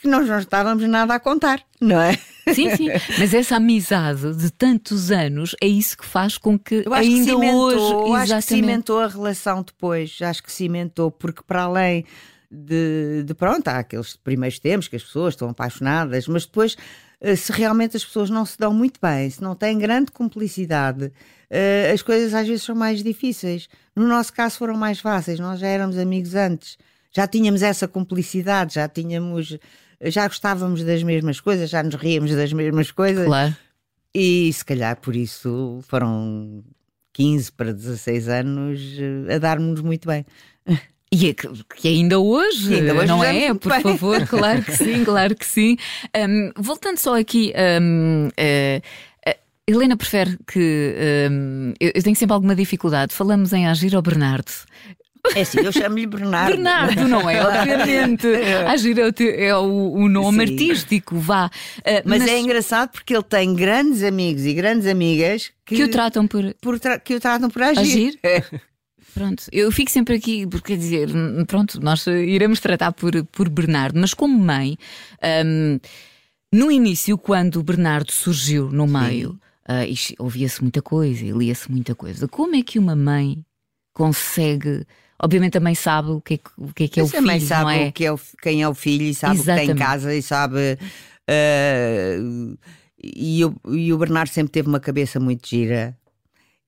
que 0.00 0.08
nós 0.08 0.26
não 0.26 0.38
estávamos 0.38 0.82
nada 0.88 1.14
a 1.14 1.20
contar, 1.20 1.62
não 1.80 2.00
é? 2.00 2.18
Sim, 2.54 2.74
sim, 2.74 2.88
mas 3.18 3.32
essa 3.34 3.56
amizade 3.56 4.34
de 4.34 4.50
tantos 4.50 5.12
anos 5.12 5.54
é 5.62 5.66
isso 5.66 5.96
que 5.96 6.04
faz 6.04 6.36
com 6.38 6.58
que 6.58 6.82
eu 6.86 6.92
acho 6.92 7.08
ainda 7.08 7.24
que 7.24 7.30
cimentou, 7.30 7.60
hoje. 7.60 7.76
Eu 7.76 8.14
acho 8.14 8.34
que 8.34 8.42
cimentou 8.42 8.98
a 8.98 9.06
relação 9.06 9.62
depois, 9.62 10.18
acho 10.22 10.42
que 10.42 10.50
cimentou, 10.50 11.10
porque 11.10 11.42
para 11.46 11.62
além 11.62 12.04
de, 12.50 13.22
de 13.24 13.34
pronto, 13.34 13.68
há 13.68 13.78
aqueles 13.78 14.16
primeiros 14.16 14.58
tempos 14.58 14.88
que 14.88 14.96
as 14.96 15.02
pessoas 15.04 15.34
estão 15.34 15.50
apaixonadas, 15.50 16.26
mas 16.26 16.44
depois 16.44 16.76
eh, 17.20 17.36
se 17.36 17.52
realmente 17.52 17.96
as 17.96 18.04
pessoas 18.04 18.28
não 18.28 18.44
se 18.44 18.58
dão 18.58 18.74
muito 18.74 18.98
bem, 19.00 19.30
se 19.30 19.40
não 19.40 19.54
têm 19.54 19.78
grande 19.78 20.10
cumplicidade, 20.10 21.12
uh, 21.52 21.92
as 21.92 22.02
coisas 22.02 22.32
às 22.32 22.48
vezes 22.48 22.64
são 22.64 22.74
mais 22.74 23.02
difíceis. 23.02 23.68
No 23.94 24.08
nosso 24.08 24.32
caso 24.32 24.56
foram 24.56 24.74
mais 24.74 24.98
fáceis, 24.98 25.38
nós 25.38 25.60
já 25.60 25.68
éramos 25.68 25.98
amigos 25.98 26.34
antes, 26.34 26.78
já 27.12 27.26
tínhamos 27.26 27.62
essa 27.62 27.86
cumplicidade, 27.86 28.74
já 28.74 28.88
tínhamos, 28.88 29.58
já 30.02 30.26
gostávamos 30.26 30.82
das 30.82 31.02
mesmas 31.02 31.40
coisas, 31.40 31.68
já 31.68 31.82
nos 31.82 31.94
ríamos 31.94 32.34
das 32.34 32.52
mesmas 32.52 32.90
coisas. 32.90 33.26
Claro. 33.26 33.54
E 34.14 34.52
se 34.52 34.64
calhar 34.64 34.96
por 34.96 35.14
isso 35.14 35.80
foram 35.88 36.62
15 37.12 37.52
para 37.52 37.72
16 37.72 38.28
anos 38.28 38.80
eh, 38.98 39.34
a 39.34 39.38
dar-nos 39.38 39.80
muito 39.80 40.06
bem. 40.06 40.24
E 41.14 41.28
é 41.28 41.34
que, 41.34 41.46
que, 41.76 41.88
ainda 41.88 42.18
hoje, 42.18 42.74
ainda 42.74 42.94
hoje 42.94 43.06
não 43.06 43.22
é? 43.22 43.52
Por 43.52 43.70
bem. 43.70 43.82
favor, 43.82 44.26
claro 44.26 44.62
que 44.64 44.72
sim, 44.72 45.04
claro 45.04 45.36
que 45.36 45.44
sim. 45.44 45.76
Um, 46.16 46.50
voltando 46.56 46.96
só 46.96 47.20
aqui, 47.20 47.52
um, 47.82 48.28
uh, 48.28 48.32
eh, 48.34 48.80
Helena 49.66 49.96
prefere 49.96 50.38
que. 50.46 50.94
Um, 51.30 51.72
eu 51.80 52.02
tenho 52.02 52.16
sempre 52.16 52.34
alguma 52.34 52.54
dificuldade. 52.54 53.14
Falamos 53.14 53.52
em 53.52 53.66
Agir 53.66 53.94
ao 53.94 54.02
Bernardo. 54.02 54.50
É 55.36 55.44
sim, 55.44 55.60
eu 55.60 55.70
chamo-lhe 55.70 56.06
Bernardo. 56.06 56.50
Bernardo, 56.50 57.08
não 57.08 57.30
é? 57.30 57.40
Obviamente. 57.46 58.26
Agir 58.66 58.98
é 58.98 59.06
o, 59.06 59.14
é 59.20 59.56
o, 59.56 59.92
o 59.92 60.08
nome 60.08 60.46
sim. 60.46 60.52
artístico, 60.52 61.16
vá. 61.16 61.46
Uh, 61.46 62.02
mas, 62.04 62.22
mas, 62.22 62.28
é 62.28 62.40
engraçado 62.40 62.90
porque 62.90 63.14
ele 63.14 63.22
tem 63.22 63.54
grandes 63.54 64.02
amigos 64.02 64.44
e 64.44 64.52
grandes 64.52 64.86
amigas 64.86 65.52
que, 65.64 65.76
que 65.76 65.84
o 65.84 65.88
tratam 65.88 66.26
por. 66.26 66.52
por 66.60 66.80
tra 66.80 66.98
que 66.98 67.14
o 67.14 67.20
tratam 67.20 67.48
por 67.48 67.62
agir. 67.62 67.80
agir? 67.80 68.18
É. 68.24 68.42
Pronto, 69.14 69.44
eu 69.52 69.70
fico 69.70 69.90
sempre 69.90 70.16
aqui, 70.16 70.46
porque 70.46 70.72
quer 70.72 70.78
dizer, 70.78 71.08
pronto, 71.46 71.78
nós 71.80 72.06
iremos 72.06 72.60
tratar 72.60 72.92
por, 72.92 73.12
por 73.26 73.48
Bernardo, 73.48 74.00
mas 74.00 74.14
como 74.14 74.36
mãe. 74.38 74.76
Um, 75.44 75.78
No 76.52 76.70
início, 76.70 77.16
quando 77.16 77.56
o 77.56 77.62
Bernardo 77.62 78.10
surgiu 78.10 78.70
no 78.70 78.86
meio, 78.86 79.38
uh, 79.68 80.22
ouvia-se 80.22 80.60
muita 80.62 80.82
coisa 80.82 81.24
e 81.24 81.30
lia-se 81.30 81.70
muita 81.70 81.94
coisa. 81.94 82.28
Como 82.28 82.54
é 82.56 82.62
que 82.62 82.78
uma 82.78 82.96
mãe 82.96 83.44
consegue. 83.92 84.86
Obviamente 85.22 85.56
a 85.56 85.60
mãe 85.60 85.74
sabe 85.74 86.10
o 86.10 86.20
que 86.20 86.34
é, 86.34 86.40
o 86.58 86.72
que 86.72 86.84
é, 86.84 86.88
que 86.88 87.00
é 87.00 87.02
o 87.02 87.08
filho, 87.08 87.26
mãe 87.26 87.40
sabe 87.40 87.62
não 87.62 87.70
é? 87.70 87.88
O 87.88 87.92
que 87.92 88.04
é 88.04 88.12
o, 88.12 88.20
quem 88.42 88.62
é 88.62 88.68
o 88.68 88.74
filho 88.74 89.04
e 89.04 89.14
sabe 89.14 89.36
Exatamente. 89.36 89.58
o 89.58 89.60
que 89.60 89.66
tem 89.66 89.76
em 89.76 89.88
casa 89.88 90.14
e 90.14 90.22
sabe. 90.22 90.78
Uh, 91.30 92.58
e, 93.02 93.44
o, 93.44 93.54
e 93.72 93.92
o 93.92 93.98
Bernardo 93.98 94.30
sempre 94.30 94.50
teve 94.50 94.68
uma 94.68 94.80
cabeça 94.80 95.20
muito 95.20 95.48
gira. 95.48 95.96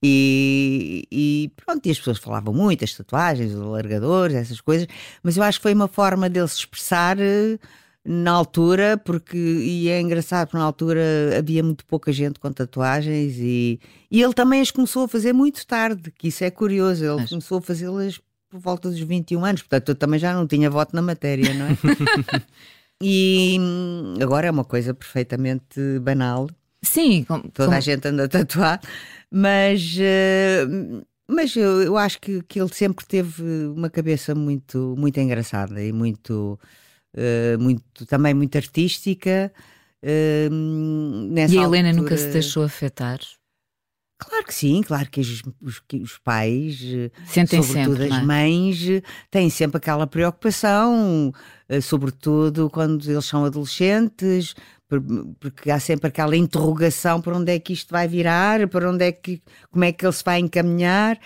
E, 0.07 1.09
e, 1.11 1.51
pronto, 1.57 1.87
e 1.87 1.91
as 1.91 1.97
pessoas 1.97 2.19
falavam 2.19 2.53
muito, 2.53 2.85
as 2.85 2.93
tatuagens, 2.93 3.55
os 3.55 3.63
alargadores, 3.63 4.37
essas 4.37 4.61
coisas, 4.61 4.87
mas 5.23 5.39
eu 5.39 5.43
acho 5.43 5.59
que 5.59 5.63
foi 5.63 5.73
uma 5.73 5.89
forma 5.89 6.29
dele 6.29 6.47
se 6.47 6.59
expressar 6.59 7.17
uh, 7.17 7.59
na 8.05 8.33
altura, 8.33 8.99
porque 8.99 9.37
e 9.37 9.89
é 9.89 9.99
engraçado 9.99 10.49
porque 10.49 10.59
na 10.59 10.65
altura 10.65 11.03
havia 11.39 11.63
muito 11.63 11.87
pouca 11.87 12.13
gente 12.13 12.39
com 12.39 12.53
tatuagens 12.53 13.37
e, 13.39 13.81
e 14.11 14.23
ele 14.23 14.35
também 14.35 14.61
as 14.61 14.71
começou 14.71 15.05
a 15.05 15.09
fazer 15.09 15.33
muito 15.33 15.67
tarde, 15.67 16.11
que 16.11 16.29
isso 16.29 16.45
é 16.45 16.51
curioso, 16.51 17.03
ele 17.03 17.17
Mas... 17.17 17.31
começou 17.31 17.59
a 17.59 17.63
fazê-las 17.63 18.21
por 18.51 18.61
volta 18.61 18.91
dos 18.91 19.01
21 19.01 19.45
anos, 19.45 19.63
portanto 19.63 19.89
eu 19.89 19.95
também 19.95 20.21
já 20.21 20.35
não 20.35 20.47
tinha 20.47 20.69
voto 20.69 20.95
na 20.95 21.01
matéria, 21.01 21.55
não 21.55 21.67
é? 21.67 21.77
e 23.03 23.59
agora 24.23 24.49
é 24.49 24.51
uma 24.51 24.65
coisa 24.65 24.93
perfeitamente 24.93 25.81
banal. 26.03 26.49
Sim, 26.83 27.25
com, 27.25 27.41
toda 27.41 27.71
com... 27.71 27.75
a 27.75 27.81
gente 27.81 28.07
anda 28.07 28.25
a 28.25 28.29
tatuar, 28.29 28.83
mas 29.31 29.97
uh, 29.97 31.03
mas 31.27 31.57
eu, 31.57 31.83
eu 31.83 31.97
acho 31.97 32.21
que, 32.21 32.43
que 32.43 32.61
ele 32.61 32.73
sempre 32.75 33.07
teve 33.07 33.43
uma 33.75 33.89
cabeça 33.89 34.35
muito 34.35 34.95
muito 34.99 35.19
engraçada 35.19 35.83
e 35.83 35.91
muito 35.91 36.59
eh, 37.17 37.57
muito, 37.59 38.05
também 38.07 38.35
muito 38.35 38.57
artística. 38.57 39.53
Uh, 40.03 41.33
e 41.35 41.41
a 41.41 41.45
Helena 41.45 41.89
altura... 41.89 41.93
nunca 41.93 42.17
se 42.17 42.29
deixou 42.29 42.63
afetar? 42.63 43.21
Claro 44.19 44.45
que 44.45 44.55
sim, 44.55 44.83
claro 44.83 45.09
que 45.11 45.21
os, 45.21 45.43
os, 45.63 45.83
os 46.03 46.19
pais, 46.19 46.81
eh, 46.83 47.11
Sentem 47.27 47.63
sobretudo 47.63 47.97
sempre, 47.97 48.15
as 48.15 48.23
é? 48.23 48.25
mães, 48.25 49.03
têm 49.31 49.51
sempre 49.51 49.79
aquela 49.79 50.07
preocupação, 50.07 51.33
sobretudo 51.83 52.71
quando 52.71 53.11
eles 53.11 53.25
são 53.25 53.45
adolescentes, 53.45 54.55
porque 55.41 55.71
há 55.71 55.81
sempre 55.81 56.09
aquela 56.09 56.37
interrogação 56.37 57.21
para 57.21 57.37
onde 57.37 57.53
é 57.53 57.59
que 57.59 57.73
isto 57.73 57.91
vai 57.91 58.07
virar, 58.07 58.69
para 58.69 58.89
onde 58.91 59.05
é 59.05 59.13
que, 59.13 59.43
como 59.71 59.85
é 59.85 59.93
que 59.93 60.07
ele 60.07 60.13
se 60.13 60.25
vai 60.25 60.39
encaminhar. 60.39 61.19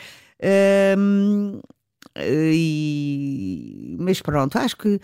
e, 2.16 3.96
mas 4.00 4.22
pronto, 4.22 4.56
acho 4.58 4.76
que 4.76 4.98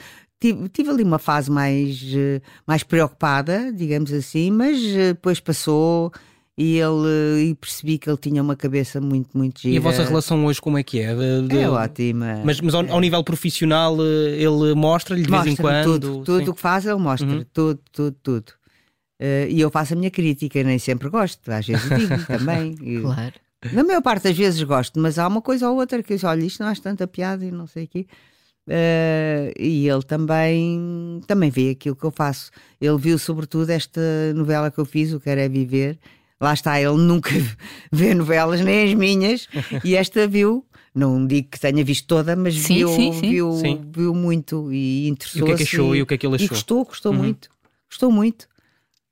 tive, 0.44 0.68
tive 0.68 0.90
ali 0.90 1.02
uma 1.02 1.18
fase 1.18 1.50
mais, 1.50 2.02
eh, 2.14 2.42
mais 2.66 2.82
preocupada, 2.82 3.72
digamos 3.72 4.12
assim, 4.12 4.50
mas 4.50 4.78
eh, 4.84 5.14
depois 5.14 5.40
passou 5.40 6.12
e 6.56 6.78
ele 6.78 7.50
e 7.50 7.54
percebi 7.54 7.98
que 7.98 8.08
ele 8.08 8.18
tinha 8.18 8.42
uma 8.42 8.54
cabeça 8.54 9.00
muito, 9.00 9.36
muito 9.36 9.62
gira. 9.62 9.74
E 9.74 9.78
a 9.78 9.80
vossa 9.80 10.04
relação 10.04 10.44
hoje 10.44 10.60
como 10.60 10.76
é 10.76 10.82
que 10.82 11.00
é? 11.00 11.14
De, 11.14 11.48
de... 11.48 11.58
É 11.58 11.68
ótima. 11.68 12.42
Mas, 12.44 12.60
mas 12.60 12.74
ao, 12.74 12.88
ao, 12.90 13.00
nível 13.00 13.24
profissional 13.24 13.96
eh, 14.00 14.42
ele 14.42 14.74
mostra-lhe 14.74 15.22
de 15.22 15.30
mostra 15.30 15.44
vez 15.44 15.58
em 15.58 15.62
quando? 15.62 15.84
Tudo, 15.84 16.24
tudo 16.24 16.50
o 16.50 16.54
que 16.54 16.60
faz 16.60 16.84
ele 16.84 17.00
mostra, 17.00 17.26
uhum. 17.26 17.44
tudo, 17.52 17.80
tudo, 17.90 18.16
tudo. 18.22 18.52
Uh, 19.22 19.48
e 19.48 19.60
eu 19.60 19.70
faço 19.70 19.94
a 19.94 19.96
minha 19.96 20.10
crítica, 20.10 20.62
nem 20.62 20.78
sempre 20.78 21.08
gosto, 21.08 21.48
às 21.50 21.66
vezes 21.66 21.88
digo 21.88 22.22
também. 22.26 22.76
claro. 23.00 23.32
Na 23.72 23.82
maior 23.82 24.02
parte 24.02 24.24
das 24.24 24.36
vezes 24.36 24.62
gosto, 24.62 25.00
mas 25.00 25.18
há 25.18 25.26
uma 25.26 25.40
coisa 25.40 25.70
ou 25.70 25.78
outra 25.78 26.02
que 26.02 26.12
eu 26.12 26.16
digo, 26.16 26.28
olha, 26.28 26.44
isto 26.44 26.62
não 26.62 26.68
acho 26.68 26.82
tanta 26.82 27.06
piada 27.06 27.46
e 27.46 27.50
não 27.50 27.66
sei 27.66 27.84
o 27.84 27.88
quê. 27.88 28.06
Uh, 28.66 29.52
e 29.58 29.88
ele 29.88 30.02
também, 30.02 31.20
também 31.26 31.50
vê 31.50 31.70
aquilo 31.70 31.94
que 31.94 32.04
eu 32.04 32.10
faço. 32.10 32.50
Ele 32.80 32.96
viu, 32.96 33.18
sobretudo, 33.18 33.70
esta 33.70 34.00
novela 34.34 34.70
que 34.70 34.78
eu 34.78 34.84
fiz, 34.84 35.12
O 35.12 35.20
Quer 35.20 35.38
é 35.38 35.48
Viver. 35.48 35.98
Lá 36.40 36.52
está, 36.52 36.80
ele 36.80 36.96
nunca 36.98 37.30
vê 37.92 38.14
novelas, 38.14 38.60
nem 38.60 38.88
as 38.88 38.94
minhas, 38.94 39.48
e 39.84 39.94
esta 39.94 40.26
viu. 40.26 40.64
Não 40.94 41.26
digo 41.26 41.48
que 41.50 41.58
tenha 41.58 41.84
visto 41.84 42.06
toda, 42.06 42.36
mas 42.36 42.54
sim, 42.54 42.76
viu, 42.76 42.88
sim, 42.88 43.12
sim. 43.14 43.30
Viu, 43.30 43.52
viu 43.92 44.14
muito 44.14 44.72
e 44.72 45.08
interessou-se. 45.08 45.38
E 45.40 45.42
o 45.42 45.46
que 45.46 45.52
é 45.52 45.56
que 45.56 45.62
achou 45.64 45.94
e, 45.94 45.98
e 45.98 46.02
o 46.02 46.06
que 46.06 46.14
é 46.14 46.18
que 46.18 46.24
ele 46.24 46.36
achou? 46.36 46.46
E 46.46 46.48
gostou, 46.48 46.84
gostou 46.84 47.12
uhum. 47.12 47.18
muito. 47.18 47.48
Gostou 47.90 48.12
muito. 48.12 48.46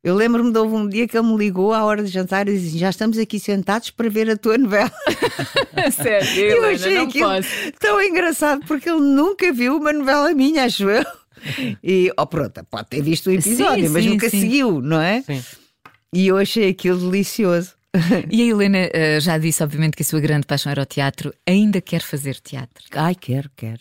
Eu 0.04 0.16
lembro-me 0.16 0.52
de 0.52 0.58
houve 0.58 0.74
um 0.74 0.88
dia 0.88 1.06
que 1.06 1.16
ele 1.16 1.28
me 1.28 1.36
ligou 1.36 1.72
à 1.72 1.84
hora 1.84 2.02
de 2.02 2.10
jantar 2.10 2.48
e 2.48 2.58
disse: 2.58 2.76
Já 2.76 2.90
estamos 2.90 3.16
aqui 3.18 3.38
sentados 3.38 3.90
para 3.90 4.08
ver 4.10 4.28
a 4.28 4.36
tua 4.36 4.58
novela. 4.58 4.90
Sério, 5.94 6.40
eu, 6.40 6.56
eu 6.56 6.74
achei 6.74 6.94
não 6.94 7.08
posso. 7.08 7.48
tão 7.78 8.02
engraçado 8.02 8.64
porque 8.66 8.90
ele 8.90 9.00
nunca 9.00 9.52
viu 9.52 9.76
uma 9.76 9.92
novela 9.92 10.34
minha, 10.34 10.64
acho 10.64 10.88
eu. 10.90 11.04
E, 11.82 12.12
oh, 12.16 12.24
pronto, 12.24 12.64
pode 12.70 12.88
ter 12.88 13.02
visto 13.02 13.26
o 13.26 13.32
episódio, 13.32 13.86
sim, 13.86 13.92
mas 13.92 14.04
sim, 14.04 14.10
nunca 14.10 14.30
sim. 14.30 14.40
seguiu, 14.42 14.80
não 14.80 15.00
é? 15.00 15.22
Sim. 15.22 15.42
E 16.14 16.28
eu 16.28 16.36
achei 16.36 16.70
aquilo 16.70 17.10
delicioso. 17.10 17.72
E 18.30 18.42
a 18.42 18.46
Helena 18.46 18.78
uh, 18.86 19.20
já 19.20 19.38
disse, 19.38 19.60
obviamente, 19.60 19.96
que 19.96 20.02
a 20.02 20.06
sua 20.06 20.20
grande 20.20 20.46
paixão 20.46 20.70
era 20.70 20.82
o 20.82 20.86
teatro. 20.86 21.34
Ainda 21.44 21.80
quer 21.80 22.00
fazer 22.00 22.38
teatro? 22.38 22.84
Ai, 22.92 23.16
quero, 23.16 23.50
quero. 23.56 23.80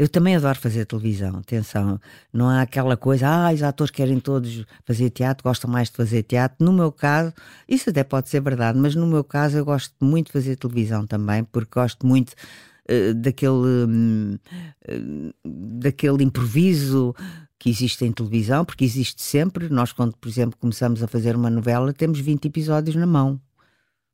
Eu 0.00 0.08
também 0.08 0.34
adoro 0.34 0.58
fazer 0.58 0.86
televisão, 0.86 1.36
atenção. 1.36 2.00
Não 2.32 2.48
há 2.48 2.62
aquela 2.62 2.96
coisa, 2.96 3.28
ah, 3.28 3.52
os 3.52 3.62
atores 3.62 3.90
querem 3.90 4.18
todos 4.18 4.64
fazer 4.82 5.10
teatro, 5.10 5.44
gostam 5.44 5.70
mais 5.70 5.90
de 5.90 5.96
fazer 5.98 6.22
teatro. 6.22 6.64
No 6.64 6.72
meu 6.72 6.90
caso, 6.90 7.34
isso 7.68 7.90
até 7.90 8.02
pode 8.02 8.30
ser 8.30 8.40
verdade, 8.40 8.78
mas 8.78 8.94
no 8.94 9.06
meu 9.06 9.22
caso 9.22 9.58
eu 9.58 9.64
gosto 9.66 9.94
muito 10.02 10.28
de 10.28 10.32
fazer 10.32 10.56
televisão 10.56 11.06
também, 11.06 11.44
porque 11.44 11.78
gosto 11.78 12.06
muito 12.06 12.30
uh, 12.30 13.12
daquele, 13.12 13.52
uh, 13.52 15.34
daquele 15.44 16.24
improviso 16.24 17.14
que 17.58 17.68
existe 17.68 18.02
em 18.02 18.10
televisão, 18.10 18.64
porque 18.64 18.86
existe 18.86 19.20
sempre. 19.20 19.68
Nós, 19.68 19.92
quando, 19.92 20.16
por 20.16 20.30
exemplo, 20.30 20.58
começamos 20.58 21.02
a 21.02 21.08
fazer 21.08 21.36
uma 21.36 21.50
novela, 21.50 21.92
temos 21.92 22.18
20 22.20 22.46
episódios 22.46 22.96
na 22.96 23.06
mão. 23.06 23.38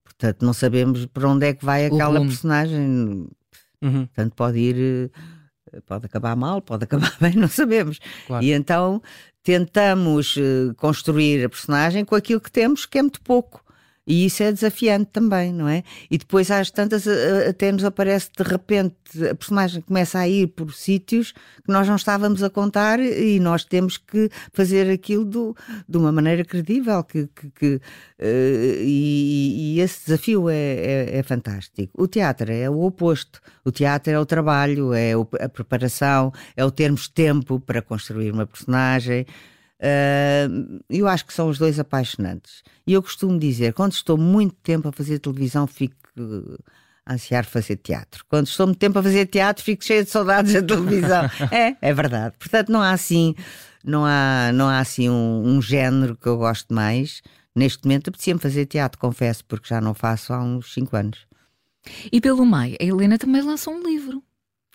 Portanto, 0.02 0.44
não 0.44 0.52
sabemos 0.52 1.06
para 1.06 1.28
onde 1.28 1.46
é 1.46 1.54
que 1.54 1.64
vai 1.64 1.86
aquela 1.86 2.20
personagem. 2.20 3.28
Uhum. 3.80 4.06
Portanto, 4.06 4.32
pode 4.34 4.58
ir 4.58 5.12
pode 5.80 6.06
acabar 6.06 6.36
mal, 6.36 6.62
pode 6.62 6.84
acabar 6.84 7.14
bem, 7.20 7.34
não 7.34 7.48
sabemos. 7.48 7.98
Claro. 8.26 8.44
E 8.44 8.52
então 8.52 9.02
tentamos 9.42 10.36
uh, 10.36 10.74
construir 10.76 11.44
a 11.44 11.48
personagem 11.48 12.04
com 12.04 12.14
aquilo 12.14 12.40
que 12.40 12.50
temos, 12.50 12.86
que 12.86 12.98
é 12.98 13.02
muito 13.02 13.20
pouco. 13.20 13.65
E 14.06 14.26
isso 14.26 14.42
é 14.42 14.52
desafiante 14.52 15.10
também, 15.12 15.52
não 15.52 15.68
é? 15.68 15.82
E 16.08 16.16
depois 16.16 16.50
às 16.50 16.70
tantas 16.70 17.06
até 17.48 17.72
nos 17.72 17.84
aparece 17.84 18.30
de 18.36 18.42
repente 18.44 18.94
a 19.28 19.34
personagem 19.34 19.80
começa 19.80 20.18
a 20.18 20.28
ir 20.28 20.46
por 20.48 20.72
sítios 20.72 21.32
que 21.32 21.72
nós 21.72 21.88
não 21.88 21.96
estávamos 21.96 22.42
a 22.42 22.48
contar 22.50 23.00
e 23.00 23.40
nós 23.40 23.64
temos 23.64 23.96
que 23.96 24.30
fazer 24.52 24.88
aquilo 24.90 25.24
do, 25.24 25.56
de 25.88 25.98
uma 25.98 26.12
maneira 26.12 26.44
credível 26.44 27.02
que, 27.02 27.28
que, 27.34 27.50
que 27.50 27.74
uh, 27.74 27.82
e, 28.80 29.74
e, 29.76 29.80
esse 29.80 30.06
desafio 30.06 30.48
é, 30.48 30.54
é, 30.54 31.18
é, 31.18 31.22
fantástico. 31.22 31.92
O 32.00 32.06
teatro 32.06 32.52
é 32.52 32.70
o 32.70 32.82
oposto. 32.82 33.40
O 33.64 33.72
teatro 33.72 34.12
é 34.12 34.20
o 34.20 34.26
trabalho, 34.26 34.92
é 34.92 35.12
a 35.40 35.48
preparação, 35.48 36.32
é 36.56 36.64
o 36.64 36.70
termos 36.70 37.08
tempo 37.08 37.58
para 37.58 37.82
construir 37.82 38.30
uma 38.30 38.46
personagem. 38.46 39.26
Uh, 39.80 40.82
eu 40.88 41.06
acho 41.06 41.26
que 41.26 41.32
são 41.32 41.48
os 41.48 41.58
dois 41.58 41.78
apaixonantes. 41.78 42.62
E 42.86 42.92
eu 42.92 43.02
costumo 43.02 43.38
dizer, 43.38 43.74
quando 43.74 43.92
estou 43.92 44.16
muito 44.16 44.54
tempo 44.62 44.88
a 44.88 44.92
fazer 44.92 45.18
televisão, 45.18 45.66
fico 45.66 45.96
a 47.04 47.14
ansiar 47.14 47.44
fazer 47.44 47.76
teatro. 47.76 48.24
Quando 48.28 48.46
estou 48.46 48.66
muito 48.66 48.78
tempo 48.78 48.98
a 48.98 49.02
fazer 49.02 49.26
teatro, 49.26 49.62
fico 49.62 49.84
cheia 49.84 50.04
de 50.04 50.10
saudades 50.10 50.52
da 50.52 50.62
televisão. 50.62 51.24
é, 51.52 51.76
é 51.80 51.94
verdade. 51.94 52.34
Portanto, 52.38 52.70
não 52.72 52.80
há 52.80 52.90
assim, 52.90 53.34
não 53.84 54.04
há, 54.04 54.50
não 54.52 54.68
há 54.68 54.78
assim 54.78 55.08
um, 55.10 55.42
um 55.46 55.62
género 55.62 56.16
que 56.16 56.26
eu 56.26 56.36
gosto 56.36 56.72
mais. 56.74 57.22
Neste 57.54 57.84
momento, 57.84 58.08
apetecia-me 58.08 58.40
fazer 58.40 58.66
teatro, 58.66 58.98
confesso, 58.98 59.44
porque 59.44 59.68
já 59.68 59.80
não 59.80 59.94
faço 59.94 60.32
há 60.32 60.42
uns 60.42 60.74
5 60.74 60.96
anos. 60.96 61.26
E 62.12 62.20
pelo 62.20 62.44
meio, 62.44 62.76
a 62.80 62.84
Helena 62.84 63.18
também 63.18 63.42
lançou 63.42 63.74
um 63.74 63.82
livro. 63.82 64.22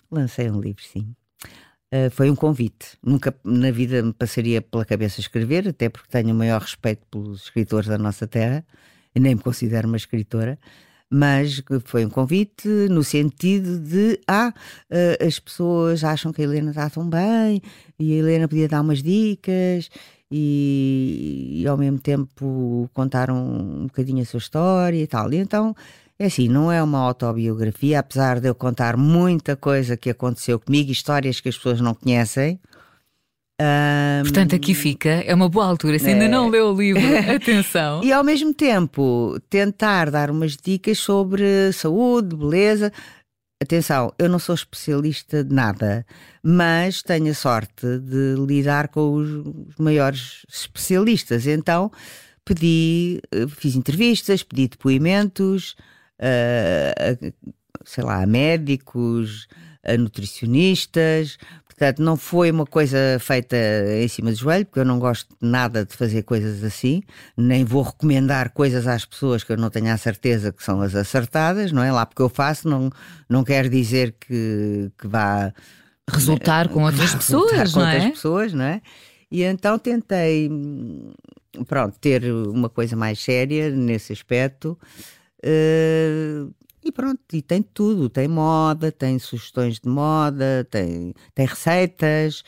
Lancei 0.09 0.49
um 0.49 0.59
livro, 0.59 0.83
sim. 0.83 1.13
Uh, 1.93 2.09
foi 2.11 2.29
um 2.29 2.35
convite. 2.35 2.97
Nunca 3.03 3.35
na 3.43 3.69
vida 3.69 4.01
me 4.01 4.13
passaria 4.13 4.61
pela 4.61 4.85
cabeça 4.85 5.19
escrever, 5.19 5.67
até 5.67 5.89
porque 5.89 6.07
tenho 6.09 6.33
o 6.33 6.37
maior 6.37 6.61
respeito 6.61 7.05
pelos 7.11 7.43
escritores 7.43 7.89
da 7.89 7.97
nossa 7.97 8.25
terra, 8.25 8.65
e 9.13 9.19
nem 9.19 9.35
me 9.35 9.41
considero 9.41 9.89
uma 9.89 9.97
escritora, 9.97 10.57
mas 11.09 11.61
foi 11.83 12.05
um 12.05 12.09
convite 12.09 12.69
no 12.89 13.03
sentido 13.03 13.77
de 13.79 14.17
ah, 14.25 14.53
uh, 14.89 15.27
as 15.27 15.37
pessoas 15.37 16.05
acham 16.05 16.31
que 16.31 16.41
a 16.41 16.45
Helena 16.45 16.69
está 16.69 16.89
tão 16.89 17.09
bem 17.09 17.61
e 17.99 18.13
a 18.13 18.15
Helena 18.15 18.47
podia 18.47 18.69
dar 18.69 18.79
umas 18.79 19.03
dicas 19.03 19.89
e, 20.31 21.59
e 21.61 21.67
ao 21.67 21.77
mesmo 21.77 21.99
tempo 21.99 22.89
contar 22.93 23.29
um, 23.29 23.81
um 23.81 23.87
bocadinho 23.87 24.21
a 24.21 24.25
sua 24.25 24.37
história 24.37 24.97
e 24.97 25.05
tal. 25.05 25.31
E 25.33 25.35
então 25.35 25.75
é 26.21 26.27
assim, 26.27 26.47
não 26.47 26.71
é 26.71 26.81
uma 26.83 26.99
autobiografia, 26.99 27.99
apesar 27.99 28.39
de 28.39 28.47
eu 28.47 28.53
contar 28.53 28.95
muita 28.95 29.55
coisa 29.55 29.97
que 29.97 30.07
aconteceu 30.07 30.59
comigo, 30.59 30.91
histórias 30.91 31.39
que 31.39 31.49
as 31.49 31.57
pessoas 31.57 31.81
não 31.81 31.95
conhecem. 31.95 32.59
Um, 33.59 34.21
Portanto, 34.21 34.55
aqui 34.55 34.75
fica, 34.75 35.09
é 35.09 35.33
uma 35.33 35.49
boa 35.49 35.65
altura. 35.65 35.97
Se 35.97 36.09
é... 36.09 36.13
ainda 36.13 36.27
não 36.27 36.47
leu 36.47 36.67
o 36.67 36.77
livro, 36.77 37.01
atenção. 37.35 38.03
e 38.03 38.13
ao 38.13 38.23
mesmo 38.23 38.53
tempo, 38.53 39.39
tentar 39.49 40.11
dar 40.11 40.29
umas 40.29 40.55
dicas 40.55 40.99
sobre 40.99 41.71
saúde, 41.73 42.35
beleza, 42.35 42.93
atenção, 43.59 44.13
eu 44.19 44.29
não 44.29 44.37
sou 44.37 44.53
especialista 44.53 45.43
de 45.43 45.53
nada, 45.53 46.05
mas 46.43 47.01
tenho 47.01 47.31
a 47.31 47.35
sorte 47.35 47.97
de 47.97 48.35
lidar 48.37 48.89
com 48.89 49.15
os 49.15 49.75
maiores 49.79 50.45
especialistas. 50.47 51.47
Então 51.47 51.91
pedi, 52.45 53.21
eh, 53.31 53.47
fiz 53.47 53.75
entrevistas, 53.75 54.43
pedi 54.43 54.67
depoimentos, 54.67 55.75
uh, 56.21 57.33
sei 57.83 58.03
lá, 58.03 58.21
a 58.21 58.25
médicos, 58.25 59.47
a 59.83 59.97
nutricionistas. 59.97 61.37
Portanto, 61.65 61.99
não 62.03 62.15
foi 62.15 62.51
uma 62.51 62.65
coisa 62.65 62.97
feita 63.19 63.57
em 64.03 64.07
cima 64.07 64.29
do 64.29 64.37
joelho, 64.37 64.65
porque 64.65 64.79
eu 64.79 64.85
não 64.85 64.99
gosto 64.99 65.35
nada 65.41 65.83
de 65.83 65.95
fazer 65.95 66.21
coisas 66.21 66.63
assim, 66.63 67.01
nem 67.35 67.65
vou 67.65 67.81
recomendar 67.81 68.51
coisas 68.51 68.85
às 68.85 69.03
pessoas 69.03 69.43
que 69.43 69.51
eu 69.51 69.57
não 69.57 69.71
tenho 69.71 69.91
a 69.91 69.97
certeza 69.97 70.51
que 70.51 70.63
são 70.63 70.79
as 70.81 70.93
acertadas, 70.93 71.71
não 71.71 71.81
é? 71.81 71.91
Lá 71.91 72.05
porque 72.05 72.21
eu 72.21 72.29
faço, 72.29 72.69
não, 72.69 72.91
não 73.27 73.43
quer 73.43 73.67
dizer 73.67 74.15
que, 74.19 74.91
que 74.95 75.07
vá 75.07 75.51
resultar 76.07 76.69
com 76.69 76.83
outras 76.83 77.15
pessoas, 77.15 77.73
com 77.73 77.79
não 77.79 77.87
outras 77.87 78.03
é? 78.03 78.09
pessoas, 78.11 78.53
não 78.53 78.65
é? 78.65 78.81
E 79.31 79.43
então 79.43 79.79
tentei, 79.79 80.51
pronto, 81.67 81.97
ter 81.99 82.25
uma 82.25 82.69
coisa 82.69 82.95
mais 82.95 83.17
séria 83.17 83.71
nesse 83.71 84.13
aspecto. 84.13 84.77
Uh, 85.43 86.53
e 86.83 86.91
pronto, 86.91 87.19
e 87.33 87.41
tem 87.41 87.61
tudo, 87.61 88.09
tem 88.09 88.27
moda, 88.27 88.91
tem 88.91 89.19
sugestões 89.19 89.79
de 89.79 89.87
moda, 89.87 90.67
tem, 90.69 91.13
tem 91.35 91.45
receitas. 91.45 92.43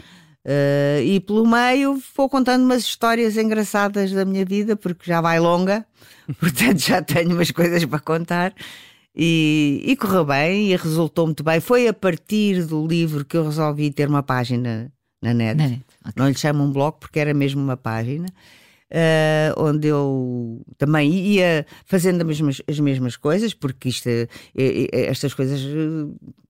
Uh, 0.45 1.01
e 1.03 1.19
pelo 1.19 1.47
meio 1.47 2.01
vou 2.15 2.27
contando 2.27 2.63
umas 2.63 2.83
histórias 2.83 3.37
engraçadas 3.37 4.11
da 4.11 4.25
minha 4.25 4.43
vida, 4.43 4.75
porque 4.75 5.05
já 5.05 5.21
vai 5.21 5.39
longa, 5.39 5.85
portanto 6.39 6.79
já 6.79 7.01
tenho 7.01 7.31
umas 7.31 7.51
coisas 7.51 7.85
para 7.85 7.99
contar. 7.99 8.53
E, 9.15 9.83
e 9.85 9.95
correu 9.95 10.25
bem 10.25 10.71
e 10.71 10.75
resultou 10.75 11.27
muito 11.27 11.43
bem. 11.43 11.59
Foi 11.59 11.87
a 11.87 11.93
partir 11.93 12.65
do 12.65 12.85
livro 12.87 13.23
que 13.23 13.37
eu 13.37 13.45
resolvi 13.45 13.91
ter 13.91 14.09
uma 14.09 14.23
página 14.23 14.91
na 15.21 15.33
net. 15.35 15.55
Na 15.55 15.67
net 15.67 15.85
okay. 16.01 16.13
Não 16.15 16.27
lhe 16.27 16.35
chamo 16.35 16.63
um 16.63 16.71
blog 16.71 16.97
porque 16.99 17.19
era 17.19 17.31
mesmo 17.31 17.61
uma 17.61 17.77
página 17.77 18.25
uh, 18.93 19.61
onde 19.61 19.87
eu 19.87 20.61
também 20.77 21.11
ia 21.11 21.65
fazendo 21.85 22.21
as 22.21 22.27
mesmas, 22.27 22.61
as 22.67 22.79
mesmas 22.79 23.15
coisas, 23.17 23.53
porque 23.53 23.89
isto, 23.89 24.07
é, 24.07 24.27
é, 24.55 25.05
estas 25.07 25.33
coisas, 25.33 25.61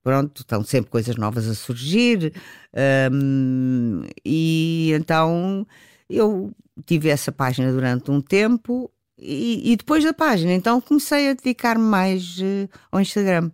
pronto, 0.03 0.41
estão 0.41 0.63
sempre 0.63 0.91
coisas 0.91 1.15
novas 1.15 1.47
a 1.47 1.55
surgir, 1.55 2.33
um, 3.11 4.03
e 4.25 4.91
então 4.93 5.65
eu 6.09 6.51
tive 6.85 7.09
essa 7.09 7.31
página 7.31 7.71
durante 7.71 8.11
um 8.11 8.21
tempo. 8.21 8.91
E, 9.25 9.71
e 9.71 9.75
depois 9.77 10.03
da 10.03 10.11
página, 10.11 10.51
então 10.51 10.81
comecei 10.81 11.29
a 11.29 11.33
dedicar-me 11.33 11.85
mais 11.85 12.39
uh, 12.39 12.67
ao 12.91 12.99
Instagram 12.99 13.51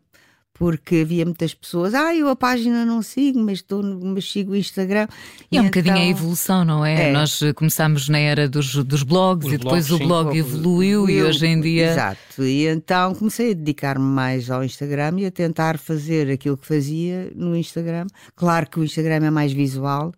porque 0.60 0.98
havia 0.98 1.24
muitas 1.24 1.54
pessoas, 1.54 1.94
ah, 1.94 2.14
eu 2.14 2.28
a 2.28 2.36
página 2.36 2.84
não 2.84 3.02
sigo, 3.02 3.40
mas, 3.40 3.60
estou 3.60 3.82
no, 3.82 4.14
mas 4.14 4.30
sigo 4.30 4.52
o 4.52 4.56
Instagram. 4.58 5.08
E, 5.50 5.56
e 5.56 5.58
é 5.58 5.62
um 5.62 5.66
então... 5.66 5.82
bocadinho 5.82 6.06
a 6.06 6.10
evolução, 6.10 6.66
não 6.66 6.86
é? 6.86 7.08
é? 7.08 7.12
Nós 7.14 7.42
eh, 7.42 7.54
começámos 7.54 8.10
na 8.10 8.20
era 8.20 8.50
dos, 8.50 8.76
dos 8.84 9.02
blogs 9.02 9.48
Os 9.48 9.54
e 9.54 9.58
depois 9.58 9.88
blogs, 9.88 10.06
o 10.06 10.08
blog 10.08 10.32
sim, 10.34 10.40
evoluiu 10.40 11.10
e 11.10 11.24
hoje 11.24 11.48
em 11.48 11.62
dia. 11.62 11.94
Exato, 11.94 12.44
e 12.44 12.68
então 12.68 13.16
comecei 13.16 13.52
a 13.52 13.54
dedicar-me 13.54 14.04
mais 14.04 14.52
ao 14.52 14.62
Instagram 14.62 15.14
e 15.20 15.28
a 15.28 15.32
tentar 15.32 15.78
fazer 15.78 16.30
aquilo 16.30 16.58
que 16.58 16.68
fazia 16.68 17.32
no 17.34 17.56
Instagram. 17.56 18.08
Claro 18.36 18.70
que 18.70 18.82
o 18.82 18.84
Instagram 18.84 19.26
é 19.28 19.32
mais 19.32 19.54
visual. 19.54 20.12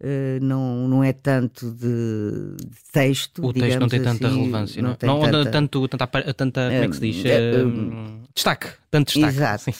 Uh, 0.00 0.42
não, 0.42 0.88
não 0.88 1.04
é 1.04 1.12
tanto 1.12 1.70
de, 1.70 2.56
texto. 2.92 3.44
O 3.44 3.52
texto 3.52 3.80
não 3.80 3.88
tem 3.88 4.02
tanta 4.02 4.26
assim, 4.26 4.36
relevância, 4.36 4.82
não, 4.82 4.90
não, 4.90 4.96
tem 4.96 5.08
não 5.08 5.20
tanta, 5.20 5.50
tanto, 5.50 5.88
tanta, 5.88 6.34
tanta, 6.34 6.60
como 6.70 6.84
é 6.84 6.88
que 6.88 6.94
se 6.96 7.00
diz? 7.00 7.22
Uh, 7.24 8.21
destaque, 8.34 8.68
tanto 8.90 9.12
destaque. 9.12 9.36
Exato. 9.36 9.70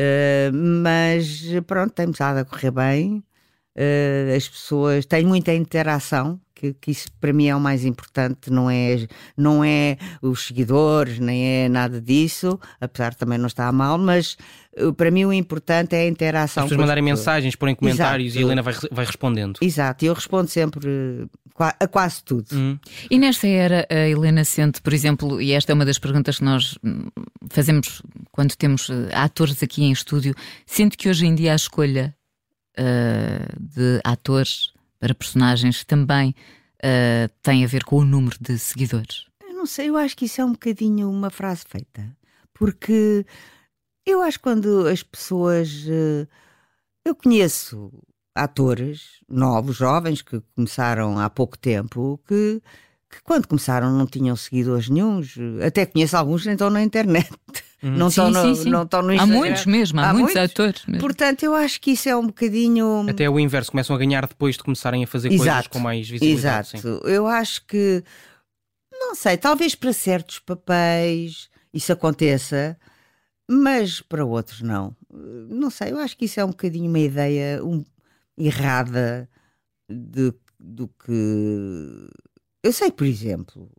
Uh, 0.00 0.52
mas 0.82 1.42
pronto, 1.66 1.92
tem 1.92 2.10
estado 2.10 2.38
a 2.38 2.44
correr 2.44 2.70
bem. 2.70 3.22
As 4.36 4.48
pessoas 4.48 5.06
têm 5.06 5.24
muita 5.24 5.54
interação 5.54 6.40
que, 6.60 6.74
que, 6.74 6.90
isso 6.90 7.08
para 7.18 7.32
mim 7.32 7.46
é 7.46 7.56
o 7.56 7.60
mais 7.60 7.86
importante, 7.86 8.50
não 8.50 8.70
é, 8.70 9.06
não 9.34 9.64
é 9.64 9.96
os 10.20 10.46
seguidores, 10.46 11.18
nem 11.18 11.64
é 11.64 11.68
nada 11.70 12.00
disso, 12.00 12.60
apesar 12.78 13.12
de 13.12 13.16
também 13.16 13.38
não 13.38 13.46
estar 13.46 13.72
mal, 13.72 13.96
mas 13.96 14.36
uh, 14.78 14.92
para 14.92 15.10
mim 15.10 15.24
o 15.24 15.32
importante 15.32 15.96
é 15.96 16.00
a 16.00 16.06
interação. 16.06 16.64
As 16.64 16.68
pessoas 16.68 16.80
mandarem 16.80 17.02
mensagens, 17.02 17.56
porem 17.56 17.74
comentários 17.74 18.34
Exato. 18.34 18.40
e 18.40 18.42
a 18.42 18.46
Helena 18.46 18.62
vai, 18.62 18.74
vai 18.92 19.04
respondendo. 19.06 19.58
Exato, 19.62 20.04
eu 20.04 20.12
respondo 20.12 20.48
sempre 20.50 20.86
uh, 20.86 21.30
a 21.58 21.88
quase 21.88 22.22
tudo. 22.22 22.48
Hum. 22.52 22.78
E 23.10 23.18
nesta 23.18 23.46
era, 23.46 23.86
a 23.88 24.08
Helena 24.08 24.44
sente, 24.44 24.82
por 24.82 24.92
exemplo, 24.92 25.40
e 25.40 25.52
esta 25.52 25.72
é 25.72 25.74
uma 25.74 25.86
das 25.86 25.98
perguntas 25.98 26.38
que 26.38 26.44
nós 26.44 26.78
hum, 26.84 27.08
fazemos 27.48 28.02
quando 28.32 28.54
temos 28.54 28.90
uh, 28.90 29.08
atores 29.14 29.62
aqui 29.62 29.82
em 29.82 29.92
estúdio, 29.92 30.34
sente 30.66 30.98
que 30.98 31.08
hoje 31.08 31.24
em 31.24 31.34
dia 31.34 31.52
a 31.52 31.56
escolha 31.56 32.14
uh, 32.78 33.60
de 33.60 34.00
atores 34.04 34.72
para 34.98 35.14
personagens 35.14 35.84
também 35.84 36.34
uh, 36.84 37.30
tem 37.42 37.64
a 37.64 37.66
ver 37.66 37.84
com 37.84 37.96
o 37.96 38.04
número 38.04 38.36
de 38.40 38.58
seguidores? 38.58 39.26
Eu 39.42 39.54
não 39.54 39.66
sei, 39.66 39.88
eu 39.88 39.96
acho 39.96 40.16
que 40.16 40.26
isso 40.26 40.40
é 40.40 40.44
um 40.44 40.52
bocadinho 40.52 41.10
uma 41.10 41.30
frase 41.30 41.64
feita. 41.66 42.16
Porque 42.54 43.24
eu 44.06 44.20
acho 44.22 44.38
que 44.38 44.44
quando 44.44 44.86
as 44.86 45.02
pessoas. 45.02 45.84
Uh, 45.86 46.28
eu 47.04 47.14
conheço 47.14 47.90
atores 48.34 49.20
novos, 49.28 49.76
jovens, 49.76 50.22
que 50.22 50.40
começaram 50.54 51.18
há 51.18 51.28
pouco 51.30 51.58
tempo, 51.58 52.20
que, 52.26 52.62
que 53.10 53.22
quando 53.24 53.46
começaram 53.48 53.96
não 53.96 54.06
tinham 54.06 54.36
seguidores 54.36 54.88
nenhums. 54.88 55.34
Até 55.66 55.86
conheço 55.86 56.16
alguns 56.16 56.42
que 56.42 56.50
estão 56.50 56.70
na 56.70 56.82
internet. 56.82 57.30
Uhum. 57.82 57.90
Não 57.92 58.08
estão 58.08 58.30
no, 58.30 58.42
sim, 58.42 58.62
sim. 58.62 58.70
Não 58.70 58.80
no 58.80 59.12
Instagram. 59.12 59.22
Há 59.22 59.26
muitos 59.26 59.66
mesmo, 59.66 60.00
há, 60.00 60.10
há 60.10 60.12
muitos, 60.12 60.34
muitos, 60.34 60.50
atores. 60.52 60.86
Mesmo. 60.86 61.00
Portanto, 61.00 61.42
eu 61.42 61.54
acho 61.54 61.80
que 61.80 61.92
isso 61.92 62.08
é 62.08 62.16
um 62.16 62.26
bocadinho. 62.26 63.06
Até 63.08 63.28
o 63.28 63.40
inverso, 63.40 63.70
começam 63.70 63.96
a 63.96 63.98
ganhar 63.98 64.26
depois 64.26 64.56
de 64.56 64.62
começarem 64.62 65.02
a 65.02 65.06
fazer 65.06 65.32
Exato. 65.32 65.46
coisas 65.46 65.66
com 65.68 65.78
mais 65.78 66.08
visibilidade. 66.08 66.76
Exato. 66.76 67.00
Sim. 67.06 67.10
Eu 67.10 67.26
acho 67.26 67.64
que, 67.66 68.04
não 68.92 69.14
sei, 69.14 69.36
talvez 69.38 69.74
para 69.74 69.92
certos 69.92 70.38
papéis 70.38 71.48
isso 71.72 71.92
aconteça, 71.92 72.76
mas 73.48 74.00
para 74.00 74.24
outros 74.24 74.60
não. 74.60 74.94
Não 75.48 75.70
sei, 75.70 75.92
eu 75.92 75.98
acho 75.98 76.16
que 76.16 76.24
isso 76.24 76.40
é 76.40 76.44
um 76.44 76.50
bocadinho 76.50 76.88
uma 76.88 76.98
ideia 76.98 77.64
um, 77.64 77.84
errada 78.36 79.28
de, 79.88 80.32
do 80.58 80.88
que. 80.88 82.10
Eu 82.62 82.72
sei, 82.72 82.90
por 82.90 83.06
exemplo, 83.06 83.70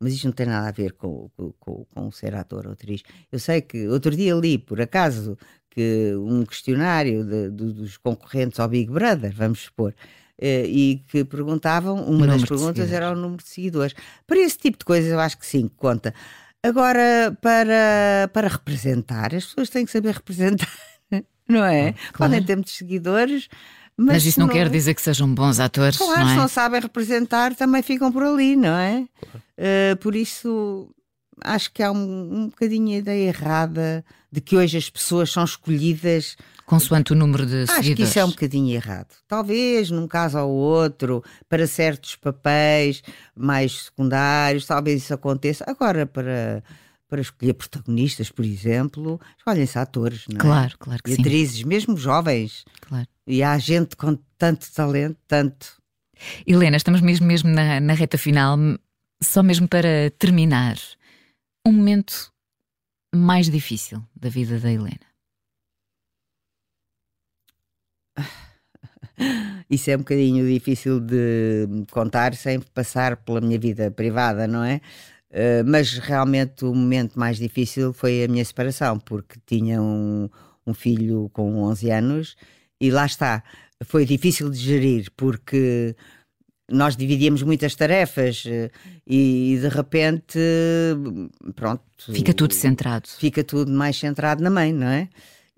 mas 0.00 0.14
isto 0.14 0.24
não 0.24 0.32
tem 0.32 0.46
nada 0.46 0.68
a 0.68 0.72
ver 0.72 0.92
com, 0.94 1.30
com, 1.58 1.84
com, 1.84 2.10
ser 2.10 2.34
ator 2.34 2.66
ou 2.66 2.72
atriz. 2.72 3.02
Eu 3.30 3.38
sei 3.38 3.60
que 3.60 3.86
outro 3.86 4.16
dia 4.16 4.34
li, 4.34 4.56
por 4.56 4.80
acaso, 4.80 5.36
que 5.68 6.14
um 6.16 6.44
questionário 6.46 7.22
de, 7.24 7.50
de, 7.50 7.72
dos 7.72 7.98
concorrentes 7.98 8.58
ao 8.58 8.68
Big 8.68 8.90
Brother, 8.90 9.32
vamos 9.34 9.60
supor, 9.60 9.94
eh, 10.38 10.64
e 10.66 11.04
que 11.06 11.22
perguntavam, 11.22 12.02
uma 12.04 12.26
das 12.26 12.44
perguntas 12.44 12.90
era 12.90 13.12
o 13.12 13.14
número 13.14 13.42
de 13.42 13.48
seguidores. 13.48 13.94
Para 14.26 14.38
esse 14.38 14.56
tipo 14.56 14.78
de 14.78 14.86
coisas, 14.86 15.12
eu 15.12 15.20
acho 15.20 15.36
que 15.36 15.46
sim, 15.46 15.68
conta. 15.76 16.14
Agora, 16.62 17.36
para, 17.42 18.30
para 18.32 18.48
representar, 18.48 19.34
as 19.34 19.44
pessoas 19.46 19.68
têm 19.68 19.84
que 19.84 19.92
saber 19.92 20.14
representar, 20.14 20.66
não 21.46 21.64
é? 21.64 21.92
Claro. 22.12 22.32
Podem 22.32 22.42
ter 22.42 22.56
muitos 22.56 22.74
seguidores. 22.74 23.48
Mas, 23.96 24.14
mas 24.14 24.26
isso 24.26 24.40
não, 24.40 24.46
não, 24.46 24.54
quer 24.54 24.68
dizer 24.68 24.94
que 24.94 25.02
sejam 25.02 25.32
bons 25.32 25.60
atores. 25.60 25.98
Claro, 25.98 26.20
não 26.20 26.28
é? 26.28 26.30
se 26.30 26.36
não 26.36 26.48
sabem 26.48 26.80
representar, 26.80 27.54
também 27.54 27.82
ficam 27.82 28.10
por 28.10 28.22
ali, 28.22 28.56
não 28.56 28.76
é? 28.76 29.06
Uh, 29.58 29.96
por 30.00 30.16
isso, 30.16 30.88
acho 31.42 31.72
que 31.72 31.82
há 31.82 31.92
um, 31.92 32.42
um 32.42 32.48
bocadinho 32.48 32.94
a 32.94 32.98
ideia 32.98 33.28
errada 33.28 34.04
de 34.32 34.40
que 34.40 34.56
hoje 34.56 34.78
as 34.78 34.88
pessoas 34.88 35.30
são 35.30 35.44
escolhidas. 35.44 36.36
Consoante 36.64 37.12
o 37.12 37.16
número 37.16 37.44
de 37.44 37.66
seguidores. 37.66 37.78
Acho 37.78 37.94
que 37.96 38.02
isso 38.02 38.18
é 38.18 38.24
um 38.24 38.30
bocadinho 38.30 38.74
errado. 38.74 39.08
Talvez 39.26 39.90
num 39.90 40.06
caso 40.06 40.38
ou 40.38 40.50
outro, 40.50 41.22
para 41.48 41.66
certos 41.66 42.16
papéis 42.16 43.02
mais 43.36 43.86
secundários, 43.86 44.66
talvez 44.66 45.02
isso 45.02 45.12
aconteça. 45.12 45.64
Agora, 45.66 46.06
para 46.06 46.62
para 47.10 47.20
escolher 47.20 47.54
protagonistas, 47.54 48.30
por 48.30 48.44
exemplo, 48.44 49.20
escolhem-se 49.36 49.76
atores, 49.76 50.26
não 50.28 50.36
é? 50.36 50.40
Claro, 50.40 50.74
claro 50.78 51.02
que 51.02 51.10
e 51.10 51.16
sim. 51.16 51.20
atrizes, 51.20 51.64
mesmo 51.64 51.96
jovens. 51.96 52.64
Claro. 52.82 53.08
E 53.30 53.44
há 53.44 53.56
gente 53.58 53.94
com 53.94 54.18
tanto 54.36 54.68
talento, 54.72 55.16
tanto. 55.28 55.80
Helena, 56.44 56.76
estamos 56.76 57.00
mesmo, 57.00 57.28
mesmo 57.28 57.48
na, 57.48 57.78
na 57.78 57.92
reta 57.92 58.18
final, 58.18 58.58
só 59.22 59.40
mesmo 59.40 59.68
para 59.68 60.10
terminar, 60.18 60.76
um 61.64 61.70
momento 61.70 62.32
mais 63.14 63.48
difícil 63.48 64.02
da 64.16 64.28
vida 64.28 64.58
da 64.58 64.72
Helena. 64.72 64.98
Isso 69.70 69.92
é 69.92 69.94
um 69.94 70.00
bocadinho 70.00 70.44
difícil 70.52 70.98
de 70.98 71.68
contar 71.92 72.34
sem 72.34 72.58
passar 72.58 73.16
pela 73.18 73.40
minha 73.40 73.60
vida 73.60 73.92
privada, 73.92 74.48
não 74.48 74.64
é? 74.64 74.80
Uh, 75.30 75.62
mas 75.64 75.98
realmente 75.98 76.64
o 76.64 76.74
momento 76.74 77.16
mais 77.16 77.38
difícil 77.38 77.92
foi 77.92 78.24
a 78.24 78.28
minha 78.28 78.44
separação, 78.44 78.98
porque 78.98 79.38
tinha 79.46 79.80
um, 79.80 80.28
um 80.66 80.74
filho 80.74 81.30
com 81.32 81.62
11 81.62 81.90
anos 81.92 82.36
e 82.80 82.90
lá 82.90 83.06
está. 83.06 83.42
Foi 83.84 84.04
difícil 84.04 84.50
de 84.50 84.58
gerir, 84.58 85.10
porque 85.16 85.94
nós 86.70 86.96
dividíamos 86.96 87.42
muitas 87.42 87.74
tarefas 87.74 88.44
eh, 88.46 88.70
e 89.06 89.58
de 89.60 89.68
repente, 89.68 90.38
pronto. 91.56 91.82
Fica 91.98 92.32
tudo 92.32 92.54
centrado. 92.54 93.08
Fica 93.08 93.42
tudo 93.42 93.72
mais 93.72 93.96
centrado 93.96 94.42
na 94.42 94.50
mãe, 94.50 94.72
não 94.72 94.86
é? 94.86 95.08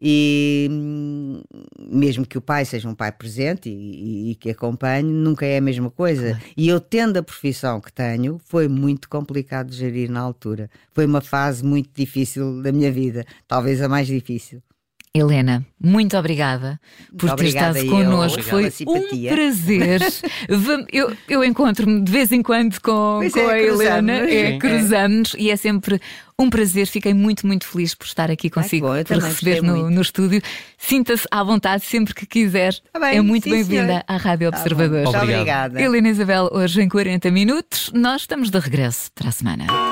E 0.05 0.67
hum, 0.69 1.43
mesmo 1.79 2.27
que 2.27 2.37
o 2.37 2.41
pai 2.41 2.65
seja 2.65 2.89
um 2.89 2.95
pai 2.95 3.13
presente 3.13 3.69
e, 3.69 4.33
e, 4.33 4.35
que 4.35 4.51
acompanhe, 4.51 5.05
nunca 5.05 5.47
é 5.47 5.59
a 5.59 5.61
mesma 5.61 5.91
coisa. 5.93 6.41
E 6.57 6.69
eu, 6.69 6.81
tendo 6.81 7.19
a 7.19 7.23
profissão 7.23 7.81
que 7.81 7.93
tenho, 7.93 8.41
foi 8.45 8.67
muito 8.67 9.09
complicado 9.09 9.71
de 9.71 9.77
gerir 9.77 10.11
na 10.11 10.19
altura. 10.19 10.69
Foi 10.91 11.07
uma 11.07 11.21
fase 11.21 11.65
muito 11.65 11.91
difícil 11.95 12.61
da 12.63 12.73
minha 12.73 12.91
vida, 12.91 13.25
talvez 13.47 13.81
a 13.81 13.89
mais 13.89 14.09
difícil. 14.09 14.61
Helena, 15.15 15.63
muito 15.79 16.17
obrigada 16.17 16.81
por 17.19 17.27
muito 17.29 17.41
ter 17.41 17.49
estado 17.49 17.87
connosco. 17.87 18.43
Foi 18.43 18.73
um 18.87 19.29
prazer. 19.29 20.01
eu, 20.91 21.15
eu 21.29 21.45
encontro-me 21.45 22.01
de 22.01 22.11
vez 22.11 22.33
em 22.33 22.43
quando 22.43 22.81
com, 22.81 23.21
com 23.31 23.41
é, 23.41 23.53
a 23.53 23.63
Helena, 23.63 24.13
é, 24.13 24.57
cruzamos 24.57 25.35
e 25.39 25.51
é 25.51 25.57
sempre 25.57 26.01
um 26.39 26.49
prazer. 26.49 26.87
Fiquei 26.87 27.13
muito, 27.13 27.47
muito 27.47 27.67
feliz 27.67 27.95
por 27.95 28.07
estar 28.07 28.31
aqui 28.31 28.49
consigo, 28.49 28.89
Ai, 28.89 29.05
bom, 29.05 29.15
por 29.15 29.23
receber 29.23 29.63
no, 29.63 29.91
no, 29.91 30.01
estúdio. 30.01 30.41
Sinta-se 30.79 31.27
à 31.31 31.45
vontade 31.45 31.85
sempre 31.85 32.15
que 32.15 32.25
quiser. 32.25 32.75
Tá 32.91 32.99
bem, 32.99 33.19
é 33.19 33.21
muito 33.21 33.51
bem-vinda 33.51 34.03
à 34.09 34.17
Rádio 34.17 34.51
tá 34.51 34.57
Observador. 34.57 35.15
Obrigada. 35.15 35.79
Helena 35.79 36.09
Isabel, 36.09 36.49
hoje 36.51 36.81
em 36.81 36.89
40 36.89 37.31
minutos. 37.31 37.91
Nós 37.95 38.23
estamos 38.23 38.49
de 38.49 38.59
regresso 38.59 39.13
para 39.15 39.29
a 39.29 39.33
semana. 39.33 39.92